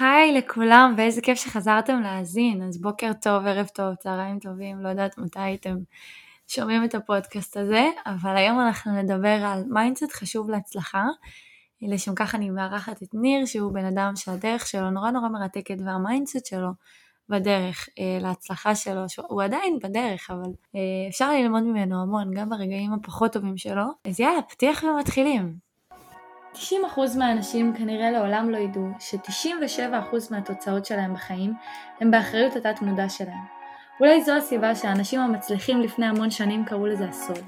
היי 0.00 0.32
לכולם 0.32 0.94
ואיזה 0.96 1.20
כיף 1.20 1.38
שחזרתם 1.38 2.00
להאזין, 2.02 2.62
אז 2.62 2.80
בוקר 2.80 3.12
טוב, 3.22 3.46
ערב 3.46 3.66
טוב, 3.66 3.94
צהריים 3.94 4.38
טובים, 4.38 4.80
לא 4.80 4.88
יודעת 4.88 5.18
מתי 5.18 5.40
הייתם 5.40 5.76
שומעים 6.48 6.84
את 6.84 6.94
הפודקאסט 6.94 7.56
הזה, 7.56 7.86
אבל 8.06 8.36
היום 8.36 8.60
אנחנו 8.60 9.02
נדבר 9.02 9.44
על 9.44 9.64
mindset 9.68 10.12
חשוב 10.12 10.50
להצלחה. 10.50 11.04
לשם 11.82 12.14
כך 12.14 12.34
אני 12.34 12.50
מארחת 12.50 13.02
את 13.02 13.08
ניר 13.14 13.46
שהוא 13.46 13.72
בן 13.72 13.84
אדם 13.84 14.12
שהדרך 14.16 14.66
שלו 14.66 14.90
נורא 14.90 15.10
נורא 15.10 15.28
מרתקת 15.28 15.76
וה 15.84 15.98
mindset 15.98 16.46
שלו 16.46 16.70
בדרך 17.28 17.88
אה, 17.98 18.18
להצלחה 18.20 18.74
שלו, 18.74 19.02
הוא 19.28 19.42
עדיין 19.42 19.78
בדרך 19.82 20.30
אבל 20.30 20.50
אה, 20.76 21.08
אפשר 21.08 21.32
ללמוד 21.32 21.62
ממנו 21.62 22.02
המון 22.02 22.30
גם 22.34 22.48
ברגעים 22.48 22.92
הפחות 22.92 23.32
טובים 23.32 23.56
שלו, 23.56 23.84
אז 24.04 24.20
יאללה 24.20 24.42
פתיח 24.42 24.82
ומתחילים. 24.82 25.67
90% 26.58 27.18
מהאנשים 27.18 27.74
כנראה 27.78 28.10
לעולם 28.10 28.50
לא 28.50 28.58
ידעו 28.58 28.88
ש-97% 28.98 30.16
מהתוצאות 30.30 30.86
שלהם 30.86 31.14
בחיים 31.14 31.54
הם 32.00 32.10
באחריות 32.10 32.56
התת 32.56 32.82
מודע 32.82 33.08
שלהם. 33.08 33.44
אולי 34.00 34.24
זו 34.24 34.32
הסיבה 34.32 34.74
שהאנשים 34.74 35.20
המצליחים 35.20 35.80
לפני 35.80 36.06
המון 36.06 36.30
שנים 36.30 36.64
קראו 36.64 36.86
לזה 36.86 37.08
הסוד. 37.08 37.44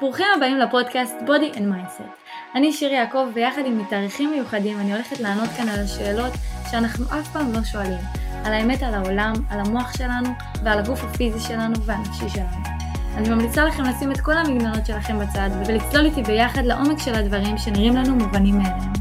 ברוכים 0.00 0.26
הבאים 0.36 0.58
לפודקאסט 0.58 1.14
Body 1.20 1.54
and 1.54 1.58
Mindset. 1.58 2.30
אני 2.54 2.72
שיר 2.72 2.92
יעקב 2.92 3.26
ויחד 3.34 3.62
עם 3.66 3.78
מתארחים 3.78 4.30
מיוחדים 4.30 4.80
אני 4.80 4.92
הולכת 4.92 5.20
לענות 5.20 5.48
כאן 5.56 5.68
על 5.68 5.80
השאלות 5.84 6.32
שאנחנו 6.70 7.04
אף 7.04 7.32
פעם 7.32 7.52
לא 7.52 7.64
שואלים. 7.64 8.00
על 8.44 8.52
האמת 8.52 8.82
על 8.82 8.94
העולם, 8.94 9.32
על 9.50 9.60
המוח 9.60 9.96
שלנו 9.96 10.28
ועל 10.64 10.78
הגוף 10.78 11.04
הפיזי 11.04 11.40
שלנו 11.40 11.74
והנפשי 11.84 12.28
שלנו. 12.28 12.75
אני 13.16 13.28
ממליצה 13.28 13.64
לכם 13.64 13.82
לשים 13.82 14.12
את 14.12 14.20
כל 14.20 14.32
המגננות 14.32 14.86
שלכם 14.86 15.18
בצד 15.18 15.50
ולצלול 15.66 16.04
איתי 16.04 16.22
ביחד 16.22 16.64
לעומק 16.64 16.98
של 16.98 17.14
הדברים 17.14 17.58
שנראים 17.58 17.96
לנו 17.96 18.16
מובנים 18.16 18.58
מאליהם. 18.58 18.92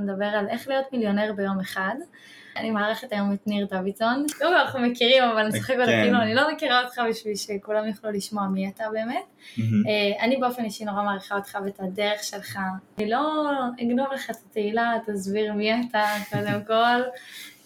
נדבר 0.00 0.24
על 0.24 0.48
איך 0.48 0.68
להיות 0.68 0.84
מיליונר 0.92 1.32
ביום 1.36 1.60
אחד. 1.60 1.94
אני 2.56 2.70
מארחת 2.70 3.12
היום 3.12 3.32
את 3.32 3.46
ניר 3.46 3.66
דוידסון. 3.66 4.26
קודם 4.38 4.50
כל 4.50 4.56
אנחנו 4.56 4.80
מכירים, 4.80 5.24
אבל 5.24 5.46
נשחק 5.46 5.74
אותה 5.74 5.86
כן. 5.86 6.02
כאילו, 6.02 6.22
אני 6.22 6.34
לא 6.34 6.52
מכירה 6.52 6.84
אותך 6.84 7.00
בשביל 7.10 7.34
שכולם 7.36 7.86
יוכלו 7.86 8.10
לשמוע 8.10 8.46
מי 8.48 8.68
אתה 8.68 8.84
באמת. 8.92 9.24
אה, 9.58 10.24
אני 10.24 10.36
באופן 10.36 10.64
אישי 10.64 10.84
נורא 10.84 11.02
מעריכה 11.02 11.34
אותך 11.36 11.58
ואת 11.64 11.80
הדרך 11.80 12.22
שלך. 12.22 12.58
אני 12.98 13.10
לא 13.10 13.52
אגנוב 13.82 14.12
לך 14.12 14.30
את 14.30 14.36
התהילה, 14.50 14.92
תסביר 15.06 15.52
מי 15.52 15.80
אתה, 15.80 16.04
קודם 16.32 16.64
כל. 16.66 17.02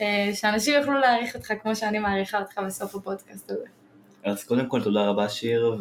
אה, 0.01 0.31
שאנשים 0.35 0.75
יוכלו 0.79 0.99
להעריך 0.99 1.35
אותך 1.35 1.53
כמו 1.63 1.77
שאני 1.77 1.99
מעריכה 1.99 2.39
אותך 2.39 2.59
בסוף 2.67 2.95
הפודקאסט 2.95 3.51
הזה. 3.51 3.80
אז 4.25 4.45
קודם 4.45 4.67
כל 4.67 4.83
תודה 4.83 5.07
רבה 5.07 5.29
שיר, 5.29 5.77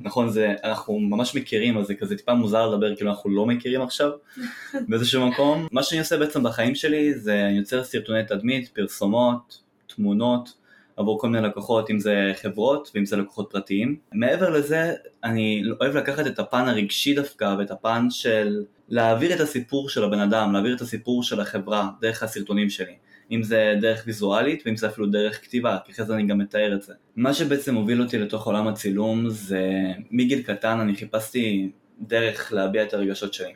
ונכון 0.00 0.30
זה, 0.30 0.54
אנחנו 0.64 0.98
ממש 0.98 1.34
מכירים, 1.34 1.78
אז 1.78 1.86
זה 1.86 1.94
כזה 1.94 2.16
טיפה 2.16 2.34
מוזר 2.34 2.68
לדבר 2.68 2.96
כאילו 2.96 3.10
אנחנו 3.10 3.30
לא 3.30 3.46
מכירים 3.46 3.82
עכשיו 3.82 4.10
באיזשהו 4.88 5.26
מקום. 5.26 5.66
מה 5.72 5.82
שאני 5.82 5.98
עושה 6.00 6.18
בעצם 6.18 6.42
בחיים 6.42 6.74
שלי 6.74 7.14
זה 7.14 7.46
אני 7.46 7.58
יוצר 7.58 7.84
סרטוני 7.84 8.24
תדמית, 8.24 8.68
פרסומות, 8.68 9.60
תמונות, 9.86 10.60
עבור 10.96 11.20
כל 11.20 11.28
מיני 11.28 11.48
לקוחות, 11.48 11.90
אם 11.90 11.98
זה 11.98 12.32
חברות 12.42 12.90
ואם 12.94 13.06
זה 13.06 13.16
לקוחות 13.16 13.48
פרטיים. 13.50 13.96
מעבר 14.12 14.50
לזה, 14.50 14.92
אני 15.24 15.62
אוהב 15.80 15.96
לקחת 15.96 16.26
את 16.26 16.38
הפן 16.38 16.68
הרגשי 16.68 17.14
דווקא 17.14 17.54
ואת 17.58 17.70
הפן 17.70 18.10
של 18.10 18.64
להעביר 18.88 19.34
את 19.34 19.40
הסיפור 19.40 19.88
של 19.88 20.04
הבן 20.04 20.20
אדם, 20.20 20.52
להעביר 20.52 20.76
את 20.76 20.80
הסיפור 20.80 21.22
של 21.22 21.40
החברה 21.40 21.88
דרך 22.00 22.22
הסרטונים 22.22 22.70
שלי. 22.70 22.94
אם 23.30 23.42
זה 23.42 23.74
דרך 23.80 24.02
ויזואלית 24.06 24.62
ואם 24.66 24.76
זה 24.76 24.86
אפילו 24.86 25.06
דרך 25.06 25.42
כתיבה, 25.42 25.78
כי 25.84 25.92
אחרי 25.92 26.04
זה 26.04 26.14
אני 26.14 26.26
גם 26.26 26.38
מתאר 26.38 26.74
את 26.74 26.82
זה. 26.82 26.94
מה 27.16 27.34
שבעצם 27.34 27.74
הוביל 27.74 28.02
אותי 28.02 28.18
לתוך 28.18 28.46
עולם 28.46 28.68
הצילום 28.68 29.28
זה 29.28 29.70
מגיל 30.10 30.42
קטן 30.42 30.80
אני 30.80 30.94
חיפשתי 30.94 31.70
דרך 32.00 32.52
להביע 32.52 32.82
את 32.82 32.94
הרגשות 32.94 33.34
שלי 33.34 33.52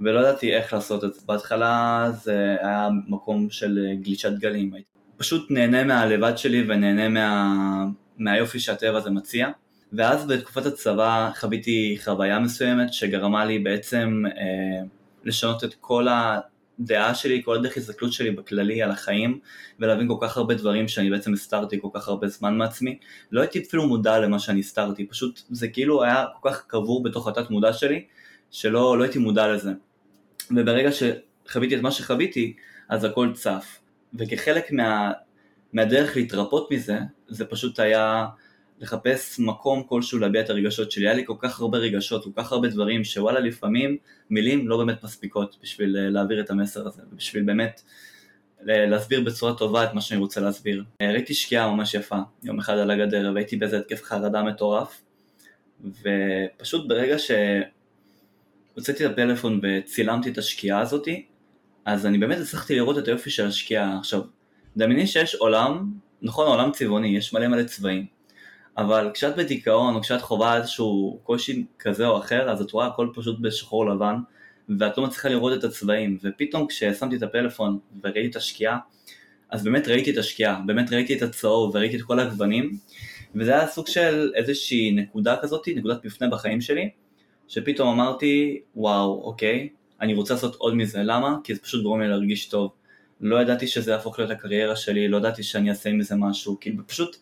ולא 0.00 0.20
ידעתי 0.20 0.54
איך 0.54 0.72
לעשות 0.72 1.04
את 1.04 1.14
זה. 1.14 1.20
בהתחלה 1.26 2.10
זה 2.22 2.56
היה 2.60 2.88
מקום 3.08 3.50
של 3.50 3.78
גלישת 4.02 4.32
גלים, 4.38 4.74
פשוט 5.16 5.50
נהנה 5.50 5.84
מהלבד 5.84 6.38
שלי 6.38 6.64
ונהנה 6.68 7.08
מה... 7.08 7.86
מהיופי 8.18 8.60
שהטבע 8.60 8.98
הזה 8.98 9.10
מציע 9.10 9.48
ואז 9.92 10.26
בתקופת 10.26 10.66
הצבא 10.66 11.30
חוויתי 11.36 11.98
חוויה 12.04 12.38
מסוימת 12.38 12.92
שגרמה 12.92 13.44
לי 13.44 13.58
בעצם 13.58 14.22
אה, 14.26 14.82
לשנות 15.24 15.64
את 15.64 15.74
כל 15.80 16.08
ה... 16.08 16.40
הדעה 16.80 17.14
שלי, 17.14 17.42
כל 17.44 17.56
הדרך 17.56 17.76
הסתכלות 17.76 18.12
שלי 18.12 18.30
בכללי 18.30 18.82
על 18.82 18.90
החיים 18.90 19.38
ולהבין 19.80 20.08
כל 20.08 20.16
כך 20.20 20.36
הרבה 20.36 20.54
דברים 20.54 20.88
שאני 20.88 21.10
בעצם 21.10 21.32
הסתרתי 21.32 21.80
כל 21.80 21.88
כך 21.94 22.08
הרבה 22.08 22.28
זמן 22.28 22.58
מעצמי 22.58 22.98
לא 23.32 23.40
הייתי 23.40 23.58
אפילו 23.58 23.88
מודע 23.88 24.18
למה 24.18 24.38
שאני 24.38 24.60
הסתרתי, 24.60 25.06
פשוט 25.06 25.40
זה 25.50 25.68
כאילו 25.68 26.04
היה 26.04 26.24
כל 26.40 26.50
כך 26.50 26.64
קבור 26.66 27.02
בתוך 27.02 27.28
התת 27.28 27.50
מודע 27.50 27.72
שלי 27.72 28.04
שלא 28.50 28.98
לא 28.98 29.04
הייתי 29.04 29.18
מודע 29.18 29.48
לזה. 29.48 29.70
וברגע 30.50 30.90
שחוויתי 30.92 31.76
את 31.76 31.80
מה 31.80 31.90
שחוויתי 31.90 32.54
אז 32.88 33.04
הכל 33.04 33.32
צף. 33.34 33.78
וכחלק 34.14 34.72
מה, 34.72 35.12
מהדרך 35.72 36.16
להתרפות 36.16 36.70
מזה 36.70 36.98
זה 37.28 37.44
פשוט 37.44 37.80
היה 37.80 38.26
לחפש 38.80 39.38
מקום 39.38 39.82
כלשהו 39.82 40.18
להביע 40.18 40.40
את 40.40 40.50
הרגשות 40.50 40.92
שלי, 40.92 41.06
היה 41.06 41.14
לי 41.14 41.22
כל 41.26 41.34
כך 41.38 41.60
הרבה 41.60 41.78
רגשות, 41.78 42.24
כל 42.24 42.30
כך 42.36 42.52
הרבה 42.52 42.68
דברים 42.68 43.04
שוואלה 43.04 43.40
לפעמים 43.40 43.96
מילים 44.30 44.68
לא 44.68 44.76
באמת 44.76 45.04
מספיקות 45.04 45.56
בשביל 45.62 45.96
אה, 45.96 46.10
להעביר 46.10 46.40
את 46.40 46.50
המסר 46.50 46.86
הזה, 46.86 47.02
ובשביל 47.12 47.42
באמת 47.42 47.82
להסביר 48.60 49.20
בצורה 49.20 49.54
טובה 49.54 49.84
את 49.84 49.94
מה 49.94 50.00
שאני 50.00 50.20
רוצה 50.20 50.40
להסביר. 50.40 50.84
אה, 51.00 51.12
ראיתי 51.12 51.34
שקיעה 51.34 51.70
ממש 51.70 51.94
יפה, 51.94 52.18
יום 52.42 52.58
אחד 52.58 52.78
על 52.78 52.90
הגדר, 52.90 53.30
והייתי 53.34 53.56
באיזה 53.56 53.78
התקף 53.78 54.02
חרדה 54.02 54.42
מטורף, 54.42 55.02
ופשוט 55.84 56.88
ברגע 56.88 57.16
שהוצאתי 57.18 59.06
את 59.06 59.10
הפלאפון 59.10 59.60
וצילמתי 59.62 60.30
את 60.30 60.38
השקיעה 60.38 60.80
הזאתי, 60.80 61.26
אז 61.84 62.06
אני 62.06 62.18
באמת 62.18 62.38
הצלחתי 62.38 62.74
לראות 62.74 62.98
את 62.98 63.08
היופי 63.08 63.30
של 63.30 63.46
השקיעה. 63.46 63.98
עכשיו, 63.98 64.22
דמייני 64.76 65.06
שיש 65.06 65.34
עולם, 65.34 65.92
נכון 66.22 66.46
העולם 66.46 66.70
צבעוני, 66.72 67.16
יש 67.16 67.32
מלא 67.32 67.48
מלא 67.48 67.64
צבעים, 67.64 68.06
אבל 68.78 69.10
כשאת 69.14 69.36
בדיכאון 69.36 69.94
או 69.94 70.00
כשאת 70.00 70.22
חווה 70.22 70.56
איזשהו 70.56 71.20
קושי 71.22 71.64
כזה 71.78 72.06
או 72.06 72.18
אחר, 72.18 72.50
אז 72.50 72.60
את 72.60 72.70
רואה 72.70 72.86
הכל 72.86 73.08
פשוט 73.14 73.40
בשחור 73.40 73.86
לבן, 73.86 74.16
ואת 74.78 74.98
לא 74.98 75.04
מצליחה 75.04 75.28
לראות 75.28 75.58
את 75.58 75.64
הצבעים, 75.64 76.18
ופתאום 76.22 76.66
כששמתי 76.66 77.16
את 77.16 77.22
הפלאפון 77.22 77.78
וראיתי 78.04 78.30
את 78.30 78.36
השקיעה, 78.36 78.78
אז 79.50 79.64
באמת 79.64 79.88
ראיתי 79.88 80.10
את 80.10 80.18
השקיעה, 80.18 80.60
באמת 80.66 80.92
ראיתי 80.92 81.16
את 81.16 81.22
הצהוב 81.22 81.74
וראיתי 81.74 81.96
את 81.96 82.02
כל 82.02 82.20
הגוונים, 82.20 82.78
וזה 83.34 83.54
היה 83.54 83.66
סוג 83.66 83.86
של 83.86 84.32
איזושהי 84.34 84.92
נקודה 84.92 85.36
כזאת, 85.42 85.68
נקודת 85.76 86.04
מפנה 86.04 86.28
בחיים 86.28 86.60
שלי, 86.60 86.90
שפתאום 87.48 87.88
אמרתי, 87.88 88.60
וואו, 88.76 89.22
אוקיי, 89.24 89.68
אני 90.00 90.14
רוצה 90.14 90.34
לעשות 90.34 90.54
עוד 90.54 90.74
מזה, 90.74 91.02
למה? 91.02 91.36
כי 91.44 91.54
זה 91.54 91.60
פשוט 91.60 91.82
גורם 91.82 92.00
לי 92.00 92.08
להרגיש 92.08 92.48
טוב. 92.48 92.72
לא 93.20 93.42
ידעתי 93.42 93.66
שזה 93.66 93.90
יהפוך 93.90 94.18
להיות 94.18 94.30
הקריירה 94.30 94.76
שלי, 94.76 95.08
לא 95.08 95.16
ידעתי 95.16 95.42
שאני 95.42 95.70
אעשה 95.70 95.90
עם 95.90 96.02
זה 96.02 96.14
משהו, 96.16 96.56
כאילו 96.60 96.86
פשוט 96.86 97.16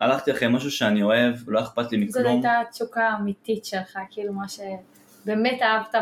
הלכתי 0.00 0.32
אחרי 0.32 0.48
משהו 0.48 0.70
שאני 0.70 1.02
אוהב, 1.02 1.34
לא 1.46 1.60
אכפת 1.60 1.92
לי 1.92 1.98
מכלום. 1.98 2.24
זאת 2.24 2.26
הייתה 2.26 2.60
התשוקה 2.68 3.08
האמיתית 3.08 3.64
שלך, 3.64 3.98
כאילו 4.10 4.32
מה 4.32 4.44
שבאמת 4.48 5.62
אהבת 5.62 5.94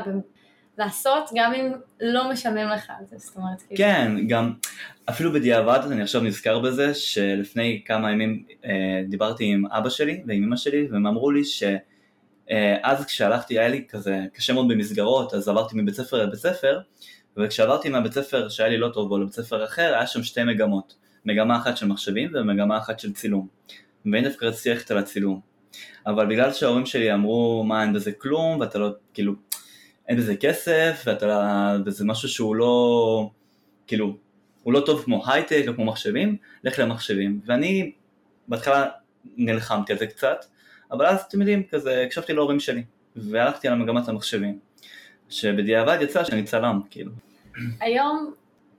לעשות, 0.78 1.30
גם 1.34 1.54
אם 1.54 1.72
לא 2.00 2.30
משלמים 2.30 2.68
לך 2.68 2.90
על 2.98 3.06
זה, 3.06 3.16
זאת 3.18 3.36
אומרת. 3.36 3.62
כאילו. 3.62 3.78
כן, 3.78 4.26
גם, 4.28 4.52
אפילו 5.10 5.32
בדיעבד, 5.32 5.80
אני 5.90 6.02
עכשיו 6.02 6.20
נזכר 6.20 6.58
בזה, 6.58 6.94
שלפני 6.94 7.82
כמה 7.84 8.12
ימים 8.12 8.44
אה, 8.64 9.02
דיברתי 9.08 9.44
עם 9.44 9.66
אבא 9.66 9.88
שלי 9.88 10.22
ועם 10.26 10.42
אמא 10.42 10.56
שלי, 10.56 10.88
והם 10.90 11.06
אמרו 11.06 11.30
לי 11.30 11.44
ש... 11.44 11.62
אה, 12.50 12.76
אז 12.82 13.04
כשהלכתי, 13.04 13.58
היה 13.58 13.68
לי 13.68 13.84
כזה 13.88 14.20
קשה 14.32 14.52
מאוד 14.52 14.68
במסגרות, 14.68 15.34
אז 15.34 15.48
עברתי 15.48 15.82
מבית 15.82 15.94
ספר 15.94 16.22
לבית 16.24 16.40
ספר, 16.40 16.80
וכשעברתי 17.36 17.88
מהבית 17.88 18.12
ספר 18.12 18.48
שהיה 18.48 18.68
לי 18.68 18.78
לא 18.78 18.88
טוב 18.88 19.08
בו 19.08 19.18
לבית 19.18 19.34
ספר 19.34 19.64
אחר, 19.64 19.94
היה 19.94 20.06
שם 20.06 20.22
שתי 20.22 20.44
מגמות, 20.44 20.94
מגמה 21.24 21.56
אחת 21.56 21.76
של 21.76 21.86
מחשבים 21.86 22.30
ומגמה 22.34 22.78
אחת 22.78 23.00
של 23.00 23.12
צילום. 23.12 23.46
ואני 24.12 24.28
דווקא 24.28 24.44
רציתי 24.44 24.70
ללכת 24.70 24.90
על 24.90 24.98
הצילום. 24.98 25.40
אבל 26.06 26.26
בגלל 26.26 26.52
שההורים 26.52 26.86
שלי 26.86 27.14
אמרו 27.14 27.64
מה 27.64 27.82
אין 27.82 27.92
בזה 27.92 28.12
כלום 28.12 28.60
ואתה 28.60 28.78
לא, 28.78 28.90
כאילו, 29.14 29.32
אין 30.08 30.16
בזה 30.16 30.36
כסף 30.36 31.02
ואתה, 31.06 31.76
וזה 31.86 32.04
משהו 32.04 32.28
שהוא 32.28 32.56
לא, 32.56 33.30
כאילו, 33.86 34.16
הוא 34.62 34.72
לא 34.72 34.82
טוב 34.86 35.02
כמו 35.02 35.22
הייטק 35.26 35.64
או 35.68 35.74
כמו 35.74 35.84
מחשבים, 35.84 36.36
לך 36.64 36.78
למחשבים. 36.78 37.40
ואני 37.46 37.92
בהתחלה 38.48 38.88
נלחמתי 39.36 39.92
על 39.92 39.98
זה 39.98 40.06
קצת, 40.06 40.44
אבל 40.90 41.06
אז 41.06 41.20
אתם 41.28 41.40
יודעים, 41.40 41.62
כזה 41.70 42.02
הקשבתי 42.06 42.32
להורים 42.32 42.60
שלי, 42.60 42.84
והלכתי 43.16 43.68
על 43.68 43.74
מגמת 43.74 44.08
המחשבים, 44.08 44.58
שבדיעבד 45.28 45.98
יצא 46.00 46.24
שאני 46.24 46.42
צלם, 46.42 46.80
כאילו. 46.90 47.12
היום 47.80 48.32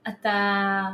אתה 0.08 0.30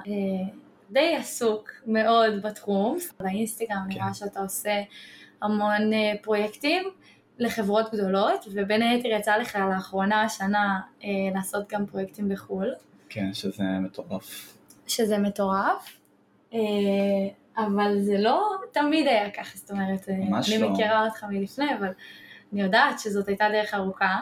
אה, 0.06 0.54
די 0.94 1.16
עסוק 1.16 1.70
מאוד 1.86 2.42
בתחום, 2.42 2.98
באינסטגרם 3.20 3.86
כן. 3.90 3.94
נראה 3.94 4.14
שאתה 4.14 4.40
עושה 4.40 4.82
המון 5.42 5.92
אה, 5.92 6.12
פרויקטים 6.22 6.82
לחברות 7.38 7.94
גדולות, 7.94 8.44
ובין 8.52 8.82
היתר 8.82 9.08
יצא 9.08 9.36
לך 9.36 9.56
לאחרונה 9.56 10.22
השנה 10.22 10.80
אה, 11.04 11.08
לעשות 11.34 11.72
גם 11.72 11.86
פרויקטים 11.86 12.28
בחו"ל. 12.28 12.72
כן, 13.08 13.34
שזה 13.34 13.64
מטורף. 13.64 14.58
שזה 14.86 15.18
מטורף, 15.18 16.00
אה, 16.54 16.58
אבל 17.56 18.00
זה 18.00 18.18
לא 18.18 18.50
תמיד 18.72 19.06
היה 19.06 19.30
ככה, 19.30 19.58
זאת 19.58 19.70
אומרת, 19.70 20.08
אני 20.08 20.58
לא. 20.60 20.70
מכירה 20.70 21.06
אותך 21.06 21.24
מלפני, 21.24 21.74
אבל 21.78 21.88
אני 22.52 22.62
יודעת 22.62 22.98
שזאת 22.98 23.28
הייתה 23.28 23.44
דרך 23.52 23.74
ארוכה. 23.74 24.20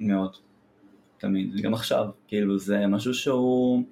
מאוד. 0.00 0.36
תמיד, 1.18 1.60
גם 1.62 1.74
עכשיו. 1.74 2.06
כאילו 2.28 2.58
זה 2.58 2.86
משהו 2.86 3.14
שהוא... 3.14 3.82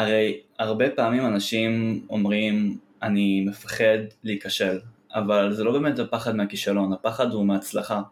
הרי 0.00 0.40
הרבה 0.58 0.90
פעמים 0.90 1.26
אנשים 1.26 2.00
אומרים, 2.10 2.78
אני 3.02 3.44
מפחד 3.48 3.98
להיכשל, 4.24 4.78
אבל 5.14 5.52
זה 5.52 5.64
לא 5.64 5.72
באמת 5.72 5.98
הפחד 5.98 6.36
מהכישלון, 6.36 6.92
הפחד 6.92 7.32
הוא 7.32 7.46
מהצלחה. 7.46 8.02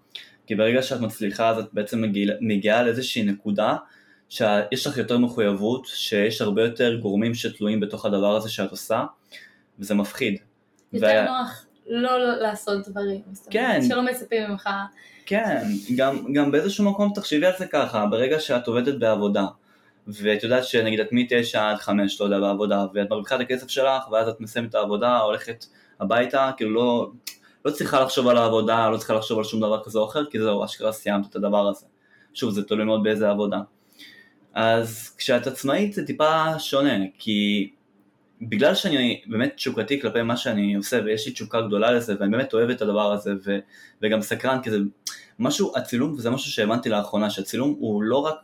כי 0.46 0.54
ברגע 0.54 0.82
שאת 0.82 1.00
מצליחה 1.00 1.48
אז 1.48 1.58
את 1.58 1.68
בעצם 1.72 2.02
מגיעה, 2.02 2.36
מגיעה 2.40 2.82
לאיזושהי 2.82 3.22
נקודה 3.22 3.76
שיש 4.28 4.86
לך 4.86 4.96
יותר 4.96 5.18
מחויבות, 5.18 5.86
שיש 5.86 6.40
הרבה 6.40 6.62
יותר 6.64 6.96
גורמים 6.96 7.34
שתלויים 7.34 7.80
בתוך 7.80 8.06
הדבר 8.06 8.36
הזה 8.36 8.50
שאת 8.50 8.70
עושה, 8.70 9.04
וזה 9.78 9.94
מפחיד. 9.94 10.38
יותר 10.92 11.06
וה... 11.06 11.24
נוח 11.24 11.64
לא, 11.86 12.18
לא 12.18 12.36
לעשות 12.36 12.88
דברים. 12.88 13.20
כן. 13.50 13.80
שלא 13.88 14.02
מצפים 14.02 14.50
ממך. 14.50 14.68
כן, 15.26 15.62
גם, 15.96 16.32
גם 16.32 16.50
באיזשהו 16.50 16.90
מקום 16.90 17.12
תחשבי 17.14 17.46
על 17.46 17.52
זה 17.58 17.66
ככה, 17.66 18.06
ברגע 18.06 18.40
שאת 18.40 18.66
עובדת 18.66 18.98
בעבודה, 18.98 19.46
ואת 20.08 20.42
יודעת 20.42 20.64
שנגיד 20.64 21.00
את 21.00 21.12
מ-9 21.12 21.58
עד 21.58 21.76
5, 21.76 22.20
לא 22.20 22.24
יודע, 22.24 22.40
בעבודה, 22.40 22.86
ואת 22.94 23.10
מרוויחה 23.10 23.36
את 23.36 23.40
הכסף 23.40 23.68
שלך, 23.68 24.08
ואז 24.12 24.28
את 24.28 24.40
מסיימת 24.40 24.70
את 24.70 24.74
העבודה, 24.74 25.18
הולכת 25.18 25.64
הביתה, 26.00 26.50
כאילו 26.56 26.74
לא, 26.74 27.10
לא 27.64 27.70
צריכה 27.70 28.00
לחשוב 28.00 28.28
על 28.28 28.36
העבודה, 28.36 28.90
לא 28.90 28.96
צריכה 28.96 29.14
לחשוב 29.14 29.38
על 29.38 29.44
שום 29.44 29.60
דבר 29.60 29.84
כזה 29.84 29.98
או 29.98 30.04
אחר, 30.04 30.24
כי 30.30 30.40
זהו, 30.40 30.64
אשכרה 30.64 30.92
סיימת 30.92 31.26
את 31.26 31.36
הדבר 31.36 31.68
הזה. 31.68 31.86
שוב, 32.34 32.50
זה 32.50 32.64
תלוי 32.64 32.84
מאוד 32.84 33.02
באיזה 33.02 33.30
עבודה. 33.30 33.60
אז 34.54 35.14
כשאת 35.18 35.46
עצמאית 35.46 35.92
זה 35.92 36.06
טיפה 36.06 36.58
שונה, 36.58 36.98
כי 37.18 37.70
בגלל 38.42 38.74
שאני 38.74 39.22
באמת 39.26 39.52
תשוקתי 39.56 40.00
כלפי 40.00 40.22
מה 40.22 40.36
שאני 40.36 40.74
עושה 40.74 41.00
ויש 41.04 41.26
לי 41.26 41.32
תשוקה 41.32 41.60
גדולה 41.60 41.90
לזה 41.90 42.14
ואני 42.20 42.30
באמת 42.30 42.54
אוהב 42.54 42.70
את 42.70 42.82
הדבר 42.82 43.12
הזה 43.12 43.32
ו, 43.44 43.58
וגם 44.02 44.22
סקרן 44.22 44.62
כי 44.62 44.70
זה 44.70 44.78
משהו, 45.38 45.72
הצילום 45.76 46.12
וזה 46.12 46.30
משהו 46.30 46.50
שהבנתי 46.50 46.88
לאחרונה 46.88 47.30
שהצילום 47.30 47.76
הוא 47.78 48.02
לא 48.02 48.16
רק 48.16 48.34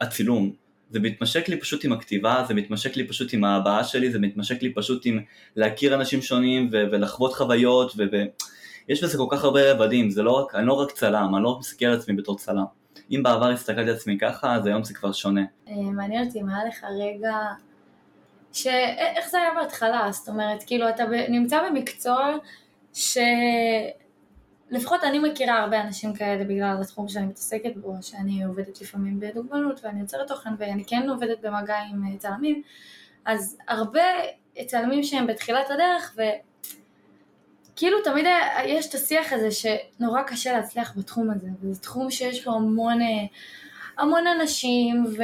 הצילום, 0.00 0.52
זה 0.94 1.00
מתמשק 1.00 1.48
לי 1.48 1.60
פשוט 1.60 1.84
עם 1.84 1.92
הכתיבה, 1.92 2.44
זה 2.48 2.54
מתמשק 2.54 2.96
לי 2.96 3.08
פשוט 3.08 3.32
עם 3.32 3.44
ההבעה 3.44 3.84
שלי, 3.84 4.10
זה 4.10 4.18
מתמשק 4.18 4.62
לי 4.62 4.74
פשוט 4.74 5.06
עם 5.06 5.20
להכיר 5.56 5.94
אנשים 5.94 6.22
שונים 6.22 6.68
ו- 6.72 6.84
ולחוות 6.92 7.34
חוויות 7.34 7.92
ויש 7.96 9.02
ו- 9.02 9.06
בזה 9.06 9.18
כל 9.18 9.26
כך 9.30 9.44
הרבה 9.44 9.72
רבדים, 9.72 10.10
זה 10.10 10.22
לא 10.22 10.30
רק, 10.30 10.54
אני 10.54 10.66
לא 10.66 10.72
רק 10.72 10.90
צלם, 10.90 11.34
אני 11.34 11.44
לא 11.44 11.48
רק 11.48 11.58
מסתכל 11.58 11.86
על 11.86 11.98
עצמי 11.98 12.16
בתור 12.16 12.38
צלם. 12.38 12.64
אם 13.10 13.22
בעבר 13.22 13.50
הסתכלתי 13.50 13.90
על 13.90 13.96
עצמי 13.96 14.18
ככה, 14.18 14.54
אז 14.54 14.66
היום 14.66 14.84
זה 14.84 14.94
כבר 14.94 15.12
שונה. 15.12 15.44
אה, 15.68 15.74
מעניין 15.74 16.26
אותי 16.26 16.40
אם 16.40 16.48
היה 16.48 16.64
לך 16.64 16.84
רגע, 17.00 17.36
ש... 18.52 18.66
איך 19.16 19.30
זה 19.30 19.38
היה 19.38 19.50
בהתחלה? 19.54 20.08
זאת 20.12 20.28
אומרת, 20.28 20.62
כאילו 20.66 20.88
אתה 20.88 21.04
נמצא 21.28 21.58
במקצוע 21.68 22.36
ש... 22.92 23.18
לפחות 24.74 25.04
אני 25.04 25.18
מכירה 25.18 25.58
הרבה 25.58 25.80
אנשים 25.80 26.14
כאלה 26.14 26.44
בגלל 26.44 26.76
התחום 26.80 27.08
שאני 27.08 27.26
מתעסקת 27.26 27.76
בו, 27.76 27.94
שאני 28.02 28.44
עובדת 28.44 28.80
לפעמים 28.80 29.20
בדוגמנות 29.20 29.80
ואני 29.84 30.00
יוצרת 30.00 30.28
תוכן 30.28 30.50
ואני 30.58 30.84
כן 30.84 31.08
עובדת 31.08 31.40
במגע 31.40 31.76
עם 31.90 32.04
אה, 32.06 32.18
צלמים, 32.18 32.62
אז 33.24 33.56
הרבה 33.68 34.02
צלמים 34.66 35.02
שהם 35.02 35.26
בתחילת 35.26 35.70
הדרך 35.70 36.16
וכאילו 37.72 38.02
תמיד 38.04 38.26
יש 38.64 38.88
את 38.88 38.94
השיח 38.94 39.32
הזה 39.32 39.48
שנורא 39.50 40.22
קשה 40.22 40.52
להצליח 40.52 40.96
בתחום 40.96 41.30
הזה, 41.30 41.48
וזה 41.62 41.80
תחום 41.80 42.10
שיש 42.10 42.44
בו 42.44 42.54
המון, 42.54 43.02
אה, 43.02 43.26
המון 43.98 44.26
אנשים 44.26 45.04
ו... 45.18 45.22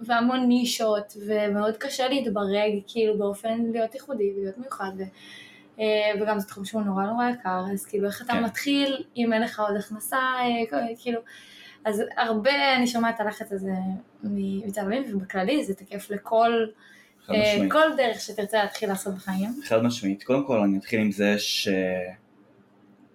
והמון 0.00 0.48
נישות 0.48 1.16
ומאוד 1.26 1.76
קשה 1.76 2.08
להתברג 2.08 2.72
כאילו 2.88 3.18
באופן 3.18 3.58
להיות 3.72 3.94
ייחודי 3.94 4.32
ולהיות 4.36 4.58
מיוחד. 4.58 4.90
ו... 4.98 5.02
אה, 5.80 6.22
וגם 6.22 6.38
זה 6.38 6.46
תחום 6.46 6.64
שהוא 6.64 6.82
נורא 6.82 7.04
נורא 7.04 7.24
יקר, 7.30 7.64
אז 7.72 7.86
כאילו 7.86 8.06
איך 8.06 8.22
אתה 8.22 8.32
כן. 8.32 8.44
מתחיל 8.44 9.04
אם 9.16 9.32
אין 9.32 9.42
לך 9.42 9.60
עוד 9.60 9.76
הכנסה, 9.76 10.16
אה, 10.16 10.94
כאילו, 10.98 11.20
אז 11.84 12.02
הרבה 12.16 12.76
אני 12.76 12.86
שומעת 12.86 13.14
את 13.14 13.20
הלחץ 13.20 13.52
הזה 13.52 13.72
מתעלמים, 14.22 15.02
ובכללי 15.12 15.64
זה 15.64 15.74
תקף 15.74 16.10
לכל 16.10 16.66
אה, 17.30 17.58
כל 17.70 17.86
דרך 17.96 18.20
שתרצה 18.20 18.62
להתחיל 18.62 18.88
לעשות 18.88 19.14
בחיים. 19.14 19.50
חד 19.64 19.82
משמעית, 19.82 20.22
קודם 20.22 20.46
כל 20.46 20.58
אני 20.60 20.78
אתחיל 20.78 21.00
עם 21.00 21.12
זה 21.12 21.36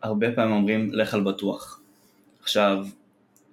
שהרבה 0.03 0.31
פעמים 0.35 0.55
אומרים 0.55 0.93
לך 0.93 1.13
על 1.13 1.23
בטוח. 1.23 1.81
עכשיו, 2.41 2.85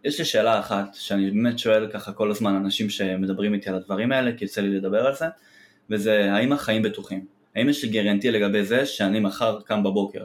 יש 0.04 0.18
לי 0.18 0.24
שאלה 0.24 0.60
אחת 0.60 0.94
שאני 0.94 1.30
באמת 1.30 1.58
שואל 1.58 1.90
ככה 1.92 2.12
כל 2.12 2.30
הזמן 2.30 2.54
אנשים 2.54 2.90
שמדברים 2.90 3.54
איתי 3.54 3.68
על 3.68 3.76
הדברים 3.76 4.12
האלה, 4.12 4.30
כי 4.36 4.44
יוצא 4.44 4.60
לי 4.60 4.68
לדבר 4.68 5.06
על 5.06 5.14
זה, 5.14 5.26
וזה 5.90 6.32
האם 6.32 6.52
החיים 6.52 6.82
בטוחים. 6.82 7.26
האם 7.56 7.68
יש 7.68 7.84
גרנטי 7.84 8.30
לגבי 8.30 8.64
זה 8.64 8.86
שאני 8.86 9.20
מחר 9.20 9.60
קם 9.60 9.82
בבוקר? 9.82 10.24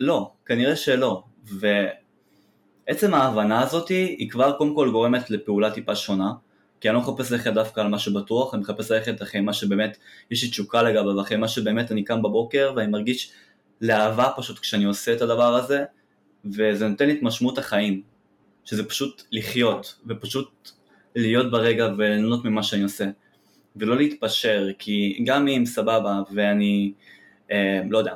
לא, 0.00 0.32
כנראה 0.46 0.76
שלא, 0.76 1.22
ועצם 1.44 3.14
ההבנה 3.14 3.60
הזאת 3.60 3.88
היא 3.88 4.30
כבר 4.30 4.52
קודם 4.52 4.74
כל 4.74 4.90
גורמת 4.90 5.30
לפעולה 5.30 5.70
טיפה 5.70 5.94
שונה, 5.94 6.32
כי 6.80 6.88
אני 6.88 6.94
לא 6.94 7.00
מחפש 7.00 7.32
ללכת 7.32 7.52
דווקא 7.52 7.80
על 7.80 7.88
מה 7.88 7.98
שבטוח, 7.98 8.54
אני 8.54 8.62
מחפש 8.62 8.90
ללכת 8.90 9.22
אחרי 9.22 9.40
מה 9.40 9.52
שבאמת 9.52 9.96
יש 10.30 10.42
לי 10.42 10.50
תשוקה 10.50 10.82
לגביו, 10.82 11.16
ואחרי 11.16 11.36
מה 11.36 11.48
שבאמת 11.48 11.92
אני 11.92 12.04
קם 12.04 12.22
בבוקר 12.22 12.72
ואני 12.76 12.90
מרגיש 12.90 13.32
לאהבה 13.80 14.28
פשוט 14.36 14.58
כשאני 14.58 14.84
עושה 14.84 15.12
את 15.12 15.22
הדבר 15.22 15.54
הזה, 15.54 15.84
וזה 16.44 16.88
נותן 16.88 17.06
לי 17.06 17.12
את 17.12 17.22
משמעות 17.22 17.58
החיים, 17.58 18.02
שזה 18.64 18.88
פשוט 18.88 19.22
לחיות, 19.32 19.98
ופשוט 20.06 20.70
להיות 21.16 21.50
ברגע 21.50 21.88
וליהנות 21.98 22.44
ממה 22.44 22.62
שאני 22.62 22.82
עושה. 22.82 23.04
ולא 23.76 23.96
להתפשר, 23.96 24.68
כי 24.78 25.24
גם 25.26 25.48
אם 25.48 25.66
סבבה 25.66 26.22
ואני, 26.34 26.92
אה, 27.50 27.80
לא 27.90 27.98
יודע, 27.98 28.14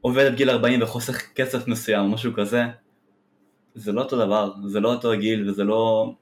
עובד 0.00 0.26
עד 0.26 0.34
גיל 0.34 0.50
40 0.50 0.82
וחוסך 0.82 1.22
כסף 1.34 1.68
מסוים 1.68 2.00
או 2.04 2.08
משהו 2.08 2.32
כזה, 2.34 2.64
זה 3.74 3.92
לא 3.92 4.02
אותו 4.02 4.16
דבר, 4.18 4.52
זה 4.66 4.80
לא 4.80 4.94
אותו 4.94 5.12
גיל 5.18 5.48
וזה 5.48 5.64
לא... 5.64 6.12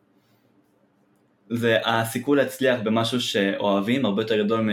זה 1.51 1.79
הסיכוי 1.85 2.37
להצליח 2.37 2.81
במשהו 2.85 3.21
שאוהבים 3.21 4.05
הרבה 4.05 4.23
יותר 4.23 4.43
גדול 4.43 4.69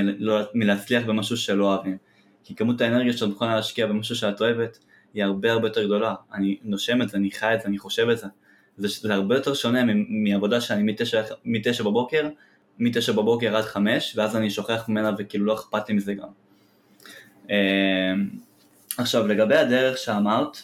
מלהצליח 0.53 1.03
במשהו 1.05 1.37
שלא 1.37 1.65
אוהבים. 1.65 1.97
כי 2.43 2.55
כמות 2.55 2.81
האנרגיה 2.81 3.13
שאת 3.13 3.27
מוכנה 3.27 3.55
להשקיע 3.55 3.87
במשהו 3.87 4.15
שאת 4.15 4.41
אוהבת 4.41 4.79
היא 5.13 5.23
הרבה 5.23 5.51
הרבה 5.51 5.67
יותר 5.67 5.85
גדולה. 5.85 6.15
אני 6.33 6.57
נושם 6.63 7.01
את 7.01 7.09
זה, 7.09 7.17
אני 7.17 7.31
חי 7.31 7.53
את 7.55 7.61
זה, 7.61 7.67
אני 7.67 7.77
חושב 7.77 8.09
את 8.09 8.17
זה. 8.17 8.27
זה, 8.77 8.87
זה 9.07 9.13
הרבה 9.13 9.35
יותר 9.35 9.53
שונה 9.53 9.93
מעבודה 10.09 10.61
שאני 10.61 10.83
מתשע, 10.83 11.21
מתשע 11.45 11.83
בבוקר 11.83 12.29
מתשע 12.81 13.11
בבוקר 13.11 13.57
עד 13.57 13.63
חמש, 13.63 14.13
ואז 14.17 14.35
אני 14.35 14.49
שוכח 14.49 14.85
ממנה 14.89 15.11
וכאילו 15.17 15.45
לא 15.45 15.53
אכפת 15.53 15.89
לי 15.89 15.95
מזה 15.95 16.13
גם. 16.13 16.27
אמ, 17.49 17.55
עכשיו 18.97 19.27
לגבי 19.27 19.55
הדרך 19.55 19.97
שאמרת, 19.97 20.57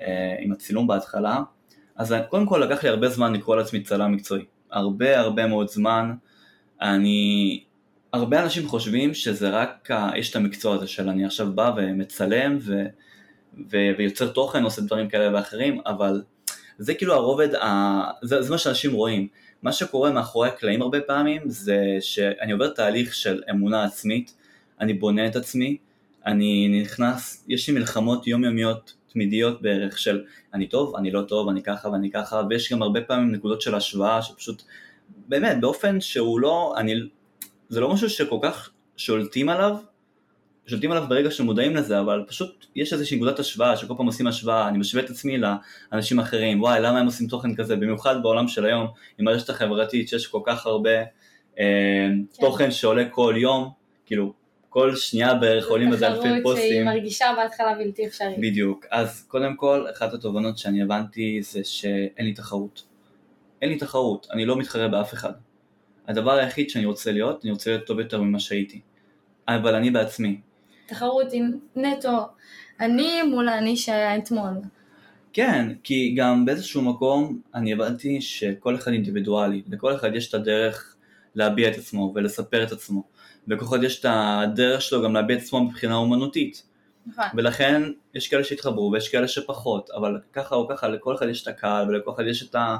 אה, 0.00 0.36
עם 0.40 0.52
הצילום 0.52 0.86
בהתחלה, 0.86 1.40
אז 1.96 2.14
קודם 2.28 2.46
כל 2.46 2.58
לקח 2.58 2.84
לי 2.84 2.88
הרבה 2.90 3.08
זמן 3.08 3.32
לקרוא 3.32 3.56
לעצמי 3.56 3.82
צלם 3.82 4.12
מקצועי. 4.12 4.44
הרבה 4.70 5.20
הרבה 5.20 5.46
מאוד 5.46 5.68
זמן. 5.68 6.12
אני... 6.82 7.64
הרבה 8.12 8.42
אנשים 8.42 8.68
חושבים 8.68 9.14
שזה 9.14 9.50
רק, 9.50 9.90
יש 10.16 10.30
את 10.30 10.36
המקצוע 10.36 10.74
הזה 10.74 10.86
של 10.86 11.08
אני 11.08 11.24
עכשיו 11.24 11.52
בא 11.52 11.72
ומצלם 11.76 12.58
ו... 12.60 12.82
ו... 13.70 13.76
ויוצר 13.98 14.28
תוכן, 14.28 14.64
עושה 14.64 14.82
דברים 14.82 15.08
כאלה 15.08 15.36
ואחרים, 15.36 15.80
אבל 15.86 16.22
זה 16.78 16.94
כאילו 16.94 17.14
הרובד, 17.14 17.54
ה... 17.54 18.02
זה, 18.22 18.42
זה 18.42 18.50
מה 18.50 18.58
שאנשים 18.58 18.92
רואים. 18.92 19.28
מה 19.62 19.72
שקורה 19.72 20.10
מאחורי 20.10 20.48
הקלעים 20.48 20.82
הרבה 20.82 21.00
פעמים 21.00 21.42
זה 21.46 21.96
שאני 22.00 22.52
עובר 22.52 22.68
תהליך 22.68 23.14
של 23.14 23.42
אמונה 23.50 23.84
עצמית, 23.84 24.34
אני 24.80 24.94
בונה 24.94 25.26
את 25.26 25.36
עצמי, 25.36 25.76
אני 26.26 26.82
נכנס, 26.82 27.44
יש 27.48 27.68
לי 27.68 27.74
מלחמות 27.74 28.26
יומיומיות 28.26 28.94
תמידיות 29.12 29.62
בערך 29.62 29.98
של 29.98 30.24
אני 30.54 30.66
טוב, 30.66 30.96
אני 30.96 31.10
לא 31.10 31.22
טוב, 31.22 31.48
אני 31.48 31.62
ככה 31.62 31.88
ואני 31.88 32.10
ככה, 32.10 32.42
ויש 32.50 32.72
גם 32.72 32.82
הרבה 32.82 33.00
פעמים 33.00 33.32
נקודות 33.32 33.60
של 33.60 33.74
השוואה 33.74 34.22
שפשוט, 34.22 34.62
באמת, 35.28 35.60
באופן 35.60 36.00
שהוא 36.00 36.40
לא, 36.40 36.74
אני, 36.76 36.94
זה 37.68 37.80
לא 37.80 37.92
משהו 37.92 38.10
שכל 38.10 38.38
כך 38.42 38.70
שולטים 38.96 39.48
עליו, 39.48 39.76
שולטים 40.66 40.92
עליו 40.92 41.04
ברגע 41.08 41.30
שמודעים 41.30 41.76
לזה, 41.76 42.00
אבל 42.00 42.24
פשוט 42.28 42.66
יש 42.76 42.92
איזושהי 42.92 43.16
נקודת 43.16 43.38
השוואה, 43.38 43.76
שכל 43.76 43.94
פעם 43.96 44.06
עושים 44.06 44.26
השוואה, 44.26 44.68
אני 44.68 44.78
משווה 44.78 45.04
את 45.04 45.10
עצמי 45.10 45.38
לאנשים 45.38 46.20
אחרים, 46.20 46.62
וואי, 46.62 46.80
למה 46.80 47.00
הם 47.00 47.06
עושים 47.06 47.26
תוכן 47.26 47.54
כזה, 47.54 47.76
במיוחד 47.76 48.22
בעולם 48.22 48.48
של 48.48 48.64
היום, 48.64 48.86
עם 49.18 49.28
הרשת 49.28 49.50
החברתית, 49.50 50.08
שיש 50.08 50.26
כל 50.26 50.40
כך 50.44 50.66
הרבה 50.66 50.90
אה, 50.90 51.04
כן. 51.58 52.40
תוכן 52.40 52.70
שעולה 52.70 53.08
כל 53.10 53.34
יום, 53.36 53.70
כאילו, 54.06 54.32
כל 54.68 54.96
שנייה 54.96 55.34
בערך 55.34 55.68
עולים 55.68 55.92
איזה 55.92 56.06
אלפי 56.06 56.18
פוסטים. 56.18 56.40
תחרות 56.42 56.58
שהיא 56.58 56.84
מרגישה 56.84 57.26
בהתחלה 57.36 57.74
בלתי 57.74 58.06
אפשרית. 58.06 58.38
בדיוק, 58.38 58.86
אז 58.90 59.24
קודם 59.28 59.56
כל, 59.56 59.86
אחת 59.96 60.14
התובנות 60.14 60.58
שאני 60.58 60.82
הבנתי 60.82 61.42
זה 61.42 61.64
שאין 61.64 62.26
לי 62.26 62.32
תחרות. 62.32 62.82
אין 63.62 63.70
לי 63.70 63.78
תחרות, 63.78 64.26
אני 64.30 64.46
לא 64.46 64.56
מתחרה 64.56 64.88
באף 64.88 65.14
אחד. 65.14 65.32
הדבר 66.08 66.32
היחיד 66.32 66.70
שאני 66.70 66.84
רוצה 66.84 67.12
להיות, 67.12 67.44
אני 67.44 67.52
רוצה 67.52 67.70
להיות 67.70 67.86
טוב 67.86 67.98
יותר 67.98 68.22
ממה 68.22 68.40
שהייתי. 68.40 68.80
אבל 69.48 69.74
אני 69.74 69.90
בעצמי, 69.90 70.40
תחרות 70.92 71.26
עם 71.32 71.50
נטו 71.76 72.28
אני 72.80 73.22
מול 73.22 73.48
האני 73.48 73.76
שהיה 73.76 74.16
אתמול. 74.16 74.50
כן, 75.32 75.72
כי 75.82 76.14
גם 76.16 76.44
באיזשהו 76.44 76.82
מקום 76.82 77.40
אני 77.54 77.72
הבנתי 77.72 78.20
שכל 78.20 78.74
אחד 78.74 78.92
אינדיבידואלי, 78.92 79.62
לכל 79.68 79.94
אחד 79.94 80.14
יש 80.14 80.28
את 80.28 80.34
הדרך 80.34 80.96
להביע 81.34 81.70
את 81.70 81.78
עצמו 81.78 82.12
ולספר 82.14 82.62
את 82.62 82.72
עצמו, 82.72 83.02
ולכל 83.48 83.64
אחד 83.64 83.82
יש 83.82 84.00
את 84.00 84.06
הדרך 84.08 84.82
שלו 84.82 85.02
גם 85.02 85.14
להביע 85.14 85.36
את 85.36 85.42
עצמו 85.42 85.64
מבחינה 85.64 85.94
אומנותית. 85.94 86.62
נכון. 87.06 87.24
ולכן 87.34 87.82
יש 88.14 88.28
כאלה 88.28 88.44
שהתחברו 88.44 88.92
ויש 88.92 89.08
כאלה 89.08 89.28
שפחות, 89.28 89.90
אבל 89.90 90.20
ככה 90.32 90.54
או 90.54 90.68
ככה 90.68 90.88
לכל 90.88 91.14
אחד 91.14 91.28
יש 91.28 91.42
את 91.42 91.48
הקהל 91.48 91.88
ולכל 91.88 92.10
אחד 92.14 92.24
יש 92.26 92.42
את, 92.42 92.54
ה, 92.54 92.76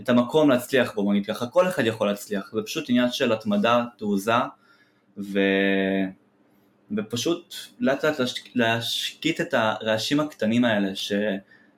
את 0.00 0.08
המקום 0.08 0.50
להצליח 0.50 0.94
בו, 0.94 1.12
נגיד 1.12 1.26
ככה, 1.26 1.46
כל 1.46 1.68
אחד 1.68 1.86
יכול 1.86 2.06
להצליח, 2.06 2.50
זה 2.54 2.62
פשוט 2.62 2.90
עניין 2.90 3.10
של 3.10 3.32
התמדה, 3.32 3.84
תעוזה, 3.98 4.32
ו... 5.18 5.40
ופשוט 6.96 7.54
לאט 7.80 8.04
לאט 8.04 8.18
להשק... 8.18 8.42
להשקיט 8.54 9.40
את 9.40 9.54
הרעשים 9.54 10.20
הקטנים 10.20 10.64
האלה 10.64 10.94
ש... 10.94 11.12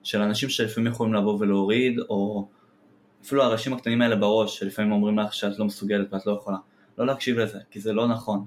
של 0.03 0.23
אנשים 0.23 0.49
שלפעמים 0.49 0.93
יכולים 0.93 1.15
לבוא 1.15 1.39
ולהוריד, 1.41 1.99
או 1.99 2.49
אפילו 3.25 3.43
הרעשים 3.43 3.73
הקטנים 3.73 4.03
האלה 4.03 4.17
בראש, 4.17 4.59
שלפעמים 4.59 4.93
אומרים 4.93 5.19
לך 5.19 5.35
שאת 5.35 5.59
לא 5.59 5.65
מסוגלת 5.65 6.13
ואת 6.13 6.27
לא 6.27 6.33
יכולה. 6.33 6.57
לא 6.99 7.07
להקשיב 7.07 7.39
לזה, 7.39 7.59
כי 7.71 7.81
זה 7.81 7.93
לא 7.93 8.09
נכון. 8.09 8.45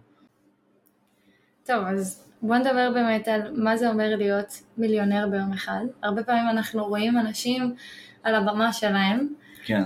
טוב, 1.66 1.84
אז 1.88 2.28
בוא 2.42 2.56
נדבר 2.56 2.92
באמת 2.94 3.28
על 3.28 3.42
מה 3.64 3.78
זה 3.78 3.90
אומר 3.90 4.16
להיות 4.16 4.62
מיליונר 4.78 5.28
ביום 5.32 5.54
אחד. 5.54 5.86
הרבה 6.04 6.24
פעמים 6.24 6.50
אנחנו 6.50 6.86
רואים 6.86 7.18
אנשים 7.18 7.76
על 8.24 8.36
הבמה 8.36 8.74
שלהם, 8.74 9.28
כן. 9.66 9.84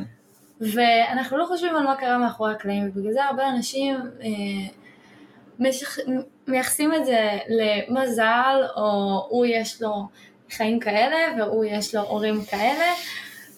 ואנחנו 0.61 1.37
לא 1.37 1.45
חושבים 1.45 1.75
על 1.75 1.83
מה 1.83 1.95
קרה 1.95 2.17
מאחורי 2.17 2.51
הקלעים, 2.51 2.89
ובגלל 2.89 3.13
זה 3.13 3.25
הרבה 3.25 3.49
אנשים 3.49 3.95
אה. 3.95 4.79
מייחסים 6.47 6.93
את 6.93 7.05
זה 7.05 7.29
למזל, 7.47 8.61
או 8.75 8.81
הוא 9.29 9.45
יש 9.45 9.81
לו 9.81 10.07
חיים 10.51 10.79
כאלה, 10.79 11.17
והוא 11.37 11.65
יש 11.65 11.95
לו 11.95 12.01
הורים 12.01 12.41
כאלה, 12.49 12.85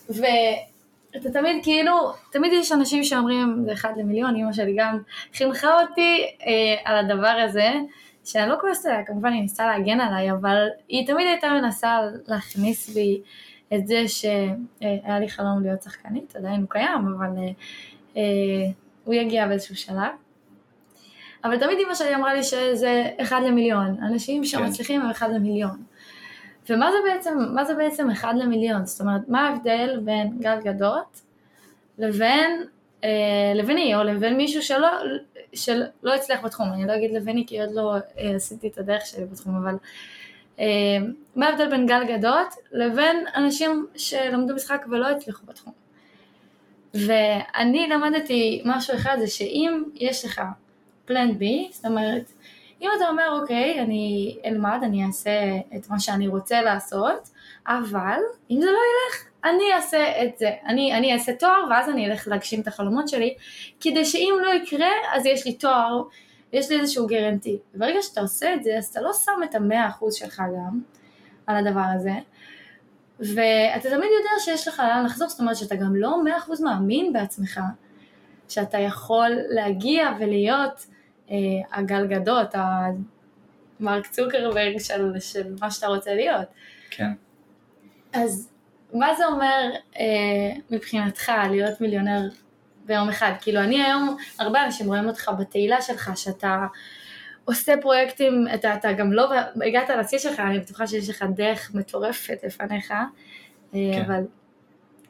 ואתה 0.10 1.31
תמיד 1.31 1.63
כאילו, 1.63 2.12
תמיד 2.31 2.53
יש 2.53 2.72
אנשים 2.72 3.03
שאומרים, 3.03 3.63
זה 3.65 3.74
אחד 3.74 3.93
למיליון, 3.98 4.36
אמא 4.36 4.53
שלי 4.53 4.75
גם 4.77 5.00
חינכה 5.34 5.81
אותי 5.81 6.25
אה, 6.48 6.75
על 6.86 6.98
הדבר 6.98 7.38
הזה, 7.46 7.70
שאני 8.25 8.50
לא 8.50 8.55
כועסת 8.62 8.86
עליה, 8.86 9.05
כמובן 9.05 9.34
היא 9.34 9.41
ניסתה 9.41 9.67
להגן 9.67 10.00
עליי, 10.00 10.31
אבל 10.31 10.67
היא 10.88 11.08
תמיד 11.08 11.27
הייתה 11.27 11.50
מנסה 11.50 12.00
להכניס 12.27 12.89
בי 12.89 13.22
את 13.74 13.88
זה 13.88 14.08
שהיה 14.08 15.20
לי 15.20 15.29
חלום 15.29 15.63
להיות 15.63 15.81
שחקנית, 15.81 16.36
עדיין 16.36 16.62
הוא 16.62 16.70
קיים, 16.70 17.15
אבל 17.17 17.38
אה, 17.38 17.51
אה, 18.17 18.72
הוא 19.03 19.13
יגיע 19.13 19.48
באיזשהו 19.48 19.75
שלב. 19.75 20.20
אבל 21.43 21.60
תמיד 21.60 21.77
אמא 21.86 21.95
שלי 21.95 22.15
אמרה 22.15 22.33
לי 22.33 22.43
שזה 22.43 23.03
אחד 23.21 23.41
למיליון, 23.45 23.98
אנשים 24.03 24.43
שמצליחים 24.43 25.01
הם 25.01 25.10
אחד 25.10 25.29
למיליון. 25.33 25.83
ומה 26.69 26.91
זה 26.91 26.98
בעצם, 27.05 27.38
מה 27.53 27.65
זה 27.65 27.75
בעצם 27.75 28.10
אחד 28.10 28.33
למיליון? 28.38 28.86
זאת 28.86 29.01
אומרת, 29.01 29.21
מה 29.27 29.48
ההבדל 29.48 30.00
בין 30.03 30.39
גל 30.39 30.60
גדות 30.63 31.21
לבין, 31.98 32.65
אה, 33.03 33.10
לביני, 33.55 33.95
או 33.95 34.03
לבין 34.03 34.38
מישהו 34.38 34.62
שלא, 34.62 34.88
שלא 35.53 36.13
הצליח 36.15 36.41
בתחום, 36.45 36.74
אני 36.74 36.88
לא 36.88 36.95
אגיד 36.95 37.12
לביני 37.12 37.45
כי 37.48 37.62
עוד 37.62 37.69
לא 37.74 37.95
אה, 38.17 38.36
עשיתי 38.36 38.67
את 38.67 38.77
הדרך 38.77 39.05
שלי 39.05 39.25
בתחום, 39.25 39.55
אבל 39.55 39.75
אה, 40.60 40.65
מה 41.36 41.48
ההבדל 41.48 41.69
בין 41.69 41.86
גל 41.86 42.03
גדות 42.07 42.55
לבין 42.71 43.25
אנשים 43.36 43.88
שלמדו 43.95 44.55
משחק 44.55 44.86
ולא 44.89 45.07
הצליחו 45.07 45.45
בתחום? 45.45 45.74
ואני 46.93 47.88
למדתי 47.89 48.62
משהו 48.65 48.95
אחד 48.95 49.17
זה 49.19 49.27
שאם 49.27 49.83
יש 49.95 50.25
לך 50.25 50.41
פלן 51.12 51.38
בי, 51.38 51.70
זאת 51.72 51.86
אומרת, 51.86 52.32
אם 52.82 52.89
אתה 52.98 53.10
אומר 53.10 53.39
אוקיי, 53.41 53.80
אני 53.80 54.38
אלמד, 54.46 54.80
אני 54.84 55.06
אעשה 55.06 55.32
את 55.75 55.89
מה 55.89 56.00
שאני 56.00 56.27
רוצה 56.27 56.62
לעשות, 56.62 57.30
אבל 57.68 58.20
אם 58.51 58.62
זה 58.62 58.65
לא 58.65 58.72
ילך, 58.72 59.25
אני 59.44 59.74
אעשה 59.75 60.24
את 60.24 60.38
זה, 60.38 60.50
אני, 60.65 60.94
אני 60.98 61.13
אעשה 61.13 61.34
תואר 61.34 61.63
ואז 61.70 61.89
אני 61.89 62.06
אלך 62.06 62.27
להגשים 62.27 62.62
את 62.62 62.68
החלומות 62.68 63.08
שלי, 63.08 63.36
כדי 63.80 64.06
שאם 64.06 64.34
לא 64.41 64.53
יקרה, 64.53 64.89
אז 65.13 65.25
יש 65.25 65.46
לי 65.46 65.53
תואר, 65.53 66.01
יש 66.53 66.72
לי 66.72 66.80
איזשהו 66.80 67.08
גרנטי. 67.08 67.58
ברגע 67.75 68.01
שאתה 68.01 68.22
עושה 68.22 68.53
את 68.53 68.63
זה, 68.63 68.77
אז 68.77 68.86
אתה 68.86 69.01
לא 69.01 69.12
שם 69.13 69.44
את 69.44 69.56
המאה 69.56 69.88
אחוז 69.88 70.13
שלך 70.13 70.39
גם 70.39 70.80
על 71.48 71.68
הדבר 71.68 71.86
הזה, 71.96 72.13
ואתה 73.20 73.89
תמיד 73.89 74.10
יודע 74.20 74.39
שיש 74.39 74.68
לך 74.68 74.80
לאן 74.80 75.06
לחזור, 75.06 75.30
זאת 75.30 75.39
אומרת 75.39 75.56
שאתה 75.56 75.75
גם 75.75 75.96
לא 75.96 76.24
מאה 76.24 76.38
אחוז 76.38 76.62
מאמין 76.62 77.13
בעצמך, 77.13 77.60
שאתה 78.50 78.80
יכול 78.80 79.30
להגיע 79.50 80.10
ולהיות 80.20 80.86
הגלגדות, 81.71 82.55
המרק 83.79 84.07
צוקרברג 84.07 84.79
של, 84.79 85.19
של 85.19 85.55
מה 85.61 85.71
שאתה 85.71 85.88
רוצה 85.88 86.13
להיות. 86.13 86.47
כן. 86.89 87.11
אז 88.13 88.51
מה 88.93 89.15
זה 89.15 89.25
אומר 89.25 89.69
אה, 90.00 90.53
מבחינתך 90.69 91.31
להיות 91.50 91.81
מיליונר 91.81 92.21
ביום 92.85 93.09
אחד? 93.09 93.31
כאילו 93.41 93.59
אני 93.59 93.83
היום, 93.83 94.17
הרבה 94.39 94.65
אנשים 94.65 94.88
רואים 94.88 95.07
אותך 95.07 95.31
בתהילה 95.39 95.81
שלך, 95.81 96.11
שאתה 96.15 96.65
עושה 97.45 97.73
פרויקטים, 97.81 98.45
אתה, 98.53 98.75
אתה 98.75 98.93
גם 98.93 99.13
לא 99.13 99.29
הגעת 99.65 99.89
לשיא 99.89 100.17
שלך, 100.17 100.39
אני 100.39 100.59
בטוחה 100.59 100.88
שיש 100.88 101.09
לך 101.09 101.25
דרך 101.35 101.71
מטורפת 101.73 102.38
לפניך, 102.43 102.91
אה, 102.91 103.05
כן. 103.73 104.01
אבל 104.01 104.23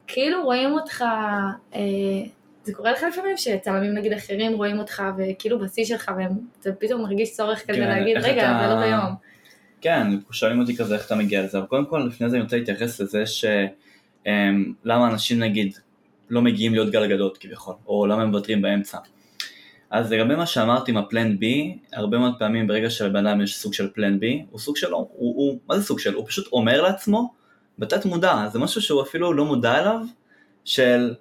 כאילו 0.08 0.44
רואים 0.44 0.74
אותך 0.74 1.06
אה, 1.76 1.80
זה 2.64 2.74
קורה 2.74 2.92
לך 2.92 3.04
לפעמים 3.12 3.38
שצלמים 3.38 3.94
נגיד 3.94 4.14
אחרים 4.14 4.54
רואים 4.54 4.80
אותך 4.80 5.04
וכאילו 5.18 5.60
בשיא 5.60 5.86
שלך 5.86 6.12
ואתה 6.18 6.72
פתאום 6.80 7.02
מרגיש 7.02 7.34
צורך 7.34 7.62
כזה 7.62 7.80
כן, 7.80 7.88
להגיד 7.88 8.18
רגע 8.18 8.52
אתה... 8.52 8.60
זה 8.62 8.74
לא 8.74 8.80
ביום. 8.82 9.16
כן, 9.82 10.08
שואלים 10.32 10.60
אותי 10.60 10.78
כזה 10.78 10.96
איך 10.96 11.06
אתה 11.06 11.16
מגיע 11.16 11.44
לזה, 11.44 11.58
אבל 11.58 11.68
קודם 11.68 11.86
כל 11.86 12.08
לפני 12.08 12.30
זה 12.30 12.36
אני 12.36 12.44
רוצה 12.44 12.58
להתייחס 12.58 13.02
לזה 13.02 13.24
שלמה 13.26 15.08
אנשים 15.08 15.40
נגיד 15.40 15.78
לא 16.30 16.42
מגיעים 16.42 16.74
להיות 16.74 16.92
גלגדות 16.92 17.38
כביכול, 17.38 17.76
או 17.88 18.06
למה 18.06 18.22
הם 18.22 18.30
מוותרים 18.30 18.62
באמצע. 18.62 18.98
אז 19.90 20.12
לגבי 20.12 20.36
מה 20.36 20.46
שאמרתי 20.46 20.92
עם 20.92 20.98
הפלן 20.98 21.40
בי, 21.40 21.78
הרבה 21.94 22.18
מאוד 22.18 22.34
פעמים 22.40 22.68
ברגע 22.68 22.90
שלבן 22.90 23.28
אדם 23.28 23.42
יש 23.42 23.58
סוג 23.58 23.74
של 23.74 23.90
פלן 23.94 24.20
בי, 24.20 24.46
הוא 24.50 24.60
סוג 24.60 24.78
של, 24.78 24.92
הוא, 24.92 25.08
הוא, 25.12 25.60
מה 25.68 25.78
זה 25.80 25.84
סוג 25.84 26.00
של? 26.00 26.14
הוא 26.14 26.28
פשוט 26.28 26.48
אומר 26.52 26.82
לעצמו, 26.82 27.34
בתת 27.80 28.06
מודע, 28.06 28.48
זה 28.52 28.60
משהו 28.60 28.82
שהוא 28.82 29.02
אפילו 29.02 29.34
לא 29.34 29.46
מודע 29.46 29.80
אליו, 29.80 30.00
של 30.66 31.14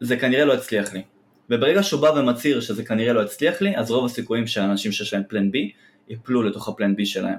זה 0.00 0.16
כנראה 0.16 0.44
לא 0.44 0.52
יצליח 0.52 0.92
לי. 0.92 1.02
וברגע 1.50 1.82
שהוא 1.82 2.00
בא 2.00 2.10
ומצהיר 2.16 2.60
שזה 2.60 2.84
כנראה 2.84 3.12
לא 3.12 3.20
יצליח 3.20 3.60
לי, 3.60 3.76
אז 3.76 3.90
רוב 3.90 4.04
הסיכויים 4.04 4.46
שהאנשים 4.46 4.92
שיש 4.92 5.14
להם 5.14 5.22
פלן 5.28 5.50
בי, 5.50 5.72
יפלו 6.08 6.42
לתוך 6.42 6.68
הפלן 6.68 6.96
בי 6.96 7.06
שלהם. 7.06 7.38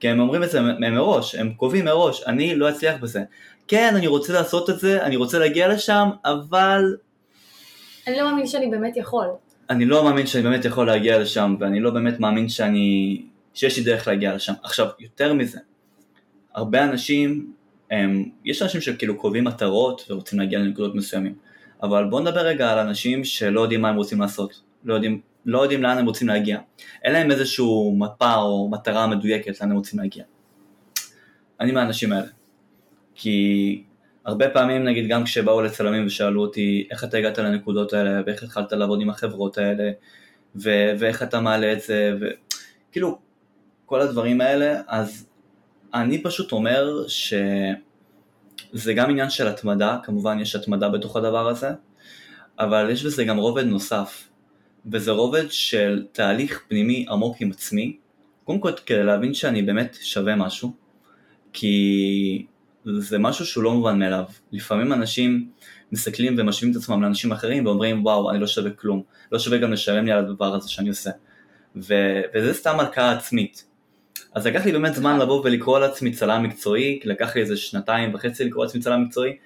כי 0.00 0.08
הם 0.08 0.20
אומרים 0.20 0.42
את 0.42 0.50
זה 0.50 0.60
מראש, 0.60 1.34
הם 1.34 1.52
קובעים 1.52 1.84
מראש, 1.84 2.22
אני 2.26 2.54
לא 2.54 2.70
אצליח 2.70 3.00
בזה. 3.00 3.22
כן, 3.68 3.92
אני 3.96 4.06
רוצה 4.06 4.32
לעשות 4.32 4.70
את 4.70 4.78
זה, 4.78 5.02
אני 5.02 5.16
רוצה 5.16 5.38
להגיע 5.38 5.68
לשם, 5.68 6.08
אבל... 6.24 6.96
אני 8.06 8.16
לא 8.16 8.30
מאמין 8.30 8.46
שאני 8.46 8.66
באמת 8.70 8.96
יכול. 8.96 9.26
אני 9.70 9.84
לא 9.84 10.04
מאמין 10.04 10.26
שאני 10.26 10.42
באמת 10.42 10.64
יכול 10.64 10.86
להגיע 10.86 11.18
לשם, 11.18 11.56
ואני 11.60 11.80
לא 11.80 11.90
באמת 11.90 12.20
מאמין 12.20 12.48
שאני... 12.48 13.22
שיש 13.54 13.78
לי 13.78 13.84
דרך 13.84 14.08
להגיע 14.08 14.34
לשם. 14.34 14.52
עכשיו, 14.62 14.86
יותר 15.00 15.32
מזה, 15.32 15.58
הרבה 16.54 16.84
אנשים, 16.84 17.52
הם... 17.90 18.24
יש 18.44 18.62
אנשים 18.62 18.80
שכאילו 18.80 19.16
קובעים 19.16 19.44
מטרות 19.44 20.06
ורוצים 20.10 20.38
להגיע 20.38 20.58
לנקודות 20.58 20.94
מסוימים. 20.94 21.34
אבל 21.82 22.04
בואו 22.10 22.22
נדבר 22.22 22.40
רגע 22.40 22.72
על 22.72 22.78
אנשים 22.78 23.24
שלא 23.24 23.60
יודעים 23.60 23.82
מה 23.82 23.88
הם 23.88 23.96
רוצים 23.96 24.20
לעשות, 24.20 24.60
לא 24.84 24.94
יודעים, 24.94 25.20
לא 25.46 25.62
יודעים 25.62 25.82
לאן 25.82 25.98
הם 25.98 26.06
רוצים 26.06 26.28
להגיע. 26.28 26.58
אין 27.04 27.12
להם 27.12 27.30
איזשהו 27.30 27.96
מפה 27.98 28.34
או 28.34 28.68
מטרה 28.68 29.06
מדויקת 29.06 29.60
לאן 29.60 29.70
הם 29.70 29.76
רוצים 29.76 30.00
להגיע. 30.00 30.24
אני 31.60 31.72
מהאנשים 31.72 32.12
האלה. 32.12 32.26
כי 33.14 33.82
הרבה 34.24 34.50
פעמים 34.50 34.84
נגיד 34.84 35.08
גם 35.08 35.24
כשבאו 35.24 35.62
לצלמים 35.62 36.06
ושאלו 36.06 36.40
אותי 36.40 36.88
איך 36.90 37.04
אתה 37.04 37.16
הגעת 37.16 37.38
לנקודות 37.38 37.92
האלה 37.92 38.22
ואיך 38.26 38.42
התחלת 38.42 38.72
לעבוד 38.72 39.00
עם 39.00 39.10
החברות 39.10 39.58
האלה 39.58 39.90
ו- 40.56 40.92
ואיך 40.98 41.22
אתה 41.22 41.40
מעלה 41.40 41.72
את 41.72 41.80
זה 41.80 42.14
וכאילו 42.20 43.18
כל 43.86 44.00
הדברים 44.00 44.40
האלה 44.40 44.80
אז 44.88 45.26
אני 45.94 46.22
פשוט 46.22 46.52
אומר 46.52 47.04
ש... 47.08 47.34
זה 48.72 48.94
גם 48.94 49.10
עניין 49.10 49.30
של 49.30 49.48
התמדה, 49.48 49.98
כמובן 50.04 50.40
יש 50.40 50.56
התמדה 50.56 50.88
בתוך 50.88 51.16
הדבר 51.16 51.48
הזה, 51.48 51.70
אבל 52.58 52.90
יש 52.90 53.04
בזה 53.04 53.24
גם 53.24 53.36
רובד 53.36 53.64
נוסף, 53.64 54.28
וזה 54.92 55.10
רובד 55.10 55.44
של 55.50 56.06
תהליך 56.12 56.62
פנימי 56.68 57.06
עמוק 57.08 57.36
עם 57.40 57.50
עצמי, 57.50 57.96
קודם 58.44 58.60
כל 58.60 58.72
כדי 58.86 59.02
להבין 59.02 59.34
שאני 59.34 59.62
באמת 59.62 59.96
שווה 60.02 60.36
משהו, 60.36 60.72
כי 61.52 62.46
זה 62.84 63.18
משהו 63.18 63.46
שהוא 63.46 63.64
לא 63.64 63.72
מובן 63.72 63.98
מאליו. 63.98 64.24
לפעמים 64.52 64.92
אנשים 64.92 65.48
מסתכלים 65.92 66.34
ומשווים 66.38 66.72
את 66.72 66.76
עצמם 66.76 67.02
לאנשים 67.02 67.32
אחרים 67.32 67.66
ואומרים 67.66 68.04
וואו 68.04 68.30
אני 68.30 68.40
לא 68.40 68.46
שווה 68.46 68.70
כלום, 68.70 69.02
לא 69.32 69.38
שווה 69.38 69.58
גם 69.58 69.72
לשלם 69.72 70.04
לי 70.04 70.12
על 70.12 70.18
הדבר 70.18 70.54
הזה 70.54 70.68
שאני 70.68 70.88
עושה. 70.88 71.10
ו- 71.76 72.20
וזה 72.34 72.54
סתם 72.54 72.80
הלקאה 72.80 73.12
עצמית. 73.12 73.67
אז 74.38 74.46
לקח 74.46 74.66
לי 74.66 74.72
באמת 74.72 74.94
זמן 74.94 75.18
לבוא 75.18 75.42
ולקרוא 75.44 75.78
לעצמי 75.78 76.12
צלם 76.12 76.42
מקצועי, 76.42 77.00
לקח 77.04 77.36
לי 77.36 77.42
איזה 77.42 77.56
שנתיים 77.56 78.14
וחצי 78.14 78.44
לקרוא 78.44 78.64
לעצמי 78.64 78.80
צלם 78.80 79.02
מקצועי. 79.02 79.36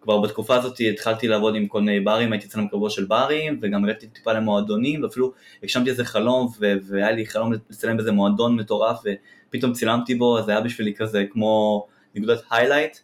כבר 0.00 0.20
בתקופה 0.20 0.56
הזאת 0.56 0.76
התחלתי 0.92 1.28
לעבוד 1.28 1.54
עם 1.54 1.66
כל 1.66 1.80
מיני 1.80 2.00
ברים, 2.00 2.32
הייתי 2.32 2.48
צלם 2.48 2.68
קבוע 2.68 2.90
של 2.90 3.04
ברים, 3.04 3.58
וגם 3.62 3.84
הגעתי 3.84 4.06
טיפה 4.06 4.32
למועדונים, 4.32 5.02
ואפילו 5.02 5.32
הגשמתי 5.62 5.90
איזה 5.90 6.04
חלום, 6.04 6.48
ו- 6.60 6.74
והיה 6.88 7.10
לי 7.10 7.26
חלום 7.26 7.52
לצלם 7.70 7.96
באיזה 7.96 8.12
מועדון 8.12 8.56
מטורף, 8.56 9.00
ופתאום 9.48 9.72
צילמתי 9.72 10.14
בו, 10.14 10.38
אז 10.38 10.44
זה 10.44 10.52
היה 10.52 10.60
בשבילי 10.60 10.94
כזה 10.94 11.24
כמו 11.30 11.86
נקודת 12.14 12.42
highlight 12.50 12.98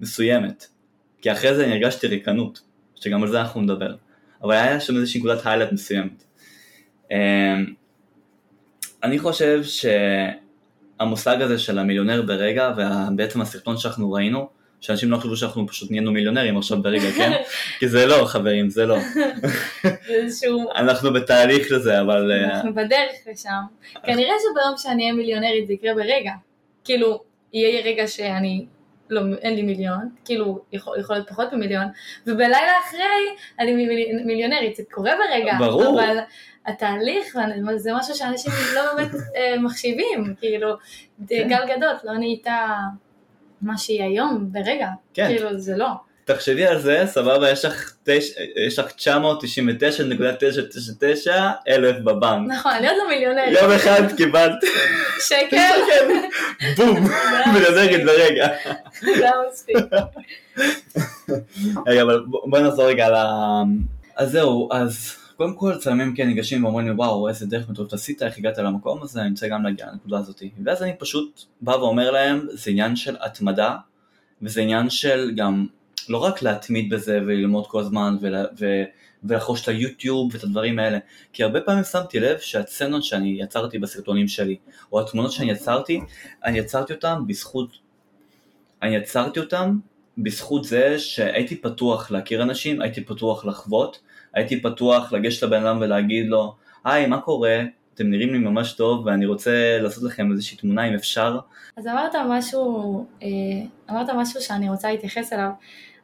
מסוימת. 0.00 0.66
כי 1.22 1.32
אחרי 1.32 1.54
זה 1.54 1.64
אני 1.64 1.72
הרגשתי 1.72 2.06
ריקנות, 2.06 2.60
שגם 2.94 3.22
על 3.22 3.28
זה 3.28 3.40
אנחנו 3.40 3.60
נדבר. 3.60 3.94
אבל 4.42 4.54
היה 4.54 4.80
שם 4.80 4.96
איזושהי 4.96 5.20
נקודת 5.20 5.46
highlight 5.46 5.72
מסוימת. 5.72 6.24
אמ, 7.10 7.16
אני 9.02 9.18
חושב 9.18 9.60
ש... 9.64 9.86
המושג 11.00 11.42
הזה 11.42 11.58
של 11.58 11.78
המיליונר 11.78 12.22
ברגע, 12.22 12.72
ובעצם 12.76 13.40
הסרטון 13.40 13.76
שאנחנו 13.76 14.12
ראינו, 14.12 14.48
שאנשים 14.80 15.10
לא 15.10 15.16
חשבו 15.16 15.36
שאנחנו 15.36 15.66
פשוט 15.66 15.90
נהיינו 15.90 16.12
מיליונרים 16.12 16.58
עכשיו 16.58 16.82
ברגע, 16.82 17.10
כן? 17.16 17.32
כי 17.78 17.88
זה 17.88 18.06
לא, 18.06 18.24
חברים, 18.26 18.70
זה 18.70 18.86
לא. 18.86 18.96
איזשהו... 20.08 20.70
אנחנו 20.76 21.12
בתהליך 21.12 21.72
לזה, 21.72 22.00
אבל... 22.00 22.32
אה, 22.32 22.56
אנחנו 22.56 22.74
בדרך 22.74 23.16
לשם. 23.32 23.60
כנראה 24.02 24.34
שביום 24.40 24.76
שאני 24.76 25.02
אהיה 25.02 25.14
מיליונרית 25.14 25.66
זה 25.66 25.72
יקרה 25.72 25.94
ברגע. 25.94 26.32
כאילו, 26.84 27.22
יהיה 27.52 27.84
רגע 27.84 28.06
שאני, 28.06 28.66
לא, 29.10 29.20
אין 29.40 29.54
לי 29.54 29.62
מיליון, 29.62 30.08
כאילו, 30.24 30.60
יכול, 30.72 31.00
יכול 31.00 31.16
להיות 31.16 31.28
פחות 31.30 31.52
ממיליון, 31.52 31.84
ובלילה 32.26 32.72
אחרי 32.86 33.00
אני 33.58 33.72
מיל- 33.72 34.22
מיליונרית, 34.24 34.76
זה 34.76 34.82
קורה 34.90 35.12
ברגע. 35.18 35.52
ברור. 35.58 36.00
אבל 36.04 36.18
התהליך, 36.66 37.36
זה 37.76 37.90
משהו 37.94 38.14
שאנשים 38.14 38.52
לא 38.74 38.80
באמת 38.94 39.10
אה, 39.36 39.58
מחשיבים, 39.58 40.34
כאילו, 40.40 40.68
כן. 41.28 41.48
גל 41.48 41.76
גדות 41.76 42.04
לא 42.04 42.12
נהייתה 42.18 42.66
מה 43.62 43.78
שהיא 43.78 44.02
היום 44.02 44.48
ברגע. 44.52 44.88
כן. 45.14 45.26
כאילו, 45.28 45.58
זה 45.58 45.76
לא. 45.76 45.86
תחשבי 46.34 46.66
על 46.66 46.80
זה, 46.80 47.02
סבבה, 47.06 47.50
יש 47.50 47.64
לך 47.64 47.92
תש- 48.04 48.32
יש 48.66 48.78
לך 48.78 48.90
999.999 48.90 51.30
אלף 51.68 51.96
בבנק. 52.04 52.50
נכון, 52.52 52.72
אני 52.72 52.88
עוד 52.88 52.96
לא 53.02 53.08
מיליונרית. 53.08 53.58
יום 53.62 53.72
אחד 53.72 54.02
קיבלת 54.16 54.58
שקל, 55.28 55.56
בום, 56.76 57.08
מיליונרית 57.52 58.04
ברגע. 58.06 58.48
זה 59.00 59.24
היה 59.24 59.32
מספיק. 59.52 59.76
רגע, 61.86 62.02
אבל 62.02 62.24
בוא- 62.26 62.58
נחזור 62.58 62.84
רגע 62.86 63.06
ה... 63.16 63.62
אז 64.16 64.30
זהו, 64.30 64.68
אז 64.72 65.16
קודם 65.36 65.54
כל 65.54 65.76
צלמים 65.78 66.14
כן 66.16 66.26
ניגשים 66.26 66.64
ואומרים 66.64 66.86
לי 66.86 66.92
וואו 66.92 67.28
איזה 67.28 67.46
דרך 67.46 67.68
מטורפת 67.68 67.92
עשית, 67.92 68.22
איך 68.22 68.38
הגעת 68.38 68.58
למקום 68.58 69.02
הזה, 69.02 69.20
אני 69.20 69.30
רוצה 69.30 69.48
גם 69.48 69.64
להגיע 69.64 69.86
לנקודה 69.92 70.18
הזאת. 70.18 70.42
ואז 70.64 70.82
אני 70.82 70.92
פשוט 70.98 71.40
בא 71.60 71.72
ואומר 71.72 72.10
להם, 72.10 72.46
זה 72.52 72.70
עניין 72.70 72.96
של 72.96 73.16
התמדה, 73.20 73.74
וזה 74.42 74.60
עניין 74.60 74.90
של 74.90 75.30
גם 75.36 75.66
לא 76.08 76.18
רק 76.18 76.42
להתמיד 76.42 76.94
בזה 76.94 77.20
וללמוד 77.26 77.66
כל 77.66 77.80
הזמן 77.80 78.16
ולה, 78.20 78.44
ולחוש 79.24 79.62
את 79.62 79.68
היוטיוב 79.68 80.34
ואת 80.34 80.44
הדברים 80.44 80.78
האלה, 80.78 80.98
כי 81.32 81.42
הרבה 81.42 81.60
פעמים 81.60 81.84
שמתי 81.84 82.20
לב 82.20 82.38
שהסצנות 82.38 83.04
שאני 83.04 83.36
יצרתי 83.40 83.78
בסרטונים 83.78 84.28
שלי, 84.28 84.56
או 84.92 85.00
התמונות 85.00 85.32
שאני 85.32 85.50
יצרתי, 85.50 86.00
אני 86.44 86.58
יצרתי 86.58 86.92
אותן 86.92 87.18
בזכות, 87.26 87.70
אני 88.82 88.96
יצרתי 88.96 89.40
אותן 89.40 89.76
בזכות 90.18 90.64
זה 90.64 90.98
שהייתי 90.98 91.56
פתוח 91.56 92.10
להכיר 92.10 92.42
אנשים, 92.42 92.80
הייתי 92.80 93.04
פתוח 93.04 93.44
לחוות, 93.44 94.00
הייתי 94.34 94.62
פתוח 94.62 95.12
לגשת 95.12 95.42
לבן 95.42 95.66
אדם 95.66 95.78
ולהגיד 95.80 96.26
לו, 96.26 96.54
היי, 96.84 97.06
מה 97.06 97.20
קורה? 97.20 97.62
אתם 97.94 98.10
נראים 98.10 98.32
לי 98.32 98.38
ממש 98.38 98.72
טוב 98.72 99.06
ואני 99.06 99.26
רוצה 99.26 99.78
לעשות 99.80 100.04
לכם 100.04 100.32
איזושהי 100.32 100.56
תמונה 100.56 100.88
אם 100.88 100.94
אפשר. 100.94 101.38
אז 101.76 101.86
אמרת 101.86 102.12
משהו, 102.28 103.06
אה, 103.22 103.28
אמרת 103.90 104.08
משהו 104.16 104.40
שאני 104.40 104.70
רוצה 104.70 104.90
להתייחס 104.90 105.32
אליו. 105.32 105.50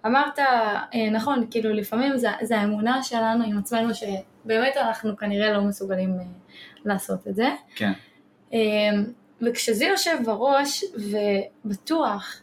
אמרת, 0.07 0.39
אה, 0.39 1.11
נכון, 1.13 1.47
כאילו 1.51 1.73
לפעמים 1.73 2.17
זה, 2.17 2.29
זה 2.43 2.59
האמונה 2.59 3.03
שלנו 3.03 3.45
עם 3.45 3.59
עצמנו 3.59 3.95
שבאמת 3.95 4.77
אנחנו 4.77 5.17
כנראה 5.17 5.53
לא 5.53 5.61
מסוגלים 5.61 6.11
אה, 6.21 6.25
לעשות 6.85 7.29
את 7.29 7.35
זה. 7.35 7.49
כן. 7.77 7.93
אה, 8.55 8.59
וכשזה 9.43 9.85
יושב 9.85 10.17
בראש 10.25 10.85
ובטוח 11.65 12.43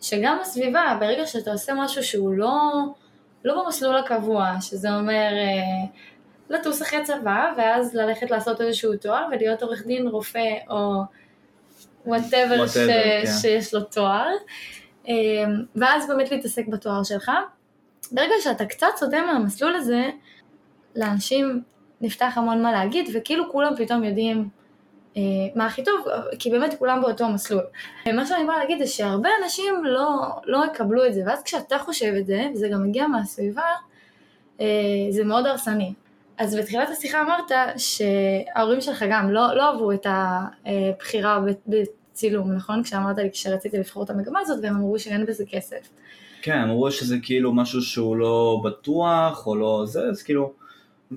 שגם 0.00 0.38
הסביבה, 0.40 0.96
ברגע 1.00 1.26
שאתה 1.26 1.52
עושה 1.52 1.72
משהו 1.74 2.02
שהוא 2.02 2.34
לא, 2.34 2.72
לא 3.44 3.64
במסלול 3.64 3.96
הקבוע, 3.96 4.54
שזה 4.60 4.96
אומר 4.96 5.30
לטוס 6.50 6.82
אחרי 6.82 7.02
צבא 7.04 7.52
ואז 7.56 7.94
ללכת 7.94 8.30
לעשות 8.30 8.60
איזשהו 8.60 8.96
תואר 8.96 9.26
ולהיות 9.30 9.62
עורך 9.62 9.86
דין, 9.86 10.08
רופא 10.08 10.54
או 10.70 11.02
וואטאבר 12.06 12.66
כן. 12.68 13.26
שיש 13.40 13.74
לו 13.74 13.80
תואר, 13.80 14.28
ואז 15.76 16.08
באמת 16.08 16.30
להתעסק 16.30 16.68
בתואר 16.68 17.02
שלך. 17.02 17.30
ברגע 18.12 18.34
שאתה 18.40 18.66
קצת 18.66 18.86
סוטה 18.96 19.22
מהמסלול 19.26 19.74
הזה, 19.74 20.10
לאנשים 20.96 21.62
נפתח 22.00 22.32
המון 22.36 22.62
מה 22.62 22.72
להגיד, 22.72 23.10
וכאילו 23.14 23.52
כולם 23.52 23.72
פתאום 23.76 24.04
יודעים 24.04 24.48
אה, 25.16 25.22
מה 25.54 25.66
הכי 25.66 25.84
טוב, 25.84 26.06
כי 26.38 26.50
באמת 26.50 26.74
כולם 26.78 27.02
באותו 27.02 27.28
מסלול. 27.28 27.64
אה, 28.06 28.12
מה 28.12 28.26
שאני 28.26 28.44
באה 28.44 28.58
להגיד 28.58 28.78
זה 28.78 28.86
שהרבה 28.86 29.28
אנשים 29.44 29.84
לא, 29.84 30.08
לא 30.46 30.64
יקבלו 30.72 31.06
את 31.06 31.14
זה, 31.14 31.22
ואז 31.26 31.42
כשאתה 31.42 31.78
חושב 31.78 32.14
את 32.18 32.26
זה, 32.26 32.48
וזה 32.54 32.68
גם 32.68 32.82
מגיע 32.82 33.06
מהסביבה, 33.06 33.62
אה, 34.60 34.66
זה 35.10 35.24
מאוד 35.24 35.46
הרסני. 35.46 35.92
אז 36.38 36.56
בתחילת 36.56 36.88
השיחה 36.88 37.20
אמרת 37.20 37.52
שההורים 37.76 38.80
שלך 38.80 39.04
גם 39.10 39.30
לא, 39.30 39.54
לא 39.54 39.62
אהבו 39.62 39.92
את 39.92 40.06
הבחירה 40.06 41.40
בצילום, 42.18 42.52
נכון? 42.52 42.82
כשאמרת 42.82 43.18
לי 43.18 43.30
כשרציתי 43.30 43.78
לבחור 43.78 44.04
את 44.04 44.10
המגמה 44.10 44.40
הזאת, 44.40 44.58
והם 44.62 44.76
אמרו 44.76 44.98
שאין 44.98 45.26
בזה 45.26 45.44
כסף. 45.50 45.88
כן, 46.42 46.58
אמרו 46.58 46.90
שזה 46.90 47.16
כאילו 47.22 47.52
משהו 47.52 47.82
שהוא 47.82 48.16
לא 48.16 48.60
בטוח 48.64 49.46
או 49.46 49.56
לא 49.56 49.82
זה, 49.86 50.02
אז 50.10 50.22
כאילו, 50.22 50.52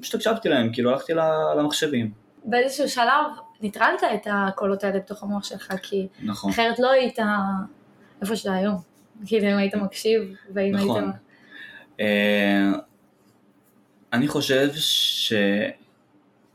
פשוט 0.02 0.16
הקשבתי 0.16 0.50
להם, 0.50 0.74
כאילו 0.74 0.92
הלכתי 0.92 1.14
למחשבים. 1.58 2.12
באיזשהו 2.46 2.90
שלב 2.90 3.26
ניטרלת 3.62 4.04
את 4.14 4.28
הקולות 4.32 4.84
האלה 4.84 5.00
בתוך 5.00 5.24
המוח 5.24 5.44
שלך, 5.44 5.74
כי 5.82 6.08
נכון. 6.24 6.52
אחרת 6.52 6.80
לא 6.80 6.92
היית 6.92 7.20
איפה 8.22 8.36
שאתה 8.36 8.54
היום. 8.54 8.78
כאילו 9.26 9.48
אם 9.52 9.58
היית 9.58 9.76
מקשיב, 9.76 10.22
ואם 10.54 10.76
נכון. 10.76 11.04
היית... 11.04 11.16
אה, 12.00 12.80
אני 14.14 14.28
חושב 14.28 14.70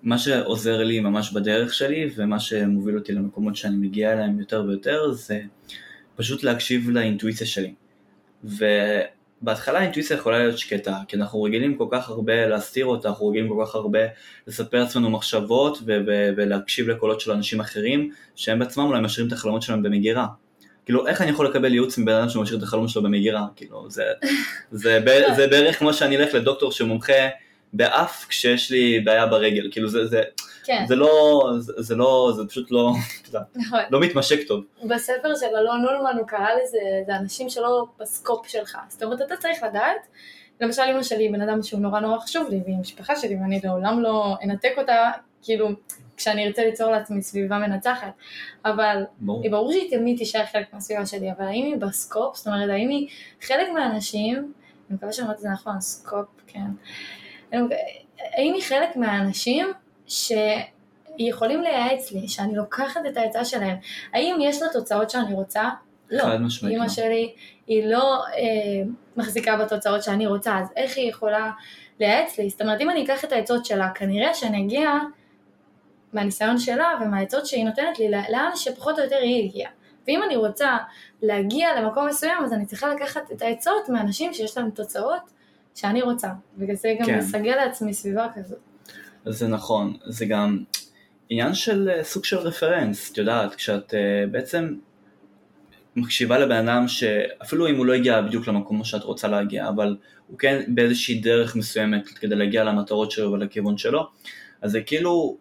שמה 0.07 0.19
שעוזר 0.19 0.83
לי 0.83 1.01
ממש 1.01 1.33
בדרך 1.33 1.75
שלי 1.75 2.11
ומה 2.17 2.41
שמוביל 2.41 2.97
אותי 2.99 3.13
למקומות 3.13 3.57
שאני 3.57 3.77
מגיע 3.77 4.13
אליהם 4.13 4.41
יותר 4.41 4.65
ויותר 4.69 5.13
זה 5.13 5.41
פשוט 6.17 6.43
להקשיב 6.43 6.91
לאינטואיציה 6.91 7.47
שלי. 7.47 7.75
ובהתחלה 8.45 9.79
האינטואיציה 9.79 10.17
יכולה 10.17 10.39
להיות 10.39 10.59
שקטה, 10.59 10.99
כי 11.09 11.17
אנחנו 11.17 11.43
רגילים 11.43 11.75
כל 11.75 11.87
כך 11.91 12.09
הרבה 12.09 12.47
להסתיר 12.47 12.87
אותה, 12.87 13.09
אנחנו 13.09 13.29
רגילים 13.29 13.49
כל 13.49 13.65
כך 13.67 13.75
הרבה 13.75 13.99
לספר 14.47 14.81
לעצמנו 14.81 15.11
מחשבות 15.11 15.79
ו- 15.79 15.99
ו- 16.07 16.31
ולהקשיב 16.37 16.89
לקולות 16.89 17.21
של 17.21 17.31
אנשים 17.33 17.61
אחרים 17.61 18.11
שהם 18.37 18.59
בעצמם 18.59 18.85
אולי 18.85 19.01
משאירים 19.01 19.29
את 19.29 19.33
החלומות 19.33 19.63
שלהם 19.63 19.83
במגירה. 19.83 20.27
כאילו 20.85 21.07
איך 21.07 21.21
אני 21.21 21.31
יכול 21.31 21.47
לקבל 21.47 21.73
ייעוץ 21.73 21.99
מבן 21.99 22.13
אדם 22.13 22.29
שמשאיר 22.29 22.59
את 22.59 22.63
החלום 22.63 22.89
שלו 22.89 23.03
במגירה, 23.03 23.47
כאילו 23.57 23.91
זה, 23.91 24.05
זה, 24.73 25.01
ב- 25.07 25.27
זה 25.37 25.47
בערך 25.47 25.79
כמו 25.79 25.93
שאני 25.93 26.17
אלך 26.17 26.35
לדוקטור 26.35 26.73
שמומחה 26.73 27.29
באף 27.73 28.27
כשיש 28.29 28.71
לי 28.71 29.01
בעיה 29.01 29.27
ברגל, 29.27 29.69
כאילו 29.73 29.89
זה, 29.89 30.07
זה, 30.07 30.23
כן, 30.65 30.85
זה 30.89 30.97
לא, 30.97 31.43
זה, 31.59 31.73
זה 31.77 31.95
לא, 31.95 32.33
זה 32.37 32.47
פשוט 32.49 32.71
לא, 32.71 32.93
נכון. 33.55 33.81
לא 33.91 34.01
מתמשק 34.01 34.47
טוב. 34.49 34.65
בספר 34.85 35.35
של 35.35 35.57
אלון 35.59 35.83
נולמן 35.83 36.19
הוא 36.19 36.27
קרא 36.27 36.49
לזה, 36.63 36.79
זה 37.07 37.17
אנשים 37.17 37.49
שלא 37.49 37.87
בסקופ 38.01 38.47
שלך. 38.47 38.79
זאת 38.89 39.03
אומרת, 39.03 39.21
אתה 39.23 39.37
צריך 39.37 39.63
לדעת, 39.63 40.07
למשל 40.61 40.83
אמא 40.83 41.03
שלי 41.03 41.29
בן 41.29 41.41
אדם 41.41 41.63
שהוא 41.63 41.81
נורא 41.81 42.01
נורא 42.01 42.19
חשוב 42.19 42.49
לי, 42.51 42.61
והיא 42.65 42.77
משפחה 42.77 43.17
שלי, 43.17 43.37
ואני 43.37 43.61
לעולם 43.65 44.03
לא 44.03 44.35
אנתק 44.45 44.73
אותה, 44.79 45.11
כאילו, 45.43 45.69
כשאני 46.17 46.47
ארצה 46.47 46.65
ליצור 46.65 46.91
לעצמי 46.91 47.23
סביבה 47.23 47.59
מנצחת. 47.59 48.13
אבל 48.65 49.03
ברור. 49.19 49.43
היא 49.43 49.51
ברור 49.51 49.73
שהיא 49.73 49.91
תמיד 49.91 50.19
תישאר 50.19 50.47
חלק 50.53 50.73
מהסביבה 50.73 51.07
שלי, 51.07 51.33
אבל 51.33 51.45
האם 51.45 51.65
היא 51.65 51.77
בסקופ? 51.77 52.37
זאת 52.37 52.47
אומרת, 52.47 52.71
האם 52.71 52.89
היא 52.89 53.09
חלק 53.43 53.69
מהאנשים, 53.75 54.37
אני 54.37 54.97
מקווה 54.97 55.13
שאמרתי 55.13 55.35
את 55.35 55.41
זה 55.41 55.49
נכון, 55.49 55.81
סקופ, 55.81 56.27
כן. 56.47 56.71
האם 57.53 58.55
היא 58.55 58.63
חלק 58.63 58.97
מהאנשים 58.97 59.73
שיכולים 60.07 61.63
לייעץ 61.63 62.13
לי, 62.13 62.29
שאני 62.29 62.55
לוקחת 62.55 63.01
את 63.09 63.17
העצה 63.17 63.45
שלהם? 63.45 63.77
האם 64.13 64.37
יש 64.41 64.63
לה 64.63 64.69
תוצאות 64.73 65.11
שאני 65.11 65.35
רוצה? 65.35 65.71
לא. 66.11 66.23
חד 66.23 66.41
משמעית 66.41 66.75
אימא 66.75 66.85
לא. 66.85 66.89
שלי 66.89 67.33
היא 67.67 67.87
לא 67.87 68.25
אה, 68.27 68.83
מחזיקה 69.17 69.57
בתוצאות 69.57 70.03
שאני 70.03 70.27
רוצה, 70.27 70.59
אז 70.59 70.67
איך 70.77 70.97
היא 70.97 71.11
יכולה 71.11 71.51
לייעץ 72.01 72.39
לי? 72.39 72.51
זאת 72.51 72.63
אומרת, 72.63 72.81
אם 72.81 72.91
אני 72.91 73.05
אקח 73.05 73.25
את 73.25 73.33
העצות 73.33 73.67
שלה, 73.67 73.91
כנראה 73.95 74.35
שאני 74.35 74.65
אגיע 74.65 74.91
מהניסיון 76.13 76.59
שלה 76.59 76.93
ומהעצות 77.01 77.47
שהיא 77.47 77.65
נותנת 77.65 77.99
לי, 77.99 78.11
לאן 78.11 78.51
שפחות 78.55 78.99
או 78.99 79.05
יותר 79.05 79.17
היא 79.17 79.45
הגיעה. 79.45 79.71
ואם 80.07 80.23
אני 80.23 80.37
רוצה 80.37 80.77
להגיע 81.23 81.81
למקום 81.81 82.07
מסוים, 82.07 82.45
אז 82.45 82.53
אני 82.53 82.67
צריכה 82.67 82.95
לקחת 82.95 83.33
את 83.33 83.43
העצות 83.43 83.89
מאנשים 83.89 84.35
שיש 84.35 84.59
להם 84.59 84.71
תוצאות 84.71 85.36
שאני 85.77 86.03
רוצה. 86.03 86.29
בגלל 86.59 86.77
זה 86.77 86.95
גם 87.01 87.07
כן. 87.07 87.19
לסגל 87.19 87.55
לעצמי 87.57 87.95
סביבה 87.95 88.27
כזאת. 88.35 88.59
זה 89.27 89.49
נכון, 89.49 89.97
זה 90.07 90.27
גם 90.27 90.59
עניין 91.29 91.55
של 91.55 91.89
אה, 91.89 92.05
סוג 92.05 92.25
של 92.25 92.37
רפרנס, 92.37 93.13
את 93.13 93.19
יודעת, 93.19 93.55
כשאת 93.55 93.95
אה, 93.95 94.27
בעצם 94.31 94.75
מקשיבה 95.97 96.39
לבן 96.39 96.69
אדם 96.69 96.89
שאפילו 96.89 97.69
אם 97.69 97.77
הוא 97.77 97.87
לא 97.87 97.93
הגיע 97.93 98.23
בדיוק 98.23 98.49
למקום 98.49 98.85
שאת 98.85 99.03
רוצה 99.03 99.29
להגיע, 99.29 99.69
אבל 99.69 99.97
הוא 100.27 100.39
כן 100.39 100.63
באיזושהי 100.69 101.21
דרך 101.21 101.57
מסוימת 101.57 102.09
כדי 102.09 102.37
להגיע 102.37 102.65
למטרות 102.65 103.11
שלו 103.11 103.33
ולכיוון 103.33 103.79
שלו, 103.79 104.07
אז 104.63 104.71
זה 104.71 104.81
כאילו, 104.81 105.37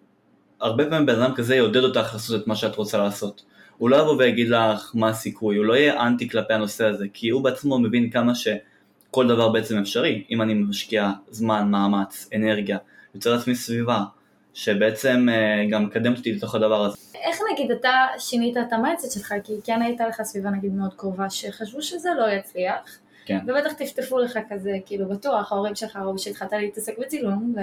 הרבה 0.61 0.89
פעמים 0.89 1.05
בן 1.05 1.21
אדם 1.21 1.35
כזה 1.35 1.55
יעודד 1.55 1.83
אותך 1.83 2.13
לעשות 2.13 2.41
את 2.41 2.47
מה 2.47 2.55
שאת 2.55 2.75
רוצה 2.75 2.97
לעשות. 2.97 3.45
הוא 3.77 3.89
לא 3.89 3.95
יבוא 3.95 4.15
ויגיד 4.17 4.49
לך 4.49 4.91
מה 4.93 5.09
הסיכוי, 5.09 5.57
הוא 5.57 5.65
לא 5.65 5.73
יהיה 5.73 6.07
אנטי 6.07 6.29
כלפי 6.29 6.53
הנושא 6.53 6.85
הזה, 6.85 7.05
כי 7.13 7.29
הוא 7.29 7.43
בעצמו 7.43 7.79
מבין 7.79 8.09
כמה 8.09 8.35
שכל 9.15 9.27
דבר 9.27 9.49
בעצם 9.49 9.77
אפשרי. 9.77 10.23
אם 10.31 10.41
אני 10.41 10.53
משקיע 10.53 11.11
זמן, 11.29 11.71
מאמץ, 11.71 12.29
אנרגיה, 12.35 12.77
יוצר 13.15 13.35
לעצמי 13.35 13.55
סביבה, 13.55 14.03
שבעצם 14.53 15.27
אה, 15.29 15.65
גם 15.71 15.85
מקדמת 15.85 16.17
אותי 16.17 16.33
לתוך 16.33 16.55
הדבר 16.55 16.85
הזה. 16.85 16.97
איך 17.15 17.39
נגיד 17.53 17.71
אתה 17.71 17.91
שינית 18.17 18.57
את 18.57 18.73
ה 18.73 18.78
mindset 18.78 19.11
שלך, 19.11 19.33
כי 19.43 19.53
כן 19.63 19.81
הייתה 19.81 20.07
לך 20.07 20.21
סביבה 20.21 20.49
נגיד 20.49 20.73
מאוד 20.73 20.93
קרובה 20.93 21.29
שחשבו 21.29 21.81
שזה 21.81 22.09
לא 22.17 22.29
יצליח, 22.29 22.97
כן. 23.25 23.39
ובטח 23.47 23.73
טפטפו 23.73 24.19
לך 24.19 24.39
כזה, 24.49 24.71
כאילו 24.85 25.09
בטוח, 25.09 25.51
ההורים 25.51 25.75
שלך 25.75 25.95
ראו 25.95 26.19
שהתחלת 26.19 26.51
להתעסק 26.51 26.99
בצילום, 26.99 27.53
ו... 27.55 27.59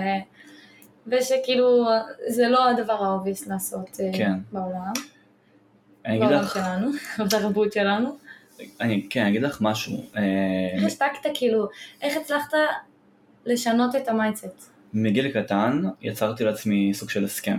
ושכאילו 1.07 1.89
זה 2.29 2.49
לא 2.49 2.69
הדבר 2.69 3.05
ה 3.05 3.10
obvious 3.10 3.47
לעשות 3.47 4.01
אה, 4.01 4.11
כן. 4.19 4.33
בעולם, 4.53 4.93
אני 6.07 6.17
אגיד 6.17 6.29
בעולם 6.29 6.43
לך, 6.43 6.55
שלנו, 6.55 6.91
בתרבות 7.27 7.73
שלנו. 7.73 8.22
אני, 8.81 9.07
כן, 9.11 9.27
אגיד 9.27 9.43
לך 9.43 9.59
משהו. 9.61 10.05
אה, 10.17 10.23
איך 10.77 10.85
השתקת 10.85 11.31
כאילו, 11.35 11.69
איך 12.03 12.17
הצלחת 12.17 12.53
לשנות 13.47 13.97
את 13.97 14.09
ה 14.09 14.16
mindset? 14.16 14.71
מגיל 14.95 15.29
קטן 15.29 15.83
יצרתי 16.03 16.45
לעצמי 16.45 16.95
סוג 16.95 17.11
של 17.11 17.25
הסכם. 17.25 17.59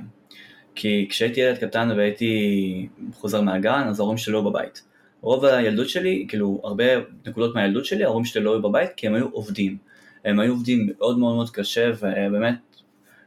כי 0.76 1.08
כשהייתי 1.10 1.40
ילד 1.40 1.58
קטן 1.58 1.92
והייתי 1.98 2.88
חוזר 3.14 3.42
מהגן, 3.42 3.88
אז 3.90 4.00
ההורים 4.00 4.18
שלי 4.18 4.34
לא 4.34 4.42
בבית. 4.42 4.84
רוב 5.22 5.46
הילדות 5.46 5.90
שלי, 5.90 6.26
כאילו 6.28 6.62
הרבה 6.64 6.84
נקודות 7.26 7.56
מהילדות 7.56 7.86
שלי, 7.86 8.04
ההורים 8.04 8.26
שלי 8.26 8.44
לא 8.44 8.54
היו 8.54 8.62
בבית 8.62 8.90
כי 8.96 9.08
הם 9.08 9.16
היו 9.16 9.28
עובדים. 9.32 9.78
הם 10.26 10.40
היו 10.40 10.52
עובדים 10.52 10.90
מאוד 10.90 11.20
מאוד 11.20 11.36
מאוד 11.36 11.50
קשה 11.50 11.92
ובאמת 12.00 12.56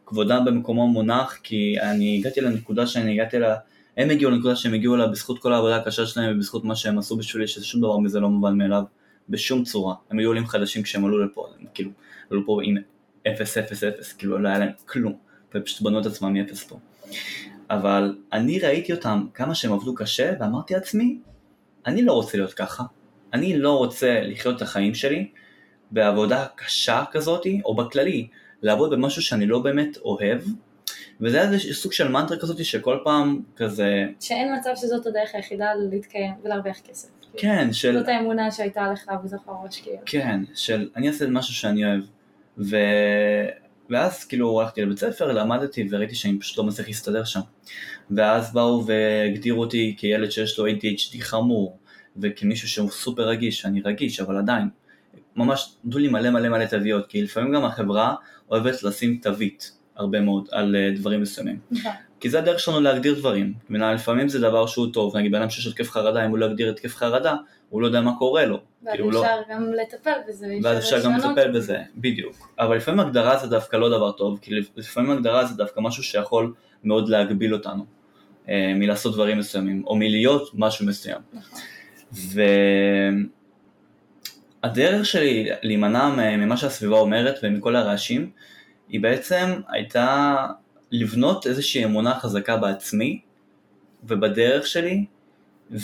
כבודם 0.07 0.45
במקומו 0.45 0.89
מונח 0.89 1.39
כי 1.43 1.77
אני 1.81 2.19
הגעתי 2.19 2.41
לנקודה 2.41 2.87
שאני 2.87 3.13
הגעתי 3.13 3.39
לה, 3.39 3.57
הם 3.97 4.11
הגיעו 4.11 4.31
לנקודה 4.31 4.57
שהם 4.57 4.75
הגיעו 4.75 4.97
לה 4.97 5.07
בזכות 5.07 5.39
כל 5.39 5.53
העבודה 5.53 5.77
הקשה 5.77 6.07
שלהם 6.07 6.37
ובזכות 6.37 6.65
מה 6.65 6.77
שהם 6.77 6.99
עשו 6.99 7.17
בשבילי 7.17 7.49
ששום 7.49 7.81
דבר 7.81 7.99
מזה 7.99 8.21
לא 8.21 8.29
מובן 8.29 8.59
מאליו 8.59 8.83
בשום 9.29 9.65
צורה. 9.65 9.95
הם 10.11 10.19
היו 10.19 10.29
עולים 10.29 10.47
חדשים 10.47 10.83
כשהם 10.83 11.05
עלו 11.05 11.25
לפה, 11.25 11.47
הם 11.61 11.67
כאילו 11.75 11.91
עלו 12.31 12.47
פה 12.47 12.61
עם 12.63 12.77
אפס 13.29 13.59
אפס 13.59 13.85
אפס, 13.85 14.13
כאילו 14.13 14.39
לא 14.39 14.49
היה 14.49 14.59
להם 14.59 14.71
כלום, 14.87 15.17
ופשוט 15.55 15.81
בנו 15.81 16.01
את 16.01 16.07
עצמם 16.07 16.33
מאפס 16.33 16.65
פה. 16.65 16.79
אבל 17.71 18.17
אני 18.33 18.59
ראיתי 18.59 18.93
אותם 18.93 19.27
כמה 19.35 19.55
שהם 19.55 19.73
עבדו 19.73 19.95
קשה 19.95 20.33
ואמרתי 20.41 20.75
לעצמי, 20.75 21.19
אני 21.87 22.03
לא 22.03 22.13
רוצה 22.13 22.39
להיות 22.39 22.53
ככה, 22.53 22.85
אני 23.33 23.59
לא 23.59 23.79
רוצה 23.79 24.21
לחיות 24.23 24.57
את 24.57 24.63
החיים 24.63 24.95
שלי 24.95 25.29
בעבודה 25.91 26.47
קשה 26.57 27.05
כזאתי, 27.13 27.61
או 27.65 27.77
בכללי, 27.77 28.29
לעבוד 28.63 28.91
במשהו 28.91 29.23
שאני 29.23 29.47
לא 29.47 29.59
באמת 29.59 29.97
אוהב, 29.97 30.41
וזה 31.21 31.43
איזה 31.43 31.75
סוג 31.75 31.93
של 31.93 32.09
מנטרה 32.09 32.39
כזאתי 32.39 32.65
שכל 32.65 32.99
פעם 33.05 33.41
כזה, 33.57 34.05
שאין 34.21 34.55
מצב 34.59 34.71
שזאת 34.77 35.07
הדרך 35.07 35.31
היחידה 35.35 35.67
להתקיים 35.91 36.33
ולהרוויח 36.45 36.79
כסף. 36.79 37.09
כן, 37.37 37.73
של, 37.73 37.99
זאת 37.99 38.09
האמונה 38.09 38.51
שהייתה 38.51 38.93
לך 38.93 39.11
בתוך 39.25 39.49
הראש 39.49 39.81
כאילו. 39.81 39.97
כן, 40.07 40.41
של 40.55 40.89
אני 40.97 41.09
אעשה 41.09 41.27
משהו 41.27 41.55
שאני 41.55 41.85
אוהב. 41.85 42.01
ו... 42.59 42.77
ואז 43.91 44.25
כאילו 44.25 44.61
הלכתי 44.61 44.83
לבית 44.83 44.99
ספר, 44.99 45.33
למדתי 45.33 45.89
וראיתי 45.91 46.15
שאני 46.15 46.39
פשוט 46.39 46.59
לא 46.59 46.65
מצליח 46.65 46.87
להסתדר 46.87 47.25
שם. 47.25 47.41
ואז 48.11 48.53
באו 48.53 48.87
והגדירו 48.87 49.61
אותי 49.61 49.95
כילד 49.99 50.31
שיש 50.31 50.59
לו 50.59 50.67
ADHD 50.67 51.21
חמור, 51.21 51.79
וכמישהו 52.17 52.69
שהוא 52.69 52.91
סופר 52.91 53.29
רגיש, 53.29 53.67
אני 53.67 53.81
רגיש, 53.81 54.21
אבל 54.21 54.37
עדיין. 54.37 54.69
ממש 55.37 55.77
נתנו 55.85 55.99
לי 56.01 56.09
מלא 56.09 56.31
מלא 56.31 56.49
מלא 56.49 56.65
תוויות, 56.65 57.07
כי 57.07 57.23
לפעמים 57.23 57.53
גם 57.53 57.65
החברה 57.65 58.15
אוהבת 58.51 58.83
לשים 58.83 59.19
תווית 59.23 59.76
הרבה 59.97 60.21
מאוד 60.21 60.49
על 60.53 60.77
אה, 60.77 60.91
דברים 60.97 61.23
מסוימים. 61.23 61.59
נכון. 61.71 61.93
כי 62.21 62.31
זה 62.31 62.39
הדרך 62.39 62.61
שלנו 62.61 62.81
להגדיר 62.81 63.15
דברים. 63.15 63.55
לפעמים 63.71 64.29
זה 64.29 64.41
דבר 64.41 64.67
שהוא 64.67 64.93
טוב, 64.93 65.17
נגיד 65.17 65.33
בן 65.33 65.41
אדם 65.41 65.51
שיש 65.51 65.67
התקף 65.67 65.91
חרדה, 65.91 66.25
אם 66.25 66.31
הוא 66.31 66.39
לא 66.39 66.47
יגדיר 66.47 66.71
התקף 66.71 66.97
חרדה, 66.97 67.35
הוא 67.71 67.83
לא 67.83 67.87
יודע 67.87 68.01
מה 68.01 68.19
קורה 68.19 68.45
לו. 68.45 68.61
ואז 68.83 68.95
כאילו, 68.95 69.11
לא- 69.11 69.21
אפשר 69.21 69.37
גם 69.51 69.73
לטפל 69.73 70.11
בזה. 70.29 70.47
ואז 70.63 70.79
אפשר 70.79 71.05
גם 71.05 71.17
לטפל. 71.17 71.51
בזה, 71.53 71.79
בדיוק. 71.97 72.49
אבל 72.59 72.77
לפעמים 72.77 73.01
הגדרה 73.01 73.37
זה 73.37 73.47
דווקא 73.47 73.77
לא 73.77 73.89
דבר 73.89 74.13
טוב, 74.13 74.39
כי 74.43 74.51
לפעמים 74.77 75.11
הגדרה 75.11 75.45
זה 75.45 75.55
דווקא 75.55 75.81
משהו 75.81 76.03
שיכול 76.03 76.53
מאוד 76.85 77.09
להגביל 77.09 77.55
אותנו 77.55 77.85
אה, 78.49 78.73
מלעשות 78.75 79.15
דברים 79.15 79.39
מסוימים, 79.39 79.83
או 79.87 79.97
מלהיות 79.97 80.51
משהו 80.55 80.87
מסוים. 80.87 81.21
נכון. 81.33 81.61
והדרך 84.63 85.07
שלי 85.07 85.49
להימנע 85.63 86.37
ממה 86.37 86.57
שהסביבה 86.57 86.97
אומרת 86.97 87.39
ומכל 87.43 87.77
הרעשים, 87.77 88.31
היא 88.89 89.01
בעצם 89.01 89.61
הייתה 89.69 90.37
לבנות 90.93 91.47
איזושהי 91.47 91.85
אמונה 91.85 92.21
חזקה 92.21 92.57
בעצמי 92.57 93.21
ובדרך 94.05 94.67
שלי, 94.67 95.05
וגם 95.71 95.81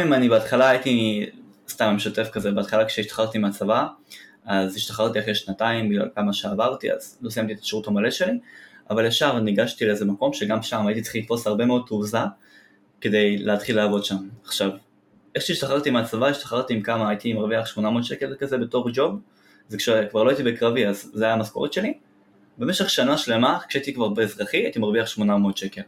אם 0.00 0.12
אני 0.12 0.28
בהתחלה 0.28 0.68
הייתי, 0.68 1.26
סתם 1.68 1.92
משתף 1.96 2.28
כזה, 2.32 2.50
בהתחלה 2.50 2.84
כשהשתחררתי 2.84 3.38
מהצבא, 3.38 3.86
אז 4.44 4.76
השתחררתי 4.76 5.20
אחרי 5.20 5.34
שנתיים 5.34 5.88
בגלל 5.88 6.08
כמה 6.14 6.32
שעברתי, 6.32 6.92
אז 6.92 7.18
לא 7.22 7.30
סיימתי 7.30 7.52
את 7.52 7.58
השירות 7.58 7.86
המלא 7.86 8.10
שלי, 8.10 8.38
אבל 8.90 9.06
ישר 9.06 9.40
ניגשתי 9.40 9.86
לאיזה 9.86 10.04
מקום 10.04 10.32
שגם 10.32 10.62
שם 10.62 10.86
הייתי 10.86 11.02
צריך 11.02 11.16
לתפוס 11.16 11.46
הרבה 11.46 11.64
מאוד 11.64 11.84
תעוזה 11.86 12.18
כדי 13.00 13.38
להתחיל 13.38 13.76
לעבוד 13.76 14.04
שם. 14.04 14.16
עכשיו, 14.44 14.70
איך 15.34 15.44
שהשתחררתי 15.44 15.90
מהצבא, 15.90 16.26
השתחררתי 16.26 16.74
עם 16.74 16.82
כמה, 16.82 17.08
הייתי 17.08 17.32
מרוויח 17.32 17.66
800 17.66 18.04
שקל 18.04 18.34
כזה 18.38 18.58
בתור 18.58 18.90
ג'וב, 18.92 19.20
זה 19.68 19.76
כשכבר 19.78 20.22
לא 20.24 20.30
הייתי 20.30 20.42
בקרבי 20.42 20.86
אז 20.86 21.10
זה 21.14 21.24
היה 21.24 21.34
המשכורת 21.34 21.72
שלי. 21.72 21.94
במשך 22.58 22.90
שנה 22.90 23.18
שלמה, 23.18 23.58
כשהייתי 23.68 23.94
כבר 23.94 24.08
באזרחי, 24.08 24.56
הייתי 24.56 24.78
מרוויח 24.78 25.06
800 25.06 25.56
שקל. 25.56 25.82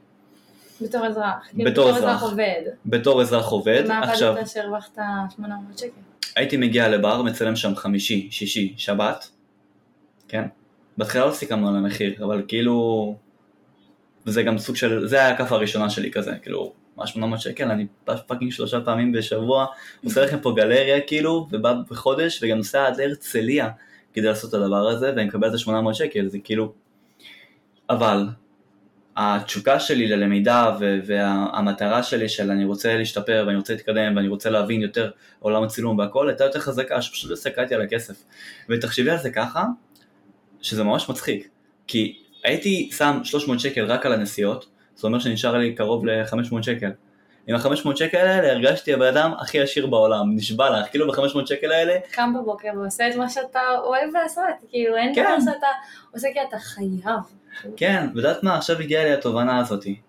בתור 0.81 1.07
אזרח. 1.07 1.49
כאילו, 1.51 1.71
בתור 1.71 1.85
בתור 1.85 1.99
אזרח. 1.99 2.17
אזרח 2.17 2.23
עובד. 2.23 2.63
בתור 2.87 3.23
אזרח 3.23 3.49
עובד, 3.49 3.85
מה 3.89 3.99
עכשיו 3.99 4.33
עבדת 4.33 4.49
שהרווחת 4.49 4.99
800 5.37 5.79
שקל? 5.79 5.89
הייתי 6.37 6.57
מגיע 6.57 6.89
לבר, 6.89 7.23
מצלם 7.23 7.57
שם 7.57 7.75
חמישי, 7.75 8.29
שישי, 8.31 8.75
שבת, 8.77 9.31
כן? 10.29 10.45
בהתחלה 10.97 11.27
לא 11.27 11.33
סיכמנו 11.33 11.69
על 11.69 11.77
המחיר, 11.77 12.25
אבל 12.25 12.43
כאילו... 12.49 13.17
וזה 14.27 14.43
גם 14.43 14.59
סוג 14.59 14.77
של, 14.77 15.07
זה 15.07 15.17
היה 15.17 15.29
הכף 15.29 15.53
הראשונה 15.53 15.91
שלי 15.91 16.11
כזה, 16.11 16.33
כאילו, 16.43 16.73
מה 16.97 17.07
800 17.07 17.41
שקל, 17.41 17.71
אני 17.71 17.87
בא 18.07 18.17
פאקינג 18.17 18.53
שלושה 18.53 18.81
פעמים 18.81 19.13
בשבוע, 19.13 19.67
עושה 20.05 20.25
לכם 20.25 20.41
פה 20.41 20.53
גלריה 20.57 21.01
כאילו, 21.01 21.49
ובא 21.51 21.75
בחודש, 21.91 22.43
וגם 22.43 22.57
נוסע 22.57 22.87
עד 22.87 22.97
להרצליה 22.97 23.69
כדי 24.15 24.27
לעשות 24.27 24.51
את 24.51 24.55
הדבר 24.55 24.89
הזה, 24.89 25.13
ואני 25.17 25.25
מקבל 25.25 25.49
את 25.49 25.55
ה-800 25.55 25.95
שקל, 25.95 26.29
זה 26.29 26.39
כאילו... 26.39 26.73
אבל, 27.91 28.27
התשוקה 29.17 29.81
שלי 29.81 30.07
ללמידה 30.07 30.77
והמטרה 31.07 32.03
שלי 32.03 32.29
של 32.29 32.51
אני 32.51 32.65
רוצה 32.65 32.97
להשתפר 32.97 33.45
ואני 33.47 33.57
רוצה 33.57 33.73
להתקדם 33.73 34.17
ואני 34.17 34.29
רוצה 34.29 34.51
להבין 34.51 34.83
יותר 34.83 35.11
עולם 35.39 35.63
הצילום 35.63 35.99
והכל 35.99 36.29
הייתה 36.29 36.45
יותר 36.45 36.61
חזקה 36.61 37.03
שפשוט 37.03 37.31
הסתכלתי 37.31 37.75
על 37.75 37.83
הכסף. 37.83 38.25
ותחשבי 38.69 39.11
על 39.11 39.19
זה 39.19 39.31
ככה 39.31 39.65
שזה 40.63 40.85
ממש 40.85 41.09
מצחיק 41.09 41.49
כי 41.87 42.19
הייתי 42.45 42.91
שם 42.93 43.21
300 43.25 43.61
שקל 43.61 43.85
רק 43.85 44.07
על 44.07 44.13
הנסיעות 44.13 44.67
זאת 44.95 45.05
אומרת 45.05 45.21
שנשאר 45.21 45.59
לי 45.59 45.75
קרוב 45.75 46.07
ל-500 46.07 46.63
שקל 46.63 46.91
עם 47.47 47.57
ה-500 47.57 47.97
שקל 47.97 48.19
האלה 48.19 48.53
הרגשתי 48.53 48.95
הבן 48.95 49.07
אדם 49.07 49.33
הכי 49.39 49.61
עשיר 49.61 49.87
בעולם 49.87 50.37
נשבע 50.37 50.81
לך 50.81 50.91
כאילו 50.91 51.13
ב-500 51.13 51.47
שקל 51.47 51.73
האלה 51.73 51.95
קם 52.11 52.33
בבוקר 52.39 52.69
ועושה 52.77 53.09
את 53.09 53.17
מה 53.17 53.29
שאתה 53.29 53.61
אוהב 53.85 54.11
לעשות, 54.23 54.45
כאילו 54.69 54.97
אין 54.97 55.15
כן. 55.15 55.25
דבר 55.25 55.53
שאתה 55.53 55.67
עושה 56.15 56.29
כי 56.33 56.39
אתה 56.49 56.59
חייב. 56.59 57.21
כן, 57.77 58.07
ויודעת 58.15 58.43
מה, 58.43 58.57
עכשיו 58.57 58.79
הגיעה 58.81 59.05
לי 59.05 59.13
התובנה 59.13 59.59
הזאתי, 59.59 60.01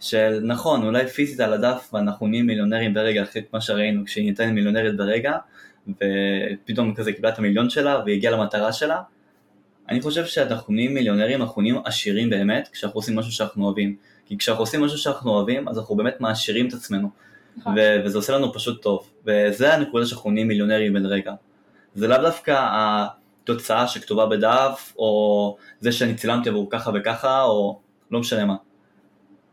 של 0.00 0.40
נכון, 0.42 0.86
אולי 0.86 1.06
פיזית 1.06 1.40
על 1.40 1.52
הדף 1.52 1.90
ואנחנו 1.92 2.26
נהיים 2.26 2.46
מיליונרים 2.46 2.94
ברגע 2.94 3.22
אחרי 3.22 3.42
מה 3.52 3.60
שראינו, 3.60 4.04
כשהיא 4.04 4.24
נהייתה 4.24 4.46
מיליונרית 4.46 4.96
ברגע, 4.96 5.36
ופתאום 5.88 6.94
כזה 6.94 7.12
קיבלה 7.12 7.28
את 7.28 7.38
המיליון 7.38 7.70
שלה 7.70 8.02
והגיעה 8.06 8.32
למטרה 8.32 8.72
שלה, 8.72 9.02
אני 9.88 10.00
חושב 10.00 10.26
שאנחנו 10.26 10.74
נהיים 10.74 10.94
מיליונרים, 10.94 11.42
אנחנו 11.42 11.62
נהיים 11.62 11.76
עשירים 11.84 12.30
באמת, 12.30 12.68
כשאנחנו 12.72 12.98
עושים 12.98 13.16
משהו 13.16 13.32
שאנחנו 13.32 13.64
אוהבים. 13.64 13.96
כי 14.26 14.38
כשאנחנו 14.38 14.62
עושים 14.62 14.84
משהו 14.84 14.98
שאנחנו 14.98 15.30
אוהבים, 15.30 15.68
אז 15.68 15.78
אנחנו 15.78 15.96
באמת 15.96 16.20
מעשירים 16.20 16.68
את 16.68 16.72
עצמנו, 16.72 17.10
נכון. 17.56 17.74
ו- 17.76 17.96
וזה 18.04 18.18
עושה 18.18 18.32
לנו 18.32 18.52
פשוט 18.52 18.82
טוב, 18.82 19.10
וזה 19.26 19.74
הנקודה 19.74 20.06
שאנחנו 20.06 20.30
נהיים 20.30 20.48
מיליונרים 20.48 20.94
בן 20.94 21.06
רגע. 21.06 21.32
זה 21.94 22.08
לאו 22.08 22.18
דווקא 22.18 22.68
התוצאה 22.70 23.88
שכתובה 23.88 24.26
בדף, 24.26 24.92
או 24.98 25.56
זה 25.80 25.92
שאני 25.92 26.14
צילמתי 26.14 26.48
עבור 26.48 26.66
ככה 26.70 26.90
וככה, 26.94 27.42
או 27.42 27.80
לא 28.10 28.20
משנה 28.20 28.44
מה. 28.44 28.56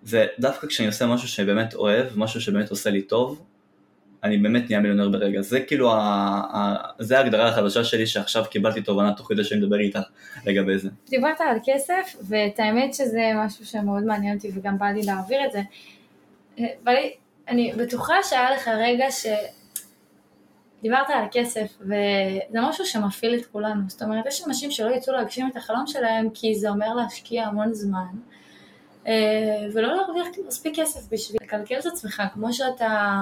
זה 0.04 0.26
דווקא 0.40 0.68
כשאני 0.68 0.88
עושה 0.88 1.06
משהו 1.06 1.28
שאני 1.28 1.48
באמת 1.48 1.74
אוהב, 1.74 2.06
משהו 2.16 2.42
שבאמת 2.42 2.70
עושה 2.70 2.90
לי 2.90 3.02
טוב, 3.02 3.42
אני 4.24 4.38
באמת 4.38 4.70
נהיה 4.70 4.80
מיליונר 4.80 5.10
ברגע. 5.10 5.42
זה 5.42 5.60
כאילו, 5.60 5.92
ה- 5.92 6.42
ה- 6.54 6.76
זה 7.00 7.18
ההגדרה 7.18 7.48
החדשה 7.48 7.84
שלי 7.84 8.08
שעכשיו 8.08 8.44
קיבלתי 8.52 8.82
תובנה 8.82 9.14
תוך 9.14 9.28
כדי 9.28 9.44
שאני 9.44 9.62
מדבר 9.62 9.80
איתך 9.80 10.00
לגבי 10.46 10.78
זה. 10.78 10.90
דיברת 11.10 11.42
על 11.42 11.58
כסף, 11.66 12.16
ואת 12.30 12.60
האמת 12.60 12.94
שזה 12.94 13.32
משהו 13.36 13.66
שמאוד 13.66 14.04
מעניין 14.04 14.36
אותי 14.36 14.52
וגם 14.54 14.78
בא 14.78 14.86
לי 14.86 15.02
להעביר 15.04 15.46
את 15.46 15.52
זה. 15.52 15.62
לי, 16.88 17.14
אני 17.48 17.74
בטוחה 17.78 18.14
שהיה 18.24 18.52
לך 18.52 18.68
רגע 18.68 19.12
ש... 19.12 19.26
דיברת 20.82 21.10
על 21.10 21.26
כסף, 21.32 21.78
וזה 21.82 22.60
משהו 22.62 22.86
שמפעיל 22.86 23.40
את 23.40 23.46
כולנו. 23.46 23.82
זאת 23.88 24.02
אומרת, 24.02 24.26
יש 24.26 24.44
אנשים 24.48 24.72
שלא 24.72 24.96
יצאו 24.96 25.14
להגשים 25.14 25.50
את 25.52 25.56
החלום 25.56 25.88
שלהם, 25.88 26.30
כי 26.34 26.56
זה 26.56 26.70
אומר 26.70 26.94
להשקיע 26.94 27.44
המון 27.44 27.74
זמן, 27.74 28.06
אה, 29.08 29.14
ולא 29.74 29.96
להרוויח 29.96 30.28
מספיק 30.48 30.80
כסף 30.80 31.00
בשביל 31.12 31.38
לקלקל 31.44 31.80
את 31.80 31.86
עצמך 31.86 32.24
כמו 32.34 32.54
שאתה 32.54 33.22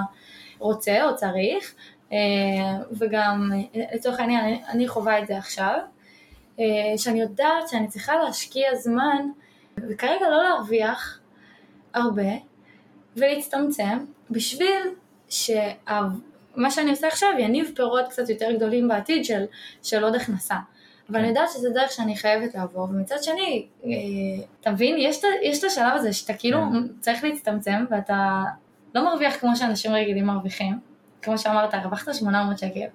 רוצה 0.60 1.04
או 1.04 1.15
צריך, 1.15 1.76
אה, 2.12 2.17
וגם 2.91 3.52
אה, 3.76 3.82
לצורך 3.95 4.19
העניין, 4.19 4.45
אני, 4.45 4.62
אני 4.69 4.88
חווה 4.88 5.19
את 5.19 5.28
זה 5.28 5.38
עכשיו, 5.38 5.80
אה, 6.60 6.98
שאני 6.98 7.22
יודעת 7.22 7.69
שאני 7.69 7.88
צריכה 7.88 8.15
להשקיע 8.15 8.76
זמן, 8.76 9.30
וכרגע 9.78 10.30
לא 10.30 10.43
להרוויח, 10.43 11.19
הרבה 11.93 12.32
ולהצטמצם 13.15 13.98
בשביל 14.30 14.82
שמה 15.30 16.72
שאני 16.72 16.89
עושה 16.89 17.08
עכשיו 17.08 17.30
יניב 17.39 17.72
פירות 17.76 18.08
קצת 18.10 18.30
יותר 18.30 18.52
גדולים 18.52 18.88
בעתיד 18.88 19.26
של, 19.26 19.45
של 19.84 20.04
עוד 20.04 20.15
הכנסה. 20.15 20.56
אבל 21.10 21.19
אני 21.19 21.28
יודעת 21.28 21.50
שזה 21.54 21.69
דרך 21.69 21.91
שאני 21.91 22.15
חייבת 22.15 22.56
לעבור, 22.56 22.84
ומצד 22.84 23.24
שני, 23.24 23.67
יש, 24.82 25.22
יש 25.43 25.60
את 25.60 25.63
השלב 25.63 25.93
הזה 25.95 26.13
שאתה 26.13 26.34
כאילו 26.34 26.60
כן. 26.60 26.88
צריך 27.00 27.24
להצטמצם 27.24 27.86
ואתה 27.89 28.43
לא 28.95 29.06
מרוויח 29.06 29.36
כמו 29.39 29.56
שאנשים 29.56 29.91
רגילים 29.93 30.25
מרוויחים, 30.25 30.80
כמו 31.21 31.38
שאמרת, 31.38 31.73
הרווחת 31.73 32.13
800 32.13 32.58
שקל 32.58 32.86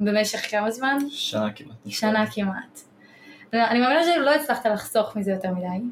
במשך 0.00 0.50
כמה 0.50 0.70
זמן? 0.70 0.96
שנה 1.10 1.52
כמעט. 1.52 1.76
שנה 1.88 2.24
כמעט. 2.30 2.80
אני 3.52 3.80
מאמינה 3.80 4.00
שלא 4.04 4.34
הצלחת 4.34 4.66
לחסוך 4.66 5.16
מזה 5.16 5.30
יותר 5.32 5.50
מדי. 5.50 5.84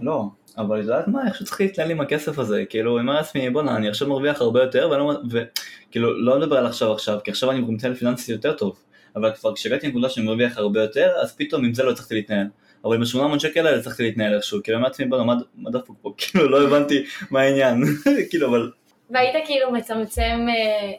לא, 0.00 0.24
אבל 0.58 0.78
את 0.78 0.84
יודעת 0.84 1.08
מה, 1.08 1.26
איכשהו 1.26 1.44
צריך 1.44 1.60
להתנהל 1.60 1.90
עם 1.90 2.00
הכסף 2.00 2.38
הזה, 2.38 2.64
כאילו, 2.68 2.98
אני 2.98 3.02
אומר 3.02 3.14
לעצמי, 3.14 3.50
בואנה, 3.50 3.76
אני 3.76 3.88
עכשיו 3.88 4.08
מרוויח 4.08 4.40
הרבה 4.40 4.62
יותר, 4.62 4.86
לא, 4.86 5.12
וכאילו, 5.30 6.24
לא 6.24 6.38
מדבר 6.38 6.56
על 6.56 6.66
עכשיו 6.66 6.92
עכשיו, 6.92 7.18
כי 7.24 7.30
עכשיו 7.30 7.50
אני 7.50 7.60
מתנהל 7.60 7.94
פיננסית 7.94 8.28
יותר 8.28 8.52
טוב, 8.52 8.78
אבל 9.16 9.34
כבר 9.34 9.54
כשהגעתי 9.54 9.86
לנקודה 9.86 10.08
שאני 10.08 10.26
מרוויח 10.26 10.58
הרבה 10.58 10.82
יותר, 10.82 11.10
אז 11.22 11.36
פתאום 11.36 11.64
עם 11.64 11.74
זה 11.74 11.82
לא 11.82 11.90
הצלחתי 11.90 12.14
להתנהל. 12.14 12.46
אבל 12.84 12.94
עם 12.96 13.02
ה-800 13.02 13.38
שקל 13.38 13.66
האלה 13.66 13.78
הצלחתי 13.78 14.02
להתנהל 14.02 14.34
איכשהו, 14.34 14.60
כאילו, 14.64 14.78
אמרתי 14.78 14.90
לעצמי, 14.92 15.06
בואנה, 15.06 15.24
מה- 15.54 15.70
דפוק 15.70 15.96
פה, 16.02 16.12
כאילו, 16.18 16.48
לא 16.48 16.66
הבנתי 16.66 17.04
מה 17.30 17.40
העניין, 17.40 17.82
כאילו, 18.30 18.48
אבל, 18.48 18.70
והיית 19.10 19.46
כאילו 19.46 19.72
מצמצם, 19.72 20.46
אה, 20.48 20.92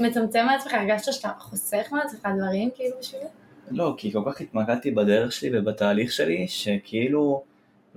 מצמצם 0.00 0.46
מעצמך, 0.46 0.74
הרגשת 0.74 1.12
שאתה 1.12 1.28
חוסך 1.38 1.86
מעצמך 1.92 2.28
דברים 2.38 2.68
כאילו 2.74 2.96
בשביל? 3.00 3.20
לא, 3.70 3.94
כי 3.98 4.12
כל 4.12 4.22
כך 4.26 4.40
התמקדתי 4.40 4.90
בדרך 4.90 5.32
שלי 5.32 5.58
ובתהליך 5.58 6.12
שלי, 6.12 6.48
שכאילו, 6.48 7.42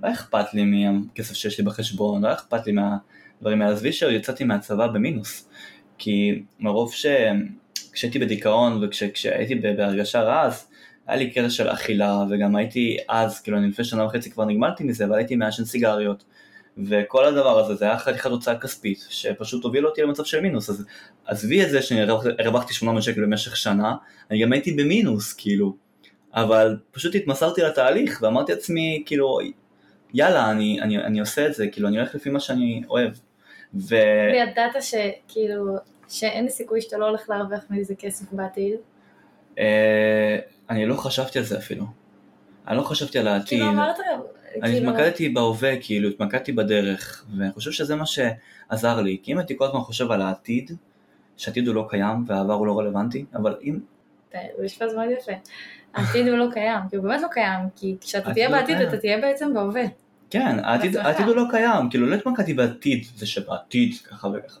לא 0.02 0.10
אכפת 0.12 0.54
לי 0.54 0.64
מהכסף 0.64 1.34
שיש 1.34 1.58
לי 1.58 1.64
בחשבון, 1.64 2.24
לא 2.24 2.32
אכפת 2.32 2.66
לי 2.66 2.72
מהדברים 2.72 3.62
האלה. 3.62 3.72
עזבי 3.72 3.92
שיצאתי 3.92 4.44
מהצבא 4.44 4.86
במינוס, 4.86 5.48
כי 5.98 6.42
מרוב 6.60 6.92
ש... 6.92 7.06
כשהייתי 7.92 8.18
בדיכאון 8.18 8.84
וכשהייתי 8.84 9.54
בהרגשה 9.54 10.20
רעה, 10.22 10.42
אז 10.42 10.66
היה 11.06 11.16
לי 11.16 11.30
קטע 11.30 11.50
של 11.50 11.68
אכילה, 11.68 12.24
וגם 12.30 12.56
הייתי 12.56 12.96
אז, 13.08 13.40
כאילו 13.40 13.58
אני 13.58 13.68
לפני 13.68 13.84
שנה 13.84 14.04
וחצי 14.04 14.30
כבר 14.30 14.44
נגמלתי 14.44 14.84
מזה, 14.84 15.04
אבל 15.04 15.14
הייתי 15.14 15.36
מעשן 15.36 15.64
סיגריות. 15.64 16.24
וכל 16.78 17.24
הדבר 17.24 17.58
הזה, 17.58 17.74
זה 17.74 17.84
היה 17.84 17.98
חתיכת 17.98 18.30
הוצאה 18.30 18.58
כספית, 18.58 19.06
שפשוט 19.08 19.64
הוביל 19.64 19.86
אותי 19.86 20.02
למצב 20.02 20.24
של 20.24 20.40
מינוס, 20.40 20.70
אז 20.70 20.84
עזבי 21.26 21.64
את 21.64 21.70
זה 21.70 21.82
שאני 21.82 22.00
הרווח- 22.02 22.26
הרווחתי 22.38 22.74
800 22.74 23.02
שקל 23.02 23.22
במשך 23.22 23.56
שנה, 23.56 23.94
אני 24.30 24.42
גם 24.42 24.52
הייתי 24.52 24.72
במינוס, 24.72 25.32
כאילו, 25.32 25.76
אבל 26.34 26.76
פשוט 26.92 27.14
התמסרתי 27.14 27.60
לתהליך, 27.62 28.18
ואמרתי 28.22 28.52
לעצמי, 28.52 29.02
כאילו, 29.06 29.38
יאללה, 30.14 30.50
אני, 30.50 30.80
אני, 30.80 30.98
אני 30.98 31.20
עושה 31.20 31.46
את 31.46 31.54
זה, 31.54 31.66
כאילו, 31.66 31.88
אני 31.88 31.98
הולך 31.98 32.14
לפי 32.14 32.30
מה 32.30 32.40
שאני 32.40 32.82
אוהב. 32.88 33.12
ו... 33.74 33.96
וידעת 34.32 34.82
שכאילו, 34.82 35.76
שאין 36.08 36.48
סיכוי 36.48 36.80
שאתה 36.80 36.98
לא 36.98 37.08
הולך 37.08 37.30
להרוויח 37.30 37.64
מזה 37.70 37.94
כסף 37.94 38.32
בעתיד? 38.32 38.74
אה, 39.58 40.38
אני 40.70 40.86
לא 40.86 40.94
חשבתי 40.94 41.38
על 41.38 41.44
זה 41.44 41.58
אפילו. 41.58 41.84
אני 42.68 42.76
לא 42.76 42.82
חשבתי 42.82 43.18
על 43.18 43.28
העתיד. 43.28 43.48
כאילו 43.48 43.68
אמרת, 43.68 43.96
אני 44.62 44.72
כאילו, 44.72 44.90
התמקדתי 44.90 45.28
בהווה, 45.28 45.76
כאילו, 45.80 46.08
התמקדתי 46.08 46.52
בדרך, 46.52 47.24
ואני 47.36 47.52
חושב 47.52 47.70
שזה 47.70 47.96
מה 47.96 48.04
שעזר 48.06 49.00
לי, 49.00 49.18
כי 49.22 49.32
אם 49.32 49.38
הייתי 49.38 49.58
כל 49.58 49.64
הזמן 49.64 49.80
חושב 49.80 50.10
על 50.10 50.22
העתיד, 50.22 50.70
שהעתיד 51.36 51.66
הוא 51.66 51.74
לא 51.74 51.86
קיים 51.88 52.24
והעבר 52.26 52.54
הוא 52.54 52.66
לא 52.66 52.78
רלוונטי, 52.78 53.24
אבל 53.34 53.56
אם... 53.62 53.78
זה 54.32 54.64
משפט 54.64 54.86
מאוד 54.96 55.08
יפה. 55.20 55.32
העתיד 55.94 56.28
הוא 56.28 56.38
לא 56.38 56.46
קיים, 56.52 56.80
כי 56.90 56.96
הוא 56.96 57.04
באמת 57.04 57.22
לא 57.22 57.28
קיים, 57.28 57.60
כי 57.76 57.96
כשאתה 58.00 58.32
תהיה 58.32 58.48
לא 58.48 58.56
בעתיד. 58.56 58.80
אתה 58.80 58.96
תהיה 58.96 59.20
בעצם 59.20 59.54
בהווה. 59.54 59.84
כן. 60.30 60.64
העתיד 60.64 61.26
הוא 61.26 61.36
לא 61.36 61.44
קיים, 61.50 61.90
כאילו 61.90 62.06
לא 62.06 62.14
התמקדתי 62.14 62.54
בעתיד, 62.54 63.04
זה 63.16 63.26
שבעתיד 63.26 63.94
ככה 64.10 64.28
וככה. 64.28 64.60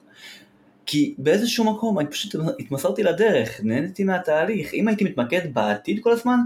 כי 0.92 1.14
באיזשהו 1.18 1.74
מקום 1.74 1.98
אני 1.98 2.08
פשוט 2.08 2.34
התמסרתי 2.58 3.02
לדרך, 3.02 3.60
נהניתי 3.62 4.04
מהתהליך, 4.04 4.74
אם 4.74 4.88
הייתי 4.88 5.04
מתמקד 5.04 5.54
בעתיד 5.54 6.00
כל 6.02 6.12
הזמן, 6.12 6.38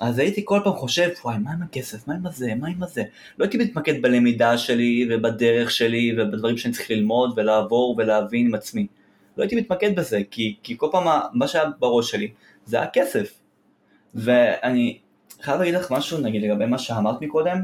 אז 0.00 0.18
הייתי 0.18 0.42
כל 0.44 0.60
פעם 0.64 0.72
חושב, 0.72 1.08
וואי, 1.24 1.38
מה 1.38 1.52
עם 1.52 1.62
הכסף, 1.62 2.08
מה 2.08 2.14
עם 2.14 2.26
הזה, 2.26 2.54
מה 2.54 2.68
עם 2.68 2.82
הזה? 2.82 3.02
לא 3.38 3.44
הייתי 3.44 3.58
מתמקד 3.58 4.02
בלמידה 4.02 4.58
שלי 4.58 5.08
ובדרך 5.10 5.70
שלי 5.70 6.16
ובדברים 6.18 6.56
שאני 6.56 6.74
צריך 6.74 6.90
ללמוד 6.90 7.32
ולעבור 7.36 7.94
ולהבין 7.98 8.46
עם 8.46 8.54
עצמי. 8.54 8.86
לא 9.36 9.42
הייתי 9.42 9.56
מתמקד 9.56 9.96
בזה, 9.96 10.20
כי, 10.30 10.56
כי 10.62 10.74
כל 10.78 10.88
פעם 10.92 11.20
מה 11.32 11.48
שהיה 11.48 11.64
בראש 11.78 12.10
שלי 12.10 12.30
זה 12.64 12.76
היה 12.76 12.86
כסף. 12.92 13.34
ואני 14.14 14.98
חייב 15.42 15.58
להגיד 15.58 15.74
לך 15.74 15.90
משהו, 15.90 16.18
נגיד 16.18 16.42
לגבי 16.42 16.66
מה 16.66 16.78
שאמרת 16.78 17.22
מקודם, 17.22 17.58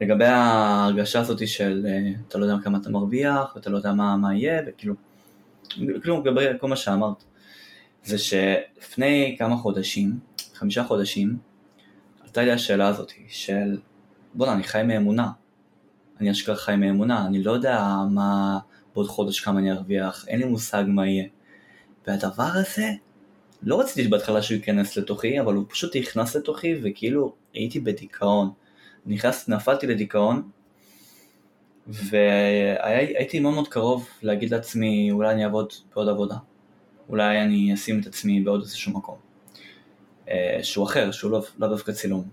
לגבי 0.00 0.26
ההרגשה 0.26 1.20
הזאת 1.20 1.48
של 1.48 1.86
אה, 1.88 2.12
אתה 2.28 2.38
לא 2.38 2.44
יודע 2.44 2.56
כמה 2.64 2.78
אתה 2.78 2.90
מרוויח 2.90 3.52
ואתה 3.56 3.70
לא 3.70 3.76
יודע 3.76 3.92
מה, 3.92 4.16
מה 4.16 4.34
יהיה 4.34 4.62
וכאילו, 4.66 4.94
כאילו 6.02 6.20
לגבי 6.20 6.44
כל 6.60 6.68
מה 6.68 6.76
שאמרת, 6.76 7.24
זה 8.04 8.18
שלפני 8.18 9.36
כמה 9.38 9.56
חודשים, 9.56 10.18
חמישה 10.54 10.84
חודשים, 10.84 11.38
עלתה 12.20 12.42
לי 12.42 12.52
השאלה 12.52 12.88
הזאת 12.88 13.12
של 13.28 13.78
בואנה 14.34 14.52
אני 14.52 14.62
חי 14.62 14.82
מאמונה, 14.84 15.30
אני 16.20 16.30
אשכרה 16.30 16.56
חי 16.56 16.76
מאמונה, 16.76 17.26
אני 17.26 17.42
לא 17.42 17.52
יודע 17.52 17.96
מה 18.10 18.58
בעוד 18.94 19.06
חודש 19.06 19.40
כמה 19.40 19.60
אני 19.60 19.72
ארוויח, 19.72 20.24
אין 20.28 20.38
לי 20.38 20.44
מושג 20.44 20.84
מה 20.86 21.06
יהיה. 21.06 21.24
והדבר 22.06 22.50
הזה, 22.54 22.90
לא 23.62 23.80
רציתי 23.80 24.08
בהתחלה 24.08 24.42
שהוא 24.42 24.56
ייכנס 24.56 24.96
לתוכי, 24.96 25.40
אבל 25.40 25.54
הוא 25.54 25.64
פשוט 25.68 25.96
נכנס 25.96 26.36
לתוכי 26.36 26.74
וכאילו 26.82 27.34
הייתי 27.54 27.80
בדיכאון. 27.80 28.50
נכנסתי, 29.06 29.52
נפלתי 29.52 29.86
לדיכאון, 29.86 30.50
והייתי 31.88 33.40
מאוד 33.40 33.54
מאוד 33.54 33.68
קרוב 33.68 34.08
להגיד 34.22 34.50
לעצמי, 34.50 35.10
אולי 35.10 35.30
אני 35.30 35.44
אעבוד 35.44 35.72
בעוד 35.94 36.08
עבודה, 36.08 36.36
אולי 37.08 37.40
אני 37.40 37.74
אשים 37.74 38.00
את 38.00 38.06
עצמי 38.06 38.40
בעוד 38.40 38.60
איזשהו 38.60 38.92
מקום, 38.92 39.16
אה, 40.28 40.58
שהוא 40.62 40.84
אחר, 40.84 41.10
שהוא 41.10 41.30
לא, 41.30 41.42
לא 41.58 41.68
דווקא 41.68 41.92
צילום. 41.92 42.24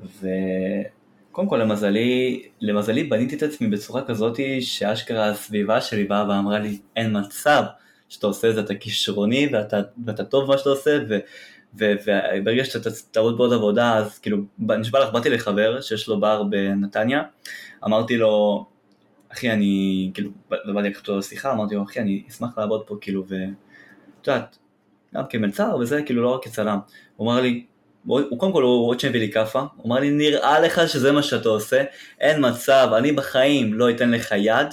וקודם 0.00 1.48
כל 1.48 1.56
למזלי, 1.56 2.42
למזלי 2.60 3.04
בניתי 3.04 3.36
את 3.36 3.42
עצמי 3.42 3.68
בצורה 3.68 4.04
כזאת 4.04 4.38
שאשכרה 4.60 5.28
הסביבה 5.28 5.80
שלי 5.80 6.04
באה 6.04 6.28
ואמרה 6.28 6.58
לי, 6.58 6.78
אין 6.96 7.16
מצב 7.18 7.62
שאתה 8.08 8.26
עושה 8.26 8.50
את 8.50 8.54
זה, 8.54 8.60
אתה 8.60 8.74
כישרוני 8.74 9.48
ואתה, 9.52 9.80
ואתה 10.06 10.24
טוב 10.24 10.44
במה 10.44 10.58
שאתה 10.58 10.70
עושה, 10.70 10.98
ו- 11.08 11.18
וברגע 11.78 12.64
שאתה 12.64 12.90
תעבוד 13.10 13.36
בעוד 13.36 13.52
עבודה, 13.52 13.96
אז 13.96 14.18
כאילו, 14.18 14.38
נשבע 14.58 15.04
לך, 15.04 15.12
באתי 15.12 15.30
לחבר 15.30 15.80
שיש 15.80 16.08
לו 16.08 16.20
בר 16.20 16.42
בנתניה, 16.42 17.22
אמרתי 17.84 18.16
לו, 18.16 18.66
אחי, 19.32 19.50
אני, 19.50 20.10
כאילו, 20.14 20.30
ב- 20.50 20.72
באתי 20.74 20.88
לקחת 20.88 21.00
אותו 21.00 21.18
לשיחה, 21.18 21.52
אמרתי 21.52 21.74
לו, 21.74 21.82
אחי, 21.82 22.00
אני 22.00 22.22
אשמח 22.28 22.58
לעבוד 22.58 22.82
פה, 22.86 22.96
כאילו, 23.00 23.24
ואת 23.28 24.26
יודעת, 24.26 24.58
גם 25.14 25.22
כמלצר 25.30 25.76
וזה, 25.80 26.02
כאילו, 26.02 26.22
לא 26.22 26.34
רק 26.34 26.44
כצלם. 26.44 26.78
הוא 27.16 27.32
אמר 27.32 27.40
לי, 27.40 27.64
הוא 28.06 28.38
קודם 28.38 28.52
כל, 28.52 28.62
הוא 28.62 28.88
עוד 28.88 29.00
שהביא 29.00 29.20
לי 29.20 29.32
כאפה, 29.32 29.64
הוא 29.76 29.86
אמר 29.86 30.00
לי, 30.00 30.10
נראה 30.10 30.60
לך 30.60 30.88
שזה 30.88 31.12
מה 31.12 31.22
שאתה 31.22 31.48
עושה, 31.48 31.84
אין 32.20 32.48
מצב, 32.48 32.88
אני 32.96 33.12
בחיים 33.12 33.74
לא 33.74 33.90
אתן 33.90 34.10
לך 34.10 34.34
יד 34.36 34.68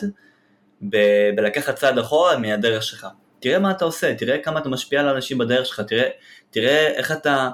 ב- 0.90 1.30
בלקחת 1.36 1.76
צעד 1.76 1.98
אחורה 1.98 2.38
מהדרך 2.38 2.84
שלך. 2.84 3.08
תראה 3.42 3.60
מה 3.60 3.72
אתה 3.72 3.86
עושה, 3.86 4.16
תראה 4.16 4.38
כמה 4.38 4.60
אתה 4.60 4.70
משפיע 4.70 5.00
על 5.00 5.08
אנשים 5.08 5.38
בדרך 5.38 5.66
שלך, 5.66 5.80
תראה, 5.80 6.10
תראה 6.50 6.88
איך 6.88 7.12
אתה, 7.12 7.50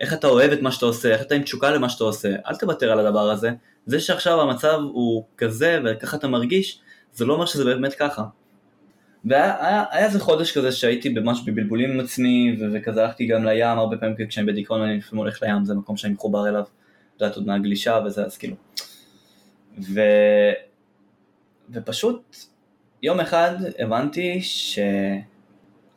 איך 0.00 0.12
אתה 0.12 0.26
אוהב 0.26 0.52
את 0.52 0.62
מה 0.62 0.72
שאתה 0.72 0.86
עושה, 0.86 1.12
איך 1.12 1.22
אתה 1.22 1.34
עם 1.34 1.42
תשוקה 1.42 1.70
למה 1.70 1.88
שאתה 1.88 2.04
עושה, 2.04 2.28
אל 2.46 2.56
תוותר 2.56 2.92
על 2.92 3.06
הדבר 3.06 3.30
הזה. 3.30 3.50
זה 3.86 4.00
שעכשיו 4.00 4.40
המצב 4.40 4.78
הוא 4.92 5.24
כזה 5.36 5.80
וככה 5.84 6.16
אתה 6.16 6.28
מרגיש, 6.28 6.80
זה 7.12 7.24
לא 7.24 7.34
אומר 7.34 7.46
שזה 7.46 7.64
באמת 7.64 7.94
ככה. 7.94 8.22
והיה 9.24 9.66
היה, 9.66 9.84
היה 9.90 10.06
איזה 10.06 10.20
חודש 10.20 10.58
כזה 10.58 10.72
שהייתי 10.72 11.08
ממש 11.08 11.40
בבלבולים 11.46 11.90
עם 11.90 12.00
עצמי, 12.00 12.56
וכזה 12.72 13.04
הלכתי 13.04 13.26
גם 13.26 13.44
לים, 13.44 13.78
הרבה 13.78 13.96
פעמים 13.96 14.16
כשאני 14.28 14.46
בדיכאון 14.46 14.82
אני 14.82 14.96
לפעמים 14.96 15.24
הולך 15.24 15.42
לים, 15.42 15.64
זה 15.64 15.74
מקום 15.74 15.96
שאני 15.96 16.14
מחובר 16.14 16.48
אליו, 16.48 16.62
את 16.62 17.20
יודעת, 17.20 17.36
עוד 17.36 17.46
מהגלישה 17.46 17.98
וזה, 18.06 18.24
אז 18.24 18.38
כאילו. 18.38 18.56
ו... 19.78 20.00
ופשוט 21.70 22.36
יום 23.02 23.20
אחד 23.20 23.54
הבנתי 23.78 24.40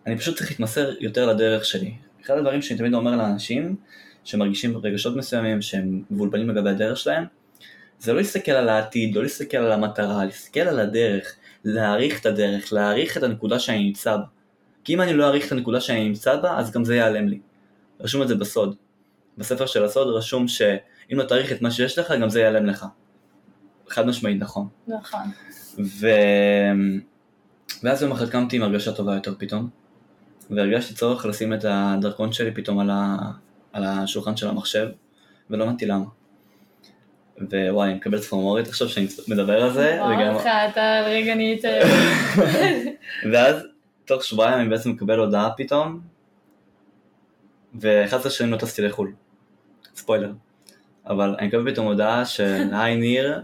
שאני 0.06 0.18
פשוט 0.18 0.38
צריך 0.38 0.50
להתמסר 0.50 0.94
יותר 1.00 1.26
לדרך 1.26 1.66
שלי. 1.66 1.94
אחד 2.26 2.38
הדברים 2.38 2.62
שאני 2.62 2.78
תמיד 2.80 2.94
אומר 2.94 3.16
לאנשים 3.16 3.76
שמרגישים 4.24 4.78
רגשות 4.78 5.16
מסוימים 5.16 5.62
שהם 5.62 6.04
מבולבלים 6.12 6.50
לגבי 6.50 6.70
הדרך 6.70 6.98
שלהם, 6.98 7.26
זה 8.00 8.14
לא 8.14 8.18
להסתכל 8.18 8.52
על 8.52 8.70
העתיד, 8.70 9.16
לא 9.16 9.24
להסתכל 9.24 9.58
על 9.58 9.72
המטרה, 9.72 10.26
להסתכל 10.26 10.60
על 10.60 10.80
הדרך, 10.80 11.36
להעריך 11.64 12.22
את 12.22 12.26
הדרך, 12.26 12.74
להעריך 12.74 13.18
את 13.18 13.24
הנקודה 13.24 13.60
שאני 13.60 13.84
נמצא 13.84 14.18
בה. 14.18 14.24
כי 14.84 14.94
אם 14.94 15.02
אני 15.02 15.14
לא 15.14 15.24
אעריך 15.24 15.48
את 15.48 15.52
הנקודה 15.52 15.82
שאני 15.82 16.08
נמצא 16.08 16.36
בה, 16.36 16.58
אז 16.58 16.72
גם 16.72 16.86
זה 16.86 16.96
ייעלם 16.96 17.28
לי. 17.28 17.40
רשום 18.00 18.22
את 18.22 18.28
זה 18.28 18.36
בסוד. 18.36 18.76
בספר 19.38 19.66
של 19.66 19.86
הסוד 19.86 20.08
רשום 20.08 20.48
שאם 20.48 21.18
לא 21.18 21.24
תעריך 21.24 21.52
את 21.52 21.62
מה 21.62 21.72
שיש 21.72 22.00
לך, 22.00 22.14
גם 22.22 22.30
זה 22.30 22.40
ייעלם 22.40 22.66
לך. 22.66 22.86
חד 23.90 24.08
משמעית 24.08 24.40
נכון. 24.40 24.68
נכון. 24.88 25.22
ו... 25.80 26.08
ואז 27.84 28.02
יום 28.02 28.12
אחד 28.12 28.30
קמתי 28.30 28.56
עם 28.56 28.64
הרגשה 28.64 28.92
טובה 28.92 29.16
יותר 29.16 29.34
פתאום, 29.38 29.70
והרגשתי 30.50 30.94
צורך 30.94 31.26
לשים 31.26 31.54
את 31.54 31.66
הדרכון 31.68 32.32
שלי 32.32 32.52
פתאום 32.52 32.80
על, 32.80 32.90
ה... 32.90 33.18
על 33.74 33.84
השולחן 33.84 34.38
של 34.38 34.48
המחשב, 34.48 34.88
ולא 35.50 35.64
הבנתי 35.64 35.86
למה. 35.86 36.06
ווואי, 37.42 37.88
אני 37.90 37.94
מקבל 37.98 38.20
צפרמורת 38.20 38.68
עכשיו 38.68 38.90
שאני 38.90 39.08
מדבר 39.28 39.64
על 39.64 39.74
זה. 39.74 39.98
וואו 40.00 40.18
וגם- 40.18 40.34
אותך, 40.36 40.46
אתה 40.72 41.02
רגע 41.06 41.36
נהיית... 41.36 41.64
ואז 43.32 43.56
תוך 44.06 44.24
שבועיים 44.24 44.60
אני 44.60 44.70
בעצם 44.70 44.90
מקבל 44.90 45.20
הודעה 45.20 45.50
פתאום, 45.58 46.00
ו-11 47.82 48.30
שנים 48.30 48.52
לא 48.52 48.58
טסתי 48.58 48.82
לחו"ל. 48.82 49.14
ספוילר. 49.96 50.32
אבל 51.08 51.36
אני 51.40 51.48
מקבל 51.48 51.72
פתאום 51.72 51.88
הודעה 51.88 52.26
של 52.26 52.68
היי 52.72 52.96
ניר, 52.96 53.42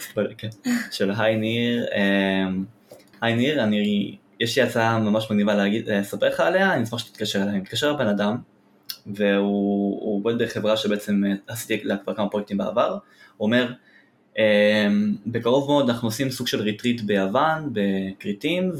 ספוילר, 0.00 0.30
כן, 0.38 0.48
של 0.90 1.10
היי 1.18 1.36
ניר, 1.36 1.86
אמ, 1.94 2.64
היי 3.20 3.34
ניר, 3.34 3.64
אני, 3.64 4.16
יש 4.40 4.58
לי 4.58 4.62
הצעה 4.62 4.98
ממש 4.98 5.30
מגניבה 5.30 5.54
להגיד, 5.54 5.88
לספר 5.88 6.28
לך 6.28 6.40
עליה, 6.40 6.74
אני 6.74 6.82
אשמח 6.82 6.98
שתתקשר 6.98 7.42
אליי. 7.42 7.60
מתקשר 7.60 7.92
לבן 7.92 8.06
אדם, 8.06 8.36
והוא 9.06 10.00
הוא 10.00 10.16
עובד 10.18 10.42
בחברה 10.42 10.76
שבעצם 10.76 11.24
אה, 11.26 11.32
עשיתי 11.46 11.84
לה 11.84 11.96
כבר 11.96 12.14
כמה 12.14 12.28
פרויקטים 12.28 12.58
בעבר, 12.58 12.98
הוא 13.36 13.46
אומר, 13.46 13.72
אמ, 14.38 15.14
בקרוב 15.26 15.66
מאוד 15.68 15.90
אנחנו 15.90 16.08
עושים 16.08 16.30
סוג 16.30 16.46
של 16.46 16.60
retreat 16.60 17.00
ביוון, 17.00 17.72
בכרתים, 17.72 18.72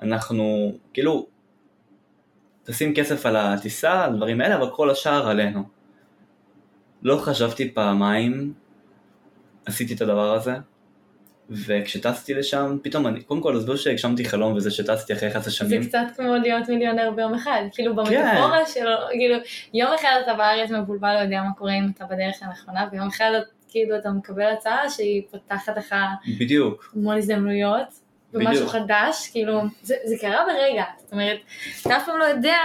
ואנחנו, 0.00 0.72
כאילו, 0.92 1.26
תשים 2.64 2.94
כסף 2.94 3.26
על 3.26 3.36
הטיסה, 3.36 4.04
על 4.04 4.16
דברים 4.16 4.40
האלה, 4.40 4.56
אבל 4.56 4.70
כל 4.70 4.90
השאר 4.90 5.28
עלינו. 5.28 5.62
לא 7.02 7.16
חשבתי 7.16 7.70
פעמיים, 7.74 8.52
עשיתי 9.66 9.94
את 9.94 10.00
הדבר 10.00 10.34
הזה, 10.34 10.54
וכשטסתי 11.50 12.34
לשם, 12.34 12.76
פתאום 12.82 13.06
אני, 13.06 13.22
קודם 13.22 13.40
כל 13.40 13.56
הסביר 13.56 13.76
שהגשמתי 13.76 14.24
חלום 14.24 14.52
וזה 14.52 14.70
שטסתי 14.70 15.12
אחרי 15.12 15.28
11 15.28 15.50
זה 15.50 15.56
שנים. 15.56 15.84
קצת 15.84 15.98
כמו 16.16 16.34
להיות 16.34 16.68
מיליונר 16.68 17.10
ביום 17.10 17.34
אחד, 17.34 17.62
כאילו 17.72 17.96
כן. 17.96 17.96
במטאפורה 17.96 18.66
שלו, 18.66 18.90
כאילו 19.10 19.36
יום 19.74 19.90
אחד 20.00 20.20
אתה 20.22 20.34
בארץ 20.34 20.70
מבולבל, 20.70 21.14
לא 21.14 21.18
יודע 21.18 21.42
מה 21.42 21.52
קורה 21.58 21.72
אם 21.72 21.84
אתה 21.94 22.04
בדרך 22.04 22.36
הנכונה, 22.42 22.88
ויום 22.92 23.08
אחד 23.08 23.30
כאילו 23.68 23.98
אתה 23.98 24.10
מקבל 24.10 24.52
הצעה 24.52 24.90
שהיא 24.90 25.22
פותחת 25.30 25.76
לך 25.76 25.94
בדיוק. 26.40 26.92
המון 26.96 27.16
הזדמנויות, 27.16 27.88
ומשהו. 28.34 28.68
חדש, 28.68 29.28
כאילו, 29.32 29.60
זה, 29.82 29.94
זה 30.04 30.14
קרה 30.20 30.44
ברגע, 30.46 30.84
זאת 30.98 31.12
אומרת, 31.12 31.38
אתה 31.82 31.96
אף 31.96 32.06
פעם 32.06 32.18
לא 32.18 32.24
יודע, 32.24 32.58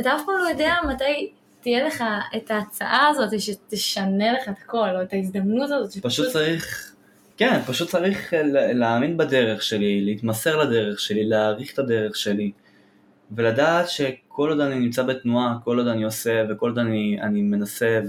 אתה 0.00 0.14
אף 0.14 0.20
פעם 0.26 0.34
לא 0.38 0.48
יודע 0.48 0.74
מתי 0.88 1.30
תהיה 1.60 1.86
לך 1.86 2.04
את 2.36 2.50
ההצעה 2.50 3.08
הזאת 3.08 3.40
שתשנה 3.40 4.32
לך 4.32 4.48
את 4.48 4.54
הכל, 4.64 4.88
או 4.96 5.02
את 5.02 5.12
ההזדמנות 5.12 5.70
הזאת, 5.70 6.04
פשוט 6.04 6.28
צריך, 6.32 6.94
כן, 7.38 7.60
פשוט 7.66 7.88
צריך 7.88 8.32
ל- 8.32 8.72
להאמין 8.72 9.16
בדרך 9.16 9.62
שלי, 9.62 10.04
להתמסר 10.04 10.56
לדרך 10.56 11.00
שלי, 11.00 11.24
להעריך 11.24 11.72
את 11.72 11.78
הדרך 11.78 12.16
שלי, 12.16 12.52
ולדעת 13.30 13.88
שכל 13.88 14.50
עוד 14.50 14.60
אני 14.60 14.74
נמצא 14.74 15.02
בתנועה, 15.02 15.56
כל 15.64 15.78
עוד 15.78 15.86
אני 15.86 16.04
עושה 16.04 16.44
וכל 16.50 16.68
עוד 16.68 16.78
אני, 16.78 17.18
אני 17.22 17.42
מנסה 17.42 18.00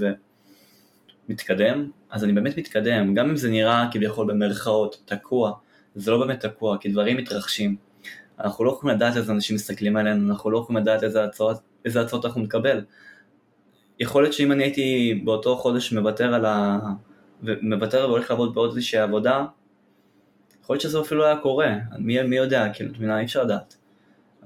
ומתקדם, 1.29 1.89
אז 2.11 2.23
אני 2.23 2.33
באמת 2.33 2.57
מתקדם, 2.57 3.13
גם 3.13 3.29
אם 3.29 3.35
זה 3.35 3.49
נראה 3.49 3.85
כביכול 3.91 4.27
במרכאות 4.27 5.01
תקוע, 5.05 5.51
זה 5.95 6.11
לא 6.11 6.25
באמת 6.25 6.45
תקוע, 6.45 6.77
כי 6.77 6.89
דברים 6.89 7.17
מתרחשים. 7.17 7.75
אנחנו 8.39 8.65
לא 8.65 8.71
יכולים 8.71 8.95
לדעת 8.95 9.17
איזה 9.17 9.31
אנשים 9.31 9.55
מסתכלים 9.55 9.97
עלינו, 9.97 10.29
אנחנו 10.29 10.51
לא 10.51 10.57
יכולים 10.57 10.81
לדעת 10.81 11.03
איזה 11.03 11.23
הצעות, 11.23 11.57
איזה 11.85 12.01
הצעות 12.01 12.25
אנחנו 12.25 12.41
נקבל. 12.41 12.81
יכול 13.99 14.23
להיות 14.23 14.33
שאם 14.33 14.51
אני 14.51 14.63
הייתי 14.63 15.21
באותו 15.23 15.55
חודש 15.55 15.93
מוותר 15.93 16.33
על. 16.33 16.45
ומוותר 17.43 18.05
והולך 18.07 18.29
לעבוד 18.29 18.53
בעוד 18.53 18.69
איזושהי 18.69 18.99
עבודה, 18.99 19.45
יכול 20.63 20.73
להיות 20.73 20.81
שזה 20.81 21.01
אפילו 21.01 21.25
היה 21.25 21.37
קורה, 21.37 21.75
מי, 21.99 22.21
מי 22.21 22.35
יודע, 22.35 22.67
כאילו, 22.73 22.91
את 22.91 22.95
מבינה, 22.95 23.19
אי 23.19 23.25
אפשר 23.25 23.43
לדעת. 23.43 23.75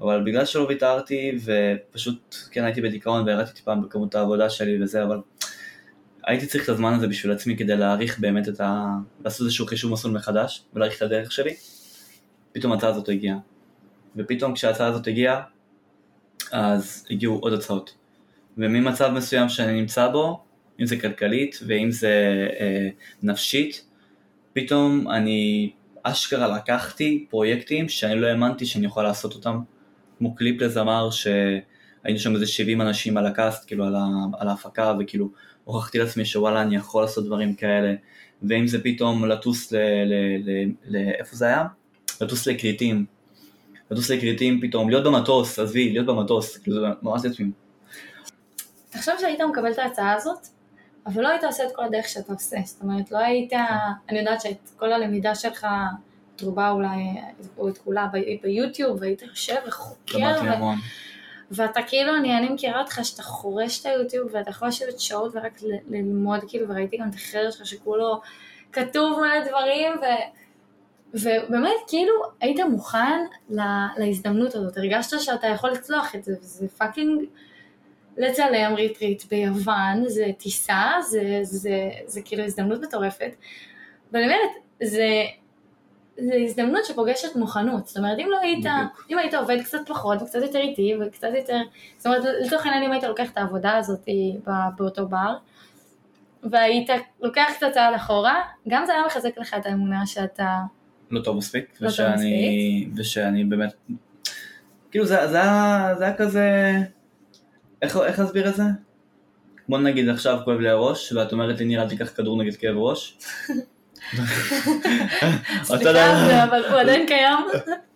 אבל 0.00 0.22
בגלל 0.24 0.44
שלא 0.44 0.66
ויתרתי, 0.68 1.38
ופשוט, 1.44 2.36
כן, 2.50 2.64
הייתי 2.64 2.80
בדיכאון 2.80 3.28
וירדתי 3.28 3.52
טיפה 3.52 3.74
בכמות 3.74 4.14
העבודה 4.14 4.50
שלי 4.50 4.82
וזה, 4.82 5.02
אבל 5.02 5.20
הייתי 6.24 6.46
צריך 6.46 6.64
את 6.64 6.68
הזמן 6.68 6.94
הזה 6.94 7.08
בשביל 7.08 7.32
עצמי 7.32 7.56
כדי 7.56 7.76
להעריך 7.76 8.18
באמת 8.18 8.48
את 8.48 8.60
ה... 8.60 8.86
לעשות 9.24 9.44
איזשהו 9.44 9.66
חישוב 9.66 9.92
מסלול 9.92 10.14
מחדש, 10.14 10.64
ולהעריך 10.74 10.96
את 10.96 11.02
הדרך 11.02 11.32
שלי. 11.32 11.54
פתאום 12.52 12.72
ההצעה 12.72 12.90
הזאת 12.90 13.08
הגיעה. 13.08 13.36
ופתאום 14.16 14.54
כשההצעה 14.54 14.86
הזאת 14.86 15.06
הגיעה, 15.06 15.42
אז 16.52 17.06
הגיעו 17.10 17.38
עוד 17.38 17.52
הצעות. 17.52 17.94
וממצב 18.58 19.10
מסוים 19.14 19.48
שאני 19.48 19.80
נמצא 19.80 20.08
בו, 20.08 20.43
אם 20.80 20.86
זה 20.86 20.96
כלכלית 20.96 21.60
ואם 21.66 21.90
זה 21.90 22.48
אה, 22.60 22.88
נפשית, 23.22 23.84
פתאום 24.52 25.10
אני 25.10 25.70
אשכרה 26.02 26.56
לקחתי 26.56 27.26
פרויקטים 27.30 27.88
שאני 27.88 28.20
לא 28.20 28.26
האמנתי 28.26 28.66
שאני 28.66 28.86
יכול 28.86 29.02
לעשות 29.02 29.34
אותם, 29.34 29.60
כמו 30.18 30.34
קליפ 30.34 30.60
לזמר 30.62 31.10
שהיינו 31.10 32.18
שם 32.18 32.34
איזה 32.34 32.46
70 32.46 32.80
אנשים 32.80 33.16
על 33.16 33.26
הקאסט, 33.26 33.66
כאילו 33.66 33.84
על, 33.84 33.94
ה, 33.94 34.06
על 34.38 34.48
ההפקה, 34.48 34.94
וכאילו 35.00 35.30
הוכחתי 35.64 35.98
לעצמי 35.98 36.24
שוואלה 36.24 36.62
אני 36.62 36.76
יכול 36.76 37.02
לעשות 37.02 37.26
דברים 37.26 37.54
כאלה, 37.54 37.94
ואם 38.42 38.66
זה 38.66 38.82
פתאום 38.82 39.24
לטוס 39.24 39.72
ל... 39.72 39.76
ל, 39.76 40.12
ל, 40.44 40.70
ל 40.84 40.96
איפה 40.96 41.36
זה 41.36 41.46
היה? 41.46 41.64
לטוס 42.20 42.46
לכריתים. 42.46 43.04
לטוס 43.90 44.10
לכריתים 44.10 44.60
פתאום, 44.60 44.90
להיות 44.90 45.04
במטוס, 45.04 45.58
עזבי, 45.58 45.92
להיות 45.92 46.06
במטוס, 46.06 46.56
כאילו 46.56 46.80
זה 46.80 46.86
ממש 47.02 47.24
לתמים. 47.24 47.52
תחשוב 48.90 49.14
שהיית 49.20 49.40
מקבל 49.40 49.72
את 49.72 49.78
ההצעה 49.78 50.12
הזאת, 50.12 50.48
אבל 51.06 51.22
לא 51.22 51.28
היית 51.28 51.44
עושה 51.44 51.66
את 51.66 51.76
כל 51.76 51.84
הדרך 51.84 52.08
שאתה 52.08 52.32
עושה, 52.32 52.56
זאת 52.64 52.82
אומרת, 52.82 53.10
לא 53.10 53.18
היית, 53.18 53.52
אני 54.08 54.18
יודעת 54.18 54.40
שאת 54.40 54.70
כל 54.76 54.92
הלמידה 54.92 55.34
שלך, 55.34 55.66
את 56.36 56.40
רובה 56.40 56.70
אולי, 56.70 57.20
או 57.58 57.68
את 57.68 57.78
כולה 57.78 58.08
ביוטיוב, 58.42 59.00
והיית 59.00 59.22
יושב 59.22 59.56
וחוקר, 59.66 60.40
ו-. 60.42 60.74
ואתה 61.50 61.80
כאילו, 61.82 62.16
אני, 62.16 62.38
אני 62.38 62.48
מכירה 62.48 62.80
אותך 62.80 63.00
שאתה 63.02 63.22
חורש 63.22 63.80
את 63.80 63.86
ה 63.86 63.91
YouTube, 63.91 64.28
ואתה 64.32 64.50
יכול 64.50 64.68
לשבת 64.68 65.00
שעות 65.00 65.32
ורק 65.34 65.60
ללמוד, 65.88 66.40
כאילו, 66.48 66.68
וראיתי 66.68 66.96
גם 66.96 67.08
את 67.08 67.14
החדר 67.14 67.54
שלך 67.54 67.66
שכולו 67.66 68.20
כתוב 68.72 69.20
מלא 69.20 69.48
דברים, 69.48 69.92
ו... 69.92 70.04
ובאמת, 71.14 71.70
כאילו, 71.88 72.12
היית 72.40 72.60
מוכן 72.60 73.24
לה, 73.50 73.88
להזדמנות 73.96 74.54
הזאת, 74.54 74.76
הרגשת 74.76 75.20
שאתה 75.20 75.46
יכול 75.46 75.70
לצלוח 75.70 76.14
את 76.14 76.24
זה, 76.24 76.32
וזה 76.40 76.68
fucking 76.68 77.22
לצלם 78.16 78.74
retreat 78.74 79.22
ביוון, 79.30 80.08
זה 80.08 80.26
טיסה, 80.38 80.90
זה, 81.10 81.38
זה, 81.42 81.58
זה, 81.58 81.90
זה 82.06 82.20
כאילו 82.24 82.44
הזדמנות 82.44 82.80
מטורפת, 82.82 83.30
ואני 84.12 84.24
אומרת, 84.24 84.50
זה, 84.82 85.08
זה 86.18 86.34
הזדמנות 86.44 86.84
שפוגשת 86.84 87.36
מוכנות, 87.36 87.86
זאת 87.86 87.96
אומרת, 87.96 88.18
אם 88.18 88.28
לא 88.30 88.38
היית, 88.40 88.58
בדיוק. 88.58 89.06
אם 89.10 89.18
היית 89.18 89.34
עובד 89.34 89.62
קצת 89.62 89.78
פחות 89.86 90.22
וקצת 90.22 90.42
יותר 90.42 90.58
איטי 90.58 90.94
וקצת 91.00 91.28
יותר, 91.36 91.60
זאת 91.96 92.06
אומרת, 92.06 92.22
לצורך 92.46 92.66
העניין 92.66 92.84
אם 92.84 92.92
היית 92.92 93.04
לוקח 93.04 93.30
את 93.30 93.38
העבודה 93.38 93.76
הזאת 93.76 94.08
באותו 94.76 95.08
בר, 95.08 95.36
והיית 96.50 96.90
לוקח 97.20 97.46
קצת 97.56 97.66
צעד 97.74 97.94
אחורה, 97.94 98.40
גם 98.68 98.86
זה 98.86 98.92
היה 98.92 99.02
מחזק 99.06 99.38
לך 99.38 99.54
את 99.54 99.66
האמונה 99.66 100.06
שאתה, 100.06 100.58
לא 101.10 101.20
טוב 101.22 101.36
מספיק, 101.36 101.64
לא 101.64 101.78
טוב 101.78 101.88
ושאני, 101.88 102.88
ושאני 102.96 103.44
באמת, 103.44 103.74
כאילו 104.90 105.06
זה, 105.06 105.26
זה, 105.26 105.40
זה 105.98 106.04
היה 106.04 106.14
כזה, 106.16 106.72
איך, 107.84 107.96
איך 107.96 108.18
להסביר 108.18 108.48
את 108.48 108.54
זה? 108.54 108.62
בוא 109.68 109.78
נגיד 109.78 110.08
עכשיו 110.08 110.38
כואב 110.44 110.58
לי 110.58 110.68
הראש, 110.68 111.12
ואת 111.12 111.32
אומרת 111.32 111.58
לי 111.58 111.64
ניר 111.64 111.82
אל 111.82 111.88
תיקח 111.88 112.12
כדור 112.16 112.42
נגד 112.42 112.56
כאב 112.56 112.76
ראש. 112.76 113.18
סליחה, 115.62 116.44
אבל 116.44 116.64
הוא 116.70 116.78
עדיין 116.80 117.06
קיים, 117.06 117.38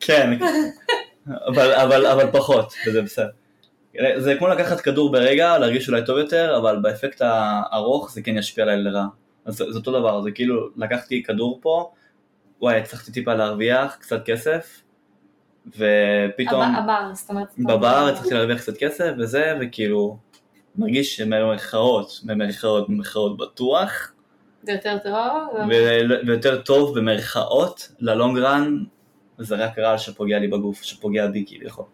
כן, 0.00 0.38
אבל, 1.26 2.30
פחות, 2.32 2.74
וזה 2.86 3.02
בסדר. 3.02 3.28
זה 4.16 4.34
כמו 4.38 4.48
לקחת 4.48 4.80
כדור 4.80 5.12
ברגע, 5.12 5.58
להרגיש 5.58 5.88
אולי 5.88 6.04
טוב 6.06 6.18
יותר, 6.18 6.56
אבל 6.58 6.78
באפקט 6.82 7.22
הארוך 7.24 8.12
זה 8.12 8.22
כן 8.22 8.36
ישפיע 8.36 8.64
עליי 8.64 8.76
לרעה. 8.76 9.06
אז 9.44 9.54
זה 9.54 9.64
אותו 9.64 9.92
דבר, 10.00 10.22
זה 10.22 10.30
כאילו 10.30 10.68
לקחתי 10.76 11.22
כדור 11.22 11.58
פה, 11.62 11.92
וואי, 12.60 12.76
הצלחתי 12.76 13.12
טיפה 13.12 13.34
להרוויח 13.34 13.96
קצת 14.00 14.24
כסף, 14.24 14.82
ופתאום 15.68 16.62
הב- 16.62 16.82
הבר, 16.82 17.10
זאת 17.14 17.30
אומרת, 17.30 17.48
בבר 17.58 18.08
הצלחתי 18.12 18.34
להרוויח 18.34 18.60
קצת 18.60 18.76
כסף 18.76 19.12
וזה, 19.18 19.58
וכאילו 19.60 20.16
מרגיש 20.76 21.20
במרכאות, 21.20 22.20
במרכאות, 22.24 22.88
במרכאות 22.88 23.36
בטוח, 23.36 24.12
זה 24.62 24.72
יותר 24.72 24.98
טוב, 25.04 25.68
ויותר 26.26 26.62
טוב 26.62 26.98
במרכאות, 26.98 27.92
ללונג 28.00 28.38
רן, 28.38 28.84
זה 29.38 29.56
רק 29.56 29.78
רעל 29.78 29.98
שפוגע 29.98 30.38
לי 30.38 30.48
בגוף, 30.48 30.82
שפוגע 30.82 31.26
בי 31.26 31.44
כביכול, 31.48 31.84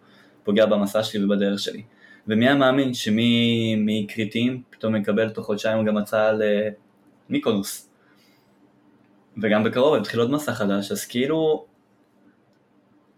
פוגע 0.44 0.66
במסע 0.66 1.02
שלי 1.02 1.24
ובדרך 1.24 1.58
שלי. 1.58 1.82
ומי 2.28 2.46
היה 2.46 2.54
מאמין 2.54 2.94
שמי 2.94 3.74
מכריתים 3.78 4.62
פתאום 4.70 4.96
יקבל 4.96 5.30
תוך 5.30 5.46
חודשיים 5.46 5.84
גם 5.84 5.96
הצעה 5.96 6.32
למיקונוס. 7.30 7.90
וגם 9.42 9.64
בקרוב 9.64 9.96
יתחיל 9.96 10.20
עוד 10.20 10.30
מסע 10.30 10.54
חדש, 10.54 10.92
אז 10.92 11.04
כאילו, 11.04 11.64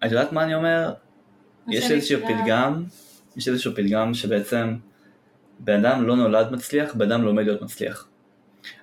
את 0.05 0.11
יודעת 0.11 0.33
מה 0.33 0.45
אני 0.45 0.55
אומר? 0.55 0.93
יש 1.69 1.91
איזשהו 1.91 2.21
פתגם, 2.21 2.85
יש 3.37 3.49
איזשהו 3.49 3.73
פתגם 3.75 4.15
שבעצם 4.15 4.77
בן 5.59 5.85
אדם 5.85 6.07
לא 6.07 6.17
נולד 6.17 6.53
מצליח, 6.53 6.95
בן 6.95 7.13
אדם 7.13 7.23
לומד 7.23 7.45
להיות 7.45 7.63
מצליח. 7.63 8.09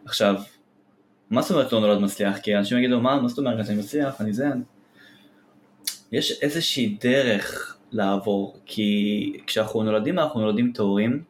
עכשיו, 0.05 0.36
מה 1.30 1.41
זאת 1.41 1.51
אומרת 1.51 1.72
לא 1.72 1.80
נולד 1.80 1.99
מצליח? 1.99 2.38
כי 2.38 2.57
אנשים 2.57 2.78
יגידו, 2.78 3.01
מה, 3.01 3.22
מה 3.22 3.28
זאת 3.28 3.38
אומרת, 3.38 3.70
אני 3.70 3.78
מצליח, 3.78 4.22
אני 4.22 4.34
זה. 4.34 4.47
יש 6.11 6.41
איזושהי 6.41 6.97
דרך 7.01 7.78
לעבור, 7.91 8.59
כי 8.66 9.41
כשאנחנו 9.47 9.84
נולדים 9.84 10.20
אנחנו 10.20 10.41
נולדים 10.41 10.72
טהורים, 10.72 11.24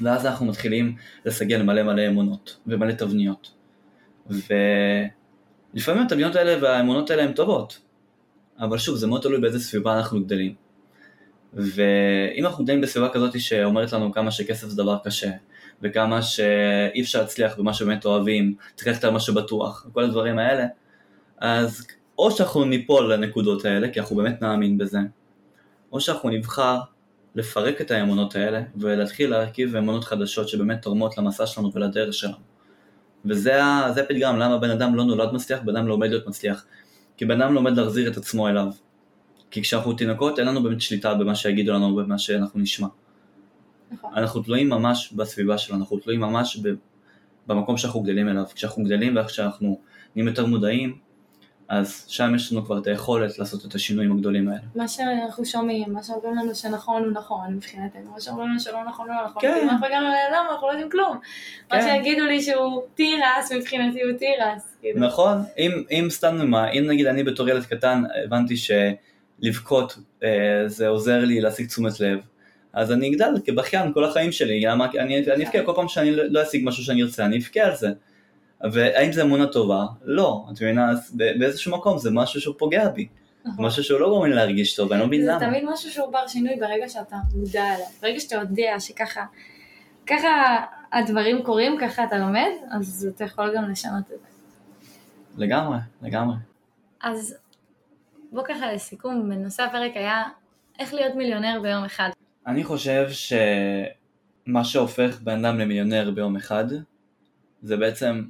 ואז 0.00 0.26
אנחנו 0.26 0.46
מתחילים 0.46 0.96
לסגל 1.24 1.62
מלא 1.62 1.82
מלא 1.82 2.06
אמונות 2.08 2.56
ומלא 2.66 2.92
תבניות. 2.92 3.50
ולפעמים 4.26 6.02
התבניות 6.02 6.36
האלה 6.36 6.62
והאמונות 6.62 7.10
האלה 7.10 7.22
הן 7.22 7.32
טובות, 7.32 7.78
אבל 8.60 8.78
שוב, 8.78 8.96
זה 8.96 9.06
מאוד 9.06 9.22
תלוי 9.22 9.40
באיזה 9.40 9.60
סביבה 9.60 9.98
אנחנו 9.98 10.24
גדלים. 10.24 10.54
ואם 11.52 12.46
אנחנו 12.46 12.64
גדלים 12.64 12.80
בסביבה 12.80 13.08
כזאת 13.08 13.40
שאומרת 13.40 13.92
לנו 13.92 14.12
כמה 14.12 14.30
שכסף 14.30 14.68
זה 14.68 14.76
דבר 14.76 14.98
קשה, 15.04 15.30
וכמה 15.82 16.22
שאי 16.22 17.00
אפשר 17.00 17.20
להצליח 17.20 17.58
במה 17.58 17.74
שבאמת 17.74 18.04
אוהבים, 18.04 18.54
צריך 18.74 18.88
ללכת 18.88 19.04
על 19.04 19.10
מה 19.10 19.20
שבטוח, 19.20 19.86
וכל 19.90 20.04
הדברים 20.04 20.38
האלה, 20.38 20.66
אז 21.38 21.86
או 22.18 22.30
שאנחנו 22.30 22.64
ניפול 22.64 23.12
לנקודות 23.12 23.64
האלה, 23.64 23.88
כי 23.88 24.00
אנחנו 24.00 24.16
באמת 24.16 24.42
נאמין 24.42 24.78
בזה, 24.78 24.98
או 25.92 26.00
שאנחנו 26.00 26.30
נבחר 26.30 26.78
לפרק 27.34 27.80
את 27.80 27.90
האמונות 27.90 28.36
האלה 28.36 28.62
ולהתחיל 28.76 29.30
להרכיב 29.30 29.76
אמונות 29.76 30.04
חדשות 30.04 30.48
שבאמת 30.48 30.82
תורמות 30.82 31.18
למסע 31.18 31.46
שלנו 31.46 31.72
ולדרך 31.74 32.14
שלנו. 32.14 32.36
וזה 33.24 33.64
הפתגם, 34.02 34.38
למה 34.38 34.58
בן 34.58 34.70
אדם 34.70 34.94
לא 34.94 35.04
נולד 35.04 35.32
מצליח, 35.32 35.60
בן 35.64 35.76
אדם 35.76 35.86
לומד 35.86 36.08
להיות 36.08 36.26
מצליח. 36.26 36.66
כי 37.16 37.24
בן 37.24 37.40
אדם 37.40 37.54
לומד 37.54 37.76
להחזיר 37.76 38.10
את 38.10 38.16
עצמו 38.16 38.48
אליו. 38.48 38.66
כי 39.50 39.62
כשאנחנו 39.62 39.92
תינוקות 39.92 40.38
אין 40.38 40.48
לנו 40.48 40.62
באמת 40.62 40.80
שליטה 40.80 41.14
במה 41.14 41.34
שיגידו 41.34 41.72
לנו 41.72 41.86
ובמה 41.86 42.18
שאנחנו 42.18 42.60
נשמע. 42.60 42.88
נכון. 43.90 44.12
אנחנו 44.16 44.42
תלויים 44.42 44.68
ממש 44.68 45.12
בסביבה 45.12 45.58
שלנו, 45.58 45.80
אנחנו 45.80 45.98
תלויים 45.98 46.20
ממש 46.20 46.60
במקום 47.46 47.76
שאנחנו 47.76 48.00
גדלים 48.00 48.28
אליו. 48.28 48.44
כשאנחנו 48.54 48.84
גדלים 48.84 49.16
ואיך 49.16 49.30
שאנחנו 49.30 49.80
נהיים 50.16 50.28
יותר 50.28 50.46
מודעים, 50.46 50.98
אז 51.68 52.04
שם 52.08 52.34
יש 52.34 52.52
לנו 52.52 52.64
כבר 52.64 52.78
את 52.78 52.86
היכולת 52.86 53.38
לעשות 53.38 53.64
את 53.66 53.74
השינויים 53.74 54.12
הגדולים 54.12 54.48
האלה. 54.48 54.60
מה 54.74 54.88
שאנחנו 54.88 55.44
שומעים, 55.44 55.92
מה 55.92 56.02
שאומרים 56.02 56.36
לנו 56.36 56.54
שנכון 56.54 57.04
הוא 57.04 57.12
נכון 57.12 57.54
מבחינתנו, 57.54 58.10
מה 58.14 58.20
שאומרים 58.20 58.48
לנו 58.48 58.60
שלא 58.60 58.84
נכון 58.84 59.08
הוא 59.08 59.16
לא 59.16 59.24
נכון, 59.24 59.42
כן. 59.42 59.68
אנחנו 59.70 59.86
הגענו 59.86 60.06
לעולם 60.06 60.46
אנחנו 60.50 60.66
לא 60.66 60.72
יודעים 60.72 60.90
כלום. 60.90 61.18
כן. 61.70 61.76
מה 61.76 61.82
שיגידו 61.82 62.24
לי 62.24 62.42
שהוא 62.42 62.82
תירס 62.94 63.52
מבחינתי 63.56 64.02
הוא 64.02 64.12
תירס. 64.18 64.76
כאילו. 64.80 65.00
נכון, 65.00 65.38
אם, 65.58 65.70
אם 65.90 66.06
סתם 66.10 66.36
נאמר, 66.36 66.72
אם 66.72 66.84
נגיד 66.86 67.06
אני 67.06 67.24
בתור 67.24 67.48
ילד 67.48 67.64
קטן 67.64 68.02
הבנתי 68.24 68.54
שלבכות 68.56 69.98
אה, 70.22 70.62
זה 70.66 70.88
עוזר 70.88 71.24
לי 71.24 71.40
להשיג 71.40 71.66
תשומת 71.66 72.00
לב, 72.00 72.18
אז 72.72 72.92
אני 72.92 73.08
אגדל 73.08 73.34
כבכיין 73.44 73.92
כל 73.92 74.04
החיים 74.04 74.32
שלי, 74.32 74.68
אני 74.98 75.44
אבכה 75.44 75.62
כל 75.62 75.72
פעם 75.76 75.88
שאני 75.88 76.10
לא, 76.10 76.24
לא 76.24 76.42
אשיג 76.42 76.62
משהו 76.64 76.84
שאני 76.84 77.02
ארצה, 77.02 77.24
אני 77.24 77.38
אבכה 77.38 77.60
על 77.60 77.76
זה. 77.76 77.88
והאם 78.72 79.12
זה 79.12 79.22
אמונה 79.22 79.46
טובה? 79.46 79.84
לא, 80.04 80.44
את 80.52 80.62
מבינה, 80.62 80.92
באיזשהו 81.14 81.72
מקום 81.72 81.98
זה 81.98 82.10
משהו 82.10 82.40
שהוא 82.40 82.54
פוגע 82.58 82.88
בי. 82.88 83.08
נכון. 83.44 83.66
משהו 83.66 83.84
שהוא 83.84 84.00
לא 84.00 84.08
גורם 84.08 84.28
לי 84.30 84.34
להרגיש 84.34 84.74
טוב, 84.76 84.92
אני 84.92 85.00
לא 85.00 85.06
מבין 85.06 85.26
למה. 85.26 85.38
זה 85.38 85.44
תמיד 85.46 85.64
משהו 85.72 85.90
שהוא 85.90 86.12
בר 86.12 86.26
שינוי 86.26 86.56
ברגע 86.60 86.88
שאתה 86.88 87.16
מודע 87.34 87.74
אליו. 87.74 87.86
ברגע 88.02 88.20
שאתה 88.20 88.34
יודע 88.34 88.80
שככה, 88.80 89.24
ככה 90.06 90.56
הדברים 90.92 91.42
קורים, 91.42 91.76
ככה 91.80 92.04
אתה 92.04 92.18
לומד, 92.18 92.50
אז 92.70 93.08
אתה 93.14 93.24
יכול 93.24 93.56
גם 93.56 93.70
לשנות 93.70 94.00
את 94.00 94.20
זה. 94.20 94.26
לגמרי, 95.36 95.78
לגמרי. 96.02 96.36
אז 97.02 97.36
בוא 98.32 98.42
ככה 98.44 98.72
לסיכום, 98.72 99.30
בנושא 99.30 99.62
הפרק 99.62 99.92
היה 99.94 100.22
איך 100.78 100.94
להיות 100.94 101.14
מיליונר 101.14 101.58
ביום 101.62 101.84
אחד. 101.84 102.10
אני 102.46 102.64
חושב 102.64 103.08
שמה 103.10 104.64
שהופך 104.64 105.20
בן 105.20 105.44
אדם 105.44 105.58
למיליונר 105.58 106.10
ביום 106.10 106.36
אחד, 106.36 106.64
זה 107.62 107.76
בעצם 107.76 108.24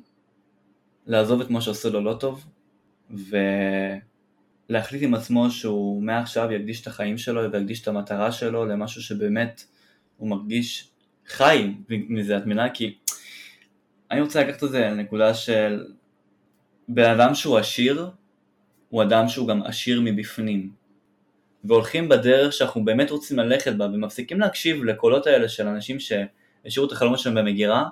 לעזוב 1.07 1.41
את 1.41 1.51
מה 1.51 1.61
שעושה 1.61 1.89
לו 1.89 2.01
לא 2.01 2.17
טוב, 2.21 2.45
ולהחליט 4.71 5.03
עם 5.03 5.15
עצמו 5.15 5.51
שהוא 5.51 6.03
מעכשיו 6.03 6.53
יקדיש 6.53 6.83
את 6.83 6.87
החיים 6.87 7.19
שלו 7.19 7.53
ויקדיש 7.53 7.83
את 7.83 7.89
המטרה 7.89 8.33
שלו 8.33 8.65
למשהו 8.65 9.03
שבאמת 9.03 9.65
הוא 10.17 10.29
מרגיש 10.29 10.91
חי 11.27 11.75
מזה, 11.89 12.39
מבינה? 12.39 12.71
כי 12.71 12.95
אני 14.11 14.21
רוצה 14.21 14.45
לקחת 14.45 14.65
את 14.65 14.71
זה 14.71 14.81
לנקודה 14.81 15.35
של 15.35 15.87
בן 16.89 17.11
אדם 17.11 17.35
שהוא 17.35 17.59
עשיר, 17.59 18.11
הוא 18.89 19.03
אדם 19.03 19.29
שהוא 19.29 19.49
גם 19.49 19.63
עשיר 19.63 20.01
מבפנים. 20.05 20.71
והולכים 21.65 22.09
בדרך 22.09 22.53
שאנחנו 22.53 22.85
באמת 22.85 23.11
רוצים 23.11 23.39
ללכת 23.39 23.75
בה 23.75 23.87
ומפסיקים 23.87 24.41
להקשיב 24.41 24.85
לקולות 24.85 25.27
האלה 25.27 25.49
של 25.49 25.69
אנשים 25.69 25.99
שהשאירו 26.01 26.87
את 26.87 26.93
החלומות 26.93 27.19
שלהם 27.19 27.35
במגירה, 27.35 27.85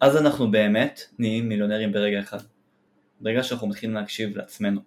אז 0.00 0.16
אנחנו 0.16 0.50
באמת 0.50 1.00
נהיים 1.18 1.48
מיליונרים 1.48 1.92
ברגע 1.92 2.20
אחד. 2.20 2.38
ברגע 3.20 3.42
שאנחנו 3.42 3.68
מתחילים 3.68 3.96
להקשיב 3.96 4.36
לעצמנו. 4.36 4.80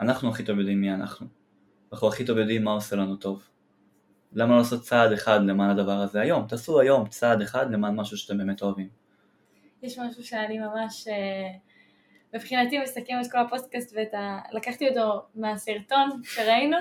אנחנו 0.00 0.28
הכי 0.28 0.44
טוב 0.44 0.58
יודעים 0.58 0.80
מי 0.80 0.94
אנחנו. 0.94 1.26
אנחנו 1.92 2.08
הכי 2.08 2.24
טוב 2.24 2.38
יודעים 2.38 2.64
מה 2.64 2.70
עושה 2.70 2.96
לנו 2.96 3.16
טוב. 3.16 3.48
למה 4.32 4.52
לא 4.52 4.58
לעשות 4.58 4.82
צעד 4.82 5.12
אחד 5.12 5.40
למען 5.42 5.70
הדבר 5.70 5.92
הזה 5.92 6.20
היום? 6.20 6.46
תעשו 6.48 6.80
היום 6.80 7.08
צעד 7.08 7.42
אחד 7.42 7.70
למען 7.70 7.96
משהו 7.96 8.16
שאתם 8.16 8.38
באמת 8.38 8.62
אוהבים. 8.62 8.88
יש 9.82 9.98
משהו 9.98 10.24
שאני 10.24 10.58
ממש, 10.58 11.08
אה, 11.08 11.50
מבחינתי 12.34 12.78
מסכם 12.78 13.14
את 13.24 13.32
כל 13.32 13.38
הפודקאסט 13.38 13.96
ולקחתי 14.52 14.88
אותו 14.88 15.22
מהסרטון 15.34 16.10
שראינו, 16.22 16.76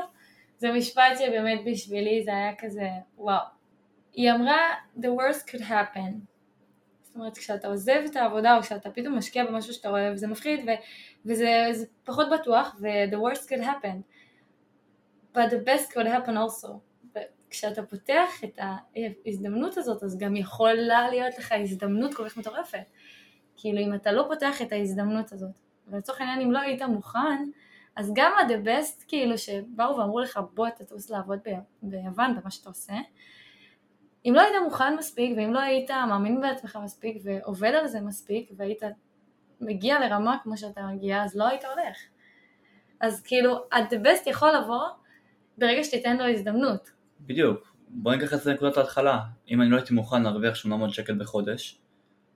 זה 0.58 0.72
משפט 0.72 1.18
שבאמת 1.20 1.60
בשבילי 1.66 2.24
זה 2.24 2.32
היה 2.32 2.52
כזה 2.58 2.90
וואו. 3.18 3.46
היא 4.14 4.32
אמרה 4.32 4.58
the 4.98 5.08
worst 5.08 5.50
could 5.50 5.62
happen 5.62 6.14
אומרת, 7.20 7.38
כשאתה 7.38 7.68
עוזב 7.68 8.02
את 8.06 8.16
העבודה 8.16 8.58
או 8.58 8.62
כשאתה 8.62 8.90
פתאום 8.90 9.18
משקיע 9.18 9.46
במשהו 9.46 9.74
שאתה 9.74 9.90
אוהב, 9.90 10.16
זה 10.16 10.28
מפחיד 10.28 10.60
ו- 10.68 10.82
וזה 11.26 11.72
פחות 12.04 12.28
בטוח, 12.40 12.76
ו- 12.82 13.12
the 13.12 13.18
worst 13.18 13.42
could 13.42 13.64
happen. 13.64 13.98
But 15.36 15.50
the 15.52 15.66
best 15.66 15.94
could 15.94 16.08
happen 16.08 16.36
also. 16.36 16.70
כשאתה 17.50 17.84
פותח 17.84 18.44
את 18.44 18.60
ההזדמנות 19.26 19.78
הזאת, 19.78 20.04
אז 20.04 20.18
גם 20.18 20.36
יכולה 20.36 21.10
להיות 21.10 21.38
לך 21.38 21.52
הזדמנות 21.52 22.14
כל 22.14 22.30
כך 22.30 22.38
מטורפת. 22.38 22.84
כאילו, 23.58 23.80
אם 23.80 23.94
אתה 23.94 24.12
לא 24.12 24.26
פותח 24.28 24.62
את 24.62 24.72
ההזדמנות 24.72 25.32
הזאת, 25.32 25.52
ולצורך 25.88 26.22
העניין, 26.22 26.42
אם 26.42 26.52
לא 26.52 26.60
היית 26.60 26.82
מוכן, 26.82 27.44
אז 27.96 28.12
גם 28.16 28.32
ה-the 28.38 28.68
best, 28.68 29.06
כאילו, 29.08 29.38
שבאו 29.38 29.98
ואמרו 29.98 30.20
לך, 30.20 30.40
בוא 30.54 30.70
תטוס 30.70 31.10
לעבוד 31.10 31.40
ביוון 31.82 32.40
במה 32.40 32.52
שאתה 32.52 32.70
עושה, 32.70 32.94
אם 34.26 34.34
לא 34.36 34.42
היית 34.42 34.54
מוכן 34.64 34.96
מספיק, 34.98 35.38
ואם 35.38 35.54
לא 35.54 35.60
היית 35.60 35.92
מאמין 35.92 36.42
בעצמך 36.42 36.80
מספיק, 36.84 37.18
ועובד 37.24 37.72
על 37.80 37.88
זה 37.88 38.02
מספיק, 38.02 38.52
והיית 38.58 38.82
מגיע 39.62 40.00
לרמה 40.00 40.38
כמו 40.44 40.58
שאתה 40.58 40.82
מגיע, 40.88 41.24
אז 41.24 41.36
לא 41.36 41.48
היית 41.48 41.66
הולך. 41.66 41.98
אז 43.02 43.22
כאילו, 43.22 43.56
ה-the 43.72 44.06
best 44.06 44.30
יכול 44.30 44.52
לבוא 44.52 44.88
ברגע 45.58 45.84
שתיתן 45.84 46.18
לו 46.18 46.26
הזדמנות. 46.26 46.92
בדיוק. 47.22 47.76
בוא 47.90 48.14
ניקח 48.14 48.34
את 48.34 48.42
זה 48.42 48.52
לנקודת 48.52 48.78
ההתחלה. 48.78 49.20
אם 49.50 49.62
אני 49.62 49.70
לא 49.70 49.76
הייתי 49.76 49.94
מוכן 49.94 50.24
להרוויח 50.24 50.56
800 50.56 50.94
שקל 50.94 51.16
בחודש, 51.20 51.82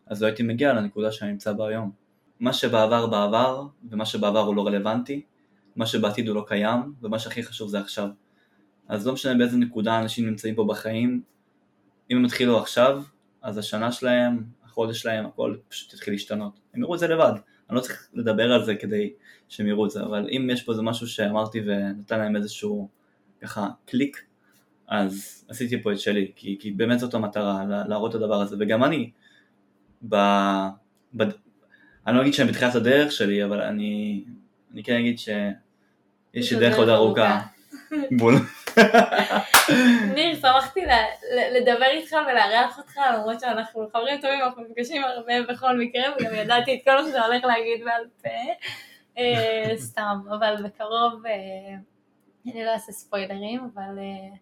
אז 0.08 0.22
לא 0.22 0.28
הייתי 0.28 0.44
מגיע 0.44 0.74
לנקודה 0.74 1.12
שאני 1.12 1.32
נמצא 1.32 1.54
בה 1.54 1.68
היום. 1.68 1.92
מה 2.40 2.54
שבעבר 2.54 3.08
בעבר, 3.08 3.64
ומה 3.90 4.06
שבעבר 4.06 4.40
הוא 4.40 4.56
לא 4.56 4.68
רלוונטי, 4.68 5.22
מה 5.76 5.86
שבעתיד 5.86 6.28
הוא 6.28 6.36
לא 6.36 6.46
קיים, 6.48 6.94
ומה 7.02 7.20
שהכי 7.20 7.44
חשוב 7.44 7.70
זה 7.70 7.80
עכשיו. 7.80 8.10
אז 8.88 9.08
לא 9.08 9.14
משנה 9.14 9.38
באיזה 9.38 9.58
נקודה 9.58 10.00
אנשים 10.00 10.26
נמצאים 10.26 10.56
פה 10.56 10.66
בחיים, 10.70 11.22
אם 12.12 12.18
הם 12.18 12.26
התחילו 12.26 12.60
עכשיו, 12.60 13.04
אז 13.41 13.58
השנה 13.58 13.91
שלהם, 13.91 14.43
החודש 14.64 15.01
שלהם, 15.01 15.26
הכל 15.26 15.56
פשוט 15.70 15.93
יתחיל 15.93 16.14
להשתנות. 16.14 16.60
הם 16.74 16.82
יראו 16.82 16.93
את 16.93 16.99
זה 16.99 17.08
לבד, 17.08 17.34
אני 17.70 17.76
לא 17.76 17.82
צריך 17.82 18.08
לדבר 18.14 18.54
על 18.54 18.66
זה 18.66 18.76
כדי 18.76 19.14
שהם 19.49 19.68
יראו 19.68 19.86
את 19.86 19.91
זה, 19.91 20.04
אבל 20.04 20.28
אם 20.32 20.49
יש 20.51 20.64
פה 20.64 20.72
איזה 20.72 20.82
משהו 20.82 21.08
שאמרתי 21.08 21.62
ונתן 21.66 22.20
להם 22.20 22.36
איזשהו 22.36 22.89
ככה 23.41 23.70
קליק, 23.86 24.24
אז 24.88 25.45
עשיתי 25.49 25.84
פה 25.84 25.91
את 25.91 25.99
שלי, 25.99 26.32
כי, 26.36 26.58
כי 26.60 26.72
באמת 26.72 26.99
זאת 26.99 27.14
המטרה, 27.14 27.66
להראות 27.88 28.16
את 28.16 28.16
הדבר 28.16 28.41
הזה, 28.41 28.56
וגם 28.60 28.84
אני, 28.84 29.12
ב, 30.10 30.16
ב, 31.18 31.24
אני 32.08 32.18
לא 32.18 32.22
אגיד 32.22 32.34
שאני 32.34 32.49
בתחילת 32.49 32.76
הדרך 32.76 33.12
שלי, 33.12 33.45
אבל 33.45 33.62
אני, 33.62 34.24
אני 34.74 34.84
כן 34.84 34.95
אגיד 34.95 35.20
שיש 35.20 36.54
לי 36.54 36.60
דרך 36.60 36.78
עוד 36.78 36.89
ארוכה. 36.89 37.41
בול. 38.18 38.36
ניר, 40.16 40.36
שמחתי 40.36 40.82
לדבר 41.52 41.86
איתך 41.86 42.16
ולארח 42.28 42.78
אותך, 42.78 42.98
למרות 43.14 43.40
שאנחנו 43.40 43.88
חברים 43.90 44.22
טובים, 44.22 44.42
אנחנו 44.42 44.64
נפגשים 44.64 45.04
הרבה 45.04 45.34
בכל 45.50 45.78
מקרה, 45.78 46.04
וגם 46.20 46.36
ידעתי 46.36 46.76
את 46.76 46.80
כל 46.84 47.02
מה 47.02 47.08
שאתה 47.08 47.26
הולך 47.26 47.44
להגיד 47.44 47.86
בעל 47.86 48.06
פה. 48.22 48.30
אה, 49.18 49.78
סתם, 49.78 50.20
אבל 50.30 50.56
בקרוב, 50.64 51.26
אה, 51.26 51.76
אני 52.46 52.66
לא 52.66 52.72
אעשה 52.72 52.92
ספוילרים, 52.92 53.70
אבל 53.74 54.00
אה, 54.00 54.36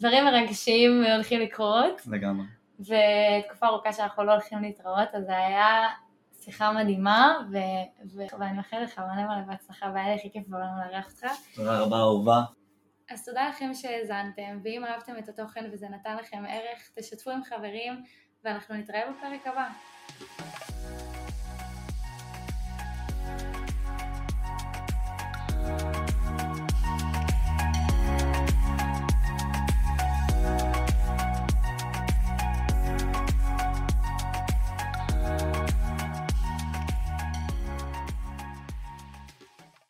דברים 0.00 0.24
מרגשים 0.24 1.04
הולכים 1.14 1.40
לקרות. 1.40 2.02
לגמרי. 2.06 2.46
ותקופה 2.80 3.66
ארוכה 3.66 3.92
שאנחנו 3.92 4.24
לא 4.24 4.32
הולכים 4.32 4.62
להתראות, 4.62 5.08
אז 5.12 5.24
זה 5.24 5.36
היה 5.36 5.88
שיחה 6.40 6.72
מדהימה, 6.72 7.38
ואני 8.38 8.56
מאחלת 8.56 8.88
לך 8.88 8.98
מלא 8.98 9.26
מלא 9.26 9.42
בהצלחה, 9.46 9.90
והיה 9.94 10.08
לי 10.08 10.14
הכי 10.14 10.30
כיף 10.32 10.48
בעולם 10.48 10.66
לארח 10.78 11.06
אותך. 11.06 11.26
תודה 11.54 11.80
רבה 11.80 11.96
אהובה. 11.96 12.40
אז 13.10 13.24
תודה 13.24 13.48
לכם 13.48 13.74
שהאזנתם, 13.74 14.58
ואם 14.62 14.84
אהבתם 14.84 15.18
את 15.18 15.28
התוכן 15.28 15.70
וזה 15.72 15.88
נתן 15.88 16.16
לכם 16.16 16.44
ערך, 16.48 16.90
תשתפו 16.94 17.30
עם 17.30 17.44
חברים, 17.44 18.02
ואנחנו 18.44 18.74
נתראה 18.74 19.02
בפרק 19.10 19.46
הבא. 19.46 19.68